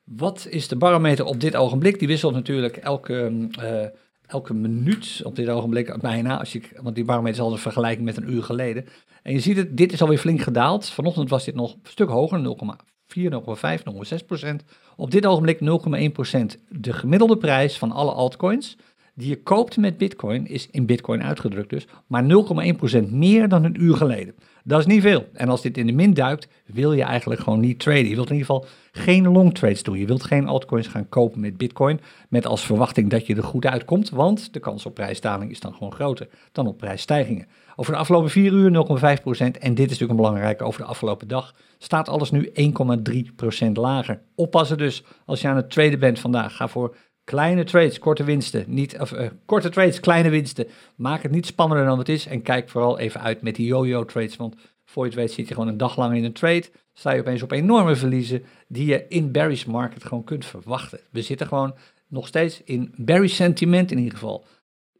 Wat 0.03 0.47
is 0.49 0.67
de 0.67 0.75
barometer 0.75 1.25
op 1.25 1.39
dit 1.39 1.55
ogenblik? 1.55 1.99
Die 1.99 2.07
wisselt 2.07 2.33
natuurlijk 2.33 2.77
elke, 2.77 3.47
uh, 3.59 3.85
elke 4.27 4.53
minuut 4.53 5.21
op 5.23 5.35
dit 5.35 5.49
ogenblik 5.49 6.01
bijna. 6.01 6.39
Als 6.39 6.51
je, 6.51 6.61
want 6.81 6.95
die 6.95 7.05
barometer 7.05 7.35
is 7.35 7.39
altijd 7.39 7.57
een 7.57 7.71
vergelijking 7.71 8.05
met 8.05 8.17
een 8.17 8.31
uur 8.31 8.43
geleden. 8.43 8.85
En 9.23 9.33
je 9.33 9.39
ziet 9.39 9.57
het, 9.57 9.77
dit 9.77 9.93
is 9.93 10.01
alweer 10.01 10.17
flink 10.17 10.41
gedaald. 10.41 10.89
Vanochtend 10.89 11.29
was 11.29 11.45
dit 11.45 11.55
nog 11.55 11.73
een 11.73 11.79
stuk 11.83 12.09
hoger, 12.09 12.39
0,4, 12.39 13.21
0,5, 13.21 13.83
0,6 14.19 14.25
procent. 14.25 14.63
Op 14.95 15.11
dit 15.11 15.25
ogenblik 15.25 15.59
0,1 16.07 16.11
procent. 16.11 16.57
De 16.69 16.93
gemiddelde 16.93 17.37
prijs 17.37 17.77
van 17.77 17.91
alle 17.91 18.11
altcoins 18.11 18.77
die 19.15 19.29
je 19.29 19.43
koopt 19.43 19.77
met 19.77 19.97
bitcoin 19.97 20.47
is 20.47 20.67
in 20.71 20.85
bitcoin 20.85 21.23
uitgedrukt 21.23 21.69
dus, 21.69 21.87
maar 22.07 22.23
0,1% 23.03 23.09
meer 23.09 23.47
dan 23.47 23.63
een 23.63 23.83
uur 23.83 23.95
geleden. 23.95 24.35
Dat 24.63 24.79
is 24.79 24.85
niet 24.85 25.01
veel. 25.01 25.25
En 25.33 25.49
als 25.49 25.61
dit 25.61 25.77
in 25.77 25.85
de 25.85 25.91
min 25.91 26.13
duikt, 26.13 26.47
wil 26.65 26.93
je 26.93 27.03
eigenlijk 27.03 27.41
gewoon 27.41 27.59
niet 27.59 27.79
traden. 27.79 28.09
Je 28.09 28.15
wilt 28.15 28.29
in 28.29 28.35
ieder 28.35 28.47
geval 28.47 28.65
geen 28.91 29.27
long 29.27 29.53
trades 29.53 29.83
doen. 29.83 29.97
Je 29.97 30.05
wilt 30.05 30.23
geen 30.23 30.47
altcoins 30.47 30.87
gaan 30.87 31.09
kopen 31.09 31.39
met 31.39 31.57
bitcoin, 31.57 31.99
met 32.29 32.45
als 32.45 32.65
verwachting 32.65 33.09
dat 33.09 33.27
je 33.27 33.35
er 33.35 33.43
goed 33.43 33.65
uitkomt, 33.65 34.09
want 34.09 34.53
de 34.53 34.59
kans 34.59 34.85
op 34.85 34.93
prijsdaling 34.93 35.51
is 35.51 35.59
dan 35.59 35.73
gewoon 35.73 35.93
groter 35.93 36.27
dan 36.51 36.67
op 36.67 36.77
prijsstijgingen. 36.77 37.47
Over 37.75 37.93
de 37.93 37.99
afgelopen 37.99 38.29
4 38.29 38.51
uur 38.51 38.71
0,5% 38.71 38.77
en 39.37 39.49
dit 39.49 39.61
is 39.61 39.75
natuurlijk 39.75 40.09
een 40.09 40.15
belangrijke, 40.15 40.63
over 40.63 40.81
de 40.81 40.87
afgelopen 40.87 41.27
dag 41.27 41.55
staat 41.77 42.09
alles 42.09 42.31
nu 42.31 42.51
1,3% 43.65 43.71
lager. 43.73 44.21
Oppassen 44.35 44.77
dus 44.77 45.03
als 45.25 45.41
je 45.41 45.47
aan 45.47 45.55
het 45.55 45.71
traden 45.71 45.99
bent 45.99 46.19
vandaag. 46.19 46.55
Ga 46.55 46.67
voor 46.67 46.95
Kleine 47.25 47.63
trades, 47.63 47.99
korte 47.99 48.23
winsten. 48.23 48.63
Niet, 48.67 48.99
of, 48.99 49.11
uh, 49.11 49.27
korte 49.45 49.69
trades, 49.69 49.99
kleine 49.99 50.29
winsten. 50.29 50.67
Maak 50.95 51.21
het 51.21 51.31
niet 51.31 51.45
spannender 51.45 51.85
dan 51.85 51.97
het 51.97 52.09
is. 52.09 52.25
En 52.25 52.41
kijk 52.41 52.69
vooral 52.69 52.99
even 52.99 53.21
uit 53.21 53.41
met 53.41 53.55
die 53.55 53.65
yo-yo 53.65 54.05
trades. 54.05 54.35
Want 54.35 54.55
voor 54.85 55.03
je 55.03 55.09
het 55.09 55.19
weet 55.19 55.31
zit 55.31 55.47
je 55.47 55.53
gewoon 55.53 55.69
een 55.69 55.77
dag 55.77 55.97
lang 55.97 56.15
in 56.15 56.23
een 56.23 56.33
trade. 56.33 56.63
Sta 56.93 57.11
je 57.11 57.19
opeens 57.19 57.41
op 57.41 57.51
enorme 57.51 57.95
verliezen 57.95 58.43
die 58.67 58.85
je 58.85 59.05
in 59.07 59.31
bearish 59.31 59.63
market 59.63 60.03
gewoon 60.03 60.23
kunt 60.23 60.45
verwachten. 60.45 60.99
We 61.09 61.21
zitten 61.21 61.47
gewoon 61.47 61.75
nog 62.07 62.27
steeds 62.27 62.61
in 62.63 62.93
bearish 62.95 63.35
sentiment 63.35 63.91
in 63.91 63.97
ieder 63.97 64.13
geval. 64.13 64.45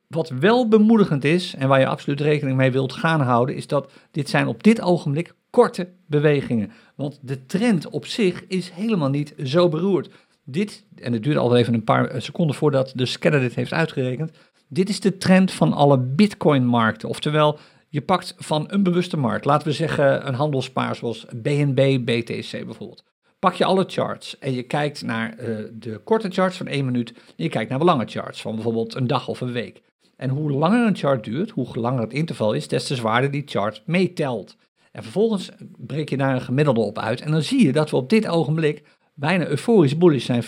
Wat 0.07 0.29
wel 0.29 0.67
bemoedigend 0.67 1.23
is 1.23 1.55
en 1.55 1.67
waar 1.67 1.79
je 1.79 1.87
absoluut 1.87 2.21
rekening 2.21 2.57
mee 2.57 2.71
wilt 2.71 2.93
gaan 2.93 3.21
houden, 3.21 3.55
is 3.55 3.67
dat 3.67 3.91
dit 4.11 4.29
zijn 4.29 4.47
op 4.47 4.63
dit 4.63 4.81
ogenblik 4.81 5.33
korte 5.49 5.89
bewegingen. 6.05 6.71
Want 6.95 7.19
de 7.21 7.45
trend 7.45 7.89
op 7.89 8.05
zich 8.05 8.47
is 8.47 8.69
helemaal 8.69 9.09
niet 9.09 9.33
zo 9.43 9.69
beroerd. 9.69 10.09
Dit, 10.45 10.85
en 10.95 11.13
het 11.13 11.23
duurde 11.23 11.39
altijd 11.39 11.61
even 11.61 11.73
een 11.73 11.83
paar 11.83 12.21
seconden 12.21 12.55
voordat 12.55 12.91
de 12.95 13.05
scanner 13.05 13.39
dit 13.39 13.55
heeft 13.55 13.73
uitgerekend. 13.73 14.31
Dit 14.67 14.89
is 14.89 14.99
de 14.99 15.17
trend 15.17 15.51
van 15.51 15.73
alle 15.73 15.99
Bitcoin-markten. 15.99 17.09
Oftewel, 17.09 17.59
je 17.89 18.01
pakt 18.01 18.35
van 18.37 18.65
een 18.67 18.83
bewuste 18.83 19.17
markt, 19.17 19.45
laten 19.45 19.67
we 19.67 19.73
zeggen 19.73 20.27
een 20.27 20.33
handelspaar 20.33 20.95
zoals 20.95 21.25
BNB, 21.35 21.99
BTC 22.05 22.51
bijvoorbeeld. 22.51 23.03
Pak 23.39 23.53
je 23.53 23.65
alle 23.65 23.83
charts 23.87 24.39
en 24.39 24.53
je 24.53 24.63
kijkt 24.63 25.03
naar 25.03 25.39
uh, 25.39 25.65
de 25.73 26.01
korte 26.03 26.29
charts 26.29 26.57
van 26.57 26.67
één 26.67 26.85
minuut. 26.85 27.11
En 27.11 27.43
je 27.43 27.49
kijkt 27.49 27.69
naar 27.69 27.79
de 27.79 27.85
lange 27.85 28.05
charts 28.05 28.41
van 28.41 28.55
bijvoorbeeld 28.55 28.95
een 28.95 29.07
dag 29.07 29.27
of 29.27 29.41
een 29.41 29.51
week. 29.51 29.81
En 30.15 30.29
hoe 30.29 30.51
langer 30.51 30.87
een 30.87 30.95
chart 30.95 31.23
duurt, 31.23 31.49
hoe 31.49 31.67
langer 31.73 32.01
het 32.01 32.13
interval 32.13 32.53
is, 32.53 32.67
des 32.67 32.87
te 32.87 32.95
zwaarder 32.95 33.31
die 33.31 33.43
chart 33.45 33.81
meetelt. 33.85 34.57
En 34.91 35.03
vervolgens 35.03 35.51
breek 35.77 36.09
je 36.09 36.17
daar 36.17 36.35
een 36.35 36.41
gemiddelde 36.41 36.79
op 36.79 36.99
uit. 36.99 37.21
En 37.21 37.31
dan 37.31 37.41
zie 37.41 37.65
je 37.65 37.71
dat 37.71 37.89
we 37.89 37.95
op 37.95 38.09
dit 38.09 38.27
ogenblik 38.27 38.83
bijna 39.15 39.47
euforisch 39.47 39.97
bullish 39.97 40.25
zijn. 40.25 40.43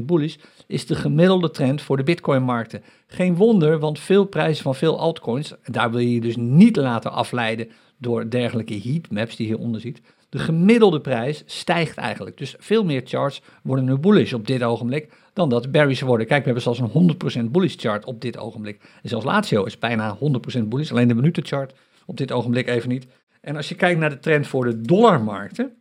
44,7% 0.00 0.04
bullish 0.04 0.36
is 0.66 0.86
de 0.86 0.94
gemiddelde 0.94 1.50
trend 1.50 1.82
voor 1.82 1.96
de 1.96 2.02
Bitcoin-markten. 2.02 2.82
Geen 3.06 3.36
wonder, 3.36 3.78
want 3.78 3.98
veel 3.98 4.24
prijzen 4.24 4.62
van 4.62 4.74
veel 4.74 4.98
altcoins, 4.98 5.54
daar 5.64 5.90
wil 5.90 6.00
je 6.00 6.14
je 6.14 6.20
dus 6.20 6.36
niet 6.36 6.76
laten 6.76 7.12
afleiden 7.12 7.68
door 7.98 8.30
dergelijke 8.30 8.80
heatmaps 8.82 9.36
die 9.36 9.46
je 9.46 9.52
hieronder 9.52 9.80
ziet. 9.80 10.00
De 10.28 10.38
gemiddelde 10.38 11.00
prijs 11.00 11.42
stijgt 11.46 11.96
eigenlijk. 11.96 12.38
Dus 12.38 12.54
veel 12.58 12.84
meer 12.84 13.02
charts 13.04 13.42
worden 13.62 13.84
nu 13.84 13.96
bullish 13.96 14.32
op 14.32 14.46
dit 14.46 14.62
ogenblik 14.62 15.12
dan 15.32 15.48
dat 15.48 15.70
bearish 15.70 16.00
worden. 16.00 16.26
Kijk, 16.26 16.38
we 16.38 16.44
hebben 16.44 16.62
zelfs 16.62 16.78
een 16.78 17.46
100% 17.46 17.50
bullish 17.50 17.74
chart 17.76 18.04
op 18.04 18.20
dit 18.20 18.38
ogenblik. 18.38 18.80
En 19.02 19.08
zelfs 19.08 19.24
Lazio 19.24 19.64
is 19.64 19.78
bijna 19.78 20.18
100% 20.58 20.62
bullish, 20.62 20.90
alleen 20.90 21.08
de 21.08 21.14
minutenchart 21.14 21.74
op 22.06 22.16
dit 22.16 22.32
ogenblik 22.32 22.68
even 22.68 22.88
niet. 22.88 23.06
En 23.40 23.56
als 23.56 23.68
je 23.68 23.74
kijkt 23.74 24.00
naar 24.00 24.10
de 24.10 24.18
trend 24.18 24.46
voor 24.46 24.64
de 24.64 24.80
dollarmarkten, 24.80 25.72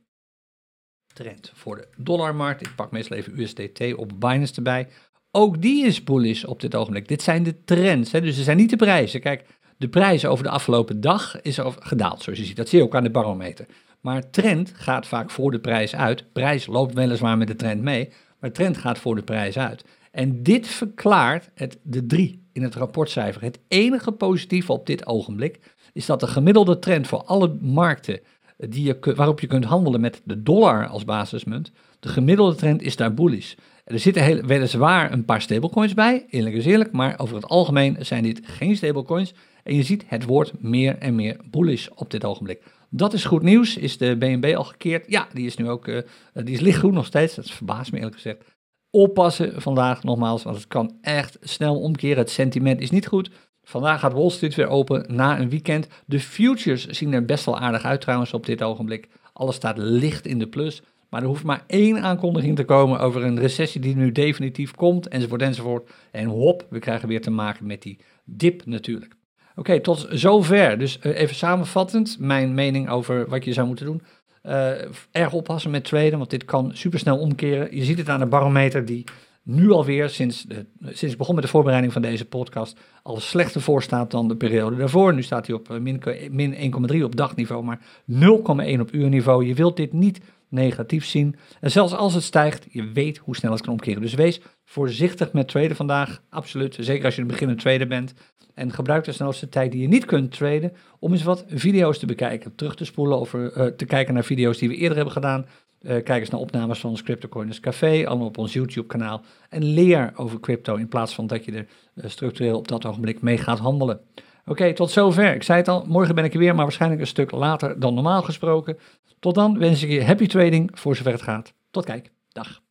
trend 1.24 1.52
voor 1.54 1.76
de 1.76 1.88
dollarmarkt, 1.98 2.62
ik 2.62 2.76
pak 2.76 2.92
meestal 2.92 3.18
even 3.18 3.40
USDT 3.40 3.94
op 3.96 4.12
Binance 4.20 4.56
erbij, 4.56 4.88
ook 5.32 5.62
die 5.62 5.86
is 5.86 6.04
bullish 6.04 6.44
op 6.44 6.62
dit 6.62 6.76
ogenblik. 6.76 7.08
Dit 7.08 7.22
zijn 7.22 7.44
de 7.44 7.64
trends, 7.64 8.12
hè? 8.12 8.22
dus 8.22 8.36
ze 8.36 8.44
zijn 8.44 8.58
niet 8.58 8.70
de 8.70 8.76
prijzen. 8.76 9.20
Kijk, 9.20 9.46
de 9.78 9.90
prijzen 9.90 10.30
over 10.30 10.44
de 10.44 10.50
afgelopen 10.50 11.02
dag 11.02 11.42
is 11.42 11.60
gedaald, 11.80 12.22
zoals 12.22 12.40
je 12.40 12.46
ziet. 12.46 12.56
Dat 12.56 12.70
zie 12.70 12.80
je 12.80 12.86
ook 12.86 12.96
aan 12.96 13.04
de 13.04 13.12
barometer. 13.12 13.66
Maar 14.02 14.30
trend 14.30 14.72
gaat 14.76 15.08
vaak 15.08 15.30
voor 15.30 15.52
de 15.52 15.60
prijs 15.60 15.96
uit. 15.96 16.34
Prijs 16.34 16.68
loopt 16.68 16.94
weliswaar 16.94 17.38
met 17.38 17.48
de 17.48 17.56
trend 17.56 17.82
mee, 17.82 18.10
maar 18.40 18.52
trend 18.52 18.78
gaat 18.78 18.98
voor 18.98 19.16
de 19.16 19.24
prijs 19.24 19.58
uit. 19.58 19.86
En 20.12 20.44
dit 20.44 20.68
verklaart 20.68 21.50
het, 21.54 21.80
de 21.84 22.06
drie 22.06 22.48
in 22.54 22.64
het 22.64 22.76
rapportcijfer. 22.76 23.42
Het 23.42 23.60
enige 23.68 24.12
positieve 24.12 24.72
op 24.72 24.86
dit 24.86 25.08
ogenblik 25.08 25.60
is 25.94 26.06
dat 26.06 26.20
de 26.20 26.28
gemiddelde 26.28 26.80
trend 26.80 27.08
voor 27.08 27.24
alle 27.24 27.58
markten 27.62 28.20
die 28.68 28.96
waarop 29.16 29.40
je 29.40 29.48
kunt 29.48 29.66
handelen 29.66 30.02
met 30.02 30.22
de 30.24 30.44
dollar 30.44 30.88
als 30.88 31.06
basismunt, 31.06 31.72
de 32.00 32.10
gemiddelde 32.10 32.56
trend 32.56 32.82
is 32.82 32.96
daar 32.96 33.14
bullish. 33.14 33.54
Er 33.86 34.00
zitten 34.00 34.24
heel, 34.24 34.42
weliswaar 34.42 35.12
een 35.12 35.26
paar 35.26 35.42
stablecoins 35.42 35.94
bij, 35.94 36.26
eerlijk 36.30 36.56
is 36.56 36.66
eerlijk, 36.66 36.92
maar 36.92 37.20
over 37.20 37.36
het 37.36 37.46
algemeen 37.46 37.98
zijn 38.00 38.24
dit 38.24 38.40
geen 38.44 38.76
stablecoins. 38.76 39.34
En 39.64 39.76
je 39.76 39.84
ziet, 39.84 40.04
het 40.08 40.24
wordt 40.24 40.62
meer 40.62 40.98
en 40.98 41.16
meer 41.16 41.38
bullish 41.50 41.88
op 41.96 42.12
dit 42.12 42.26
ogenblik. 42.26 42.62
Dat 42.90 43.14
is 43.14 43.26
goed 43.26 43.42
nieuws. 43.42 43.78
Is 43.78 43.98
de 43.98 44.16
BNB 44.18 44.54
al 44.56 44.64
gekeerd? 44.64 45.06
Ja, 45.08 45.28
die 45.34 45.46
is 45.46 45.58
nu 45.58 45.70
ook, 45.70 45.88
uh, 45.88 46.02
die 46.34 46.54
is 46.54 46.60
lichtgroen 46.60 46.94
nog 46.94 47.06
steeds. 47.06 47.36
Dat 47.36 47.52
verbaast 47.52 47.92
me 47.92 47.98
eerlijk 47.98 48.16
gezegd. 48.16 48.44
Oppassen 48.90 49.62
vandaag 49.62 50.04
nogmaals, 50.04 50.44
want 50.44 50.56
het 50.56 50.68
kan 50.68 50.98
echt 51.02 51.38
snel 51.42 51.80
omkeren. 51.80 52.18
Het 52.18 52.30
sentiment 52.30 52.82
is 52.82 52.92
niet 52.92 53.08
goed. 53.08 53.30
Vandaag 53.70 54.00
gaat 54.00 54.14
Wall 54.14 54.30
Street 54.30 54.56
weer 54.56 54.68
open 54.68 55.06
na 55.08 55.40
een 55.40 55.50
weekend. 55.50 55.88
De 56.06 56.20
futures 56.20 56.86
zien 56.88 57.14
er 57.14 57.26
best 57.26 57.46
wel 57.46 57.60
aardig 57.60 57.84
uit 57.84 58.02
trouwens 58.02 58.34
op 58.34 58.46
dit 58.46 58.64
ogenblik. 58.64 59.08
Alles 59.34 59.56
staat 59.56 59.78
licht 59.78 60.26
in 60.26 60.40
de 60.40 60.48
plus. 60.48 60.82
Maar 61.10 61.22
er 61.22 61.28
hoeft 61.28 61.44
maar 61.44 61.64
één 61.68 62.02
aankondiging 62.02 62.56
te 62.56 62.64
komen 62.64 63.00
over 63.00 63.24
een 63.24 63.40
recessie 63.40 63.82
die 63.82 63.96
nu 63.96 64.12
definitief 64.12 64.76
komt, 64.76 65.08
enzovoort, 65.08 65.42
enzovoort. 65.42 65.90
En 66.12 66.26
hop, 66.26 66.66
we 66.70 66.80
krijgen 66.80 67.08
weer 67.08 67.22
te 67.22 67.30
maken 67.30 67.66
met 67.66 67.82
die 67.82 68.00
dip 68.24 68.66
natuurlijk. 68.66 69.16
Oké, 69.56 69.80
tot 69.80 70.08
zover. 70.10 70.78
Dus 70.78 71.00
uh, 71.04 71.20
even 71.20 71.36
samenvattend, 71.36 72.20
mijn 72.20 72.54
mening 72.54 72.90
over 72.90 73.30
wat 73.30 73.46
je 73.46 73.54
zou 73.54 73.68
moeten 73.68 73.86
doen. 73.86 74.02
Uh, 74.44 74.72
erg 75.12 75.34
oppassen 75.34 75.72
met 75.72 75.84
traden, 75.84 76.18
want 76.18 76.30
dit 76.30 76.46
kan 76.46 76.72
supersnel 76.74 77.18
omkeren. 77.18 77.76
Je 77.76 77.84
ziet 77.84 77.98
het 77.98 78.10
aan 78.10 78.20
de 78.20 78.26
barometer 78.26 78.86
die 78.86 79.04
nu 79.50 79.72
alweer, 79.72 80.10
sinds, 80.10 80.46
sinds 80.82 81.12
ik 81.12 81.18
begon 81.18 81.36
met 81.36 81.44
de 81.44 81.50
voorbereiding 81.50 81.94
van 81.94 82.02
deze 82.02 82.26
podcast, 82.26 82.80
al 83.04 83.20
slechter 83.20 83.62
voor 83.62 83.84
staat 83.84 84.12
dan 84.12 84.28
de 84.28 84.36
periode 84.36 84.76
daarvoor. 84.76 85.14
Nu 85.14 85.24
staat 85.24 85.48
hij 85.48 85.56
op 85.56 85.70
eh, 85.70 85.80
min, 85.80 86.02
min 86.32 86.74
1,3 86.94 87.04
op 87.04 87.16
dagniveau, 87.16 87.64
maar 87.64 87.80
0,1 88.12 88.80
op 88.80 88.94
uurniveau. 88.94 89.46
Je 89.46 89.54
wilt 89.54 89.78
dit 89.78 89.94
niet 89.94 90.20
negatief 90.50 91.06
zien. 91.06 91.36
En 91.60 91.72
zelfs 91.72 91.94
als 91.94 92.14
het 92.14 92.24
stijgt, 92.24 92.66
je 92.70 92.92
weet 92.92 93.18
hoe 93.18 93.36
snel 93.36 93.52
het 93.52 93.62
kan 93.62 93.72
omkeren. 93.72 94.02
Dus 94.02 94.14
wees 94.14 94.42
voorzichtig 94.66 95.34
met 95.34 95.48
traden 95.48 95.76
vandaag, 95.76 96.22
absoluut. 96.30 96.78
Zeker 96.80 97.06
als 97.06 97.16
je 97.16 97.22
een 97.22 97.28
beginnend 97.28 97.60
trader 97.60 97.88
bent. 97.88 98.14
En 98.54 98.74
gebruik 98.74 99.04
de 99.04 99.12
snelste 99.12 99.50
tijd 99.50 99.72
die 99.72 99.82
je 99.82 99.88
niet 99.88 100.06
kunt 100.06 100.32
traden 100.32 100.74
om 101.00 101.12
eens 101.12 101.24
wat 101.24 101.46
video's 101.48 102.00
te 102.00 102.06
bekijken. 102.06 102.56
Terug 102.56 102.76
te 102.76 102.86
spoelen 102.86 103.20
of 103.20 103.34
uh, 103.34 103.66
te 103.66 103.86
kijken 103.86 104.14
naar 104.14 104.24
video's 104.24 104.58
die 104.58 104.70
we 104.70 104.76
eerder 104.76 104.96
hebben 104.96 105.14
gedaan. 105.14 105.46
Uh, 105.82 105.92
kijk 106.04 106.20
eens 106.20 106.30
naar 106.30 106.40
opnames 106.40 106.80
van 106.80 106.90
ons 106.90 107.04
CryptoCoiners 107.04 107.60
Café, 107.60 108.08
allemaal 108.08 108.28
op 108.28 108.38
ons 108.38 108.54
YouTube 108.54 108.88
kanaal. 108.88 109.22
En 109.50 109.64
leer 109.64 110.12
over 110.16 110.40
crypto 110.40 110.76
in 110.76 110.88
plaats 110.88 111.14
van 111.14 111.28
dat 111.28 111.46
je 111.46 111.52
er 111.52 111.68
uh, 111.96 112.10
structureel 112.10 112.58
op 112.58 112.68
dat 112.68 112.86
ogenblik 112.86 113.22
mee 113.22 113.38
gaat 113.38 113.60
handelen. 113.60 114.02
Oké, 114.46 114.74
tot 114.74 114.92
zover. 114.92 115.36
Ik 115.36 115.44
zei 115.44 115.58
het 115.58 115.68
al, 115.68 115.86
morgen 115.88 116.16
ben 116.16 116.24
ik 116.24 116.34
er 116.34 116.40
weer, 116.40 116.56
maar 116.56 116.64
waarschijnlijk 116.64 117.02
een 117.02 117.08
stuk 117.08 117.32
later 117.32 117.80
dan 117.80 117.94
normaal 117.94 118.22
gesproken. 118.22 118.78
Tot 119.20 119.36
dan 119.36 119.60
wens 119.60 119.84
ik 119.84 119.90
je 119.90 120.04
happy 120.04 120.28
trading 120.28 120.72
voor 120.74 120.96
zover 120.96 121.12
het 121.12 121.22
gaat. 121.22 121.54
Tot 121.72 121.86
kijk. 121.86 122.12
Dag. 122.32 122.62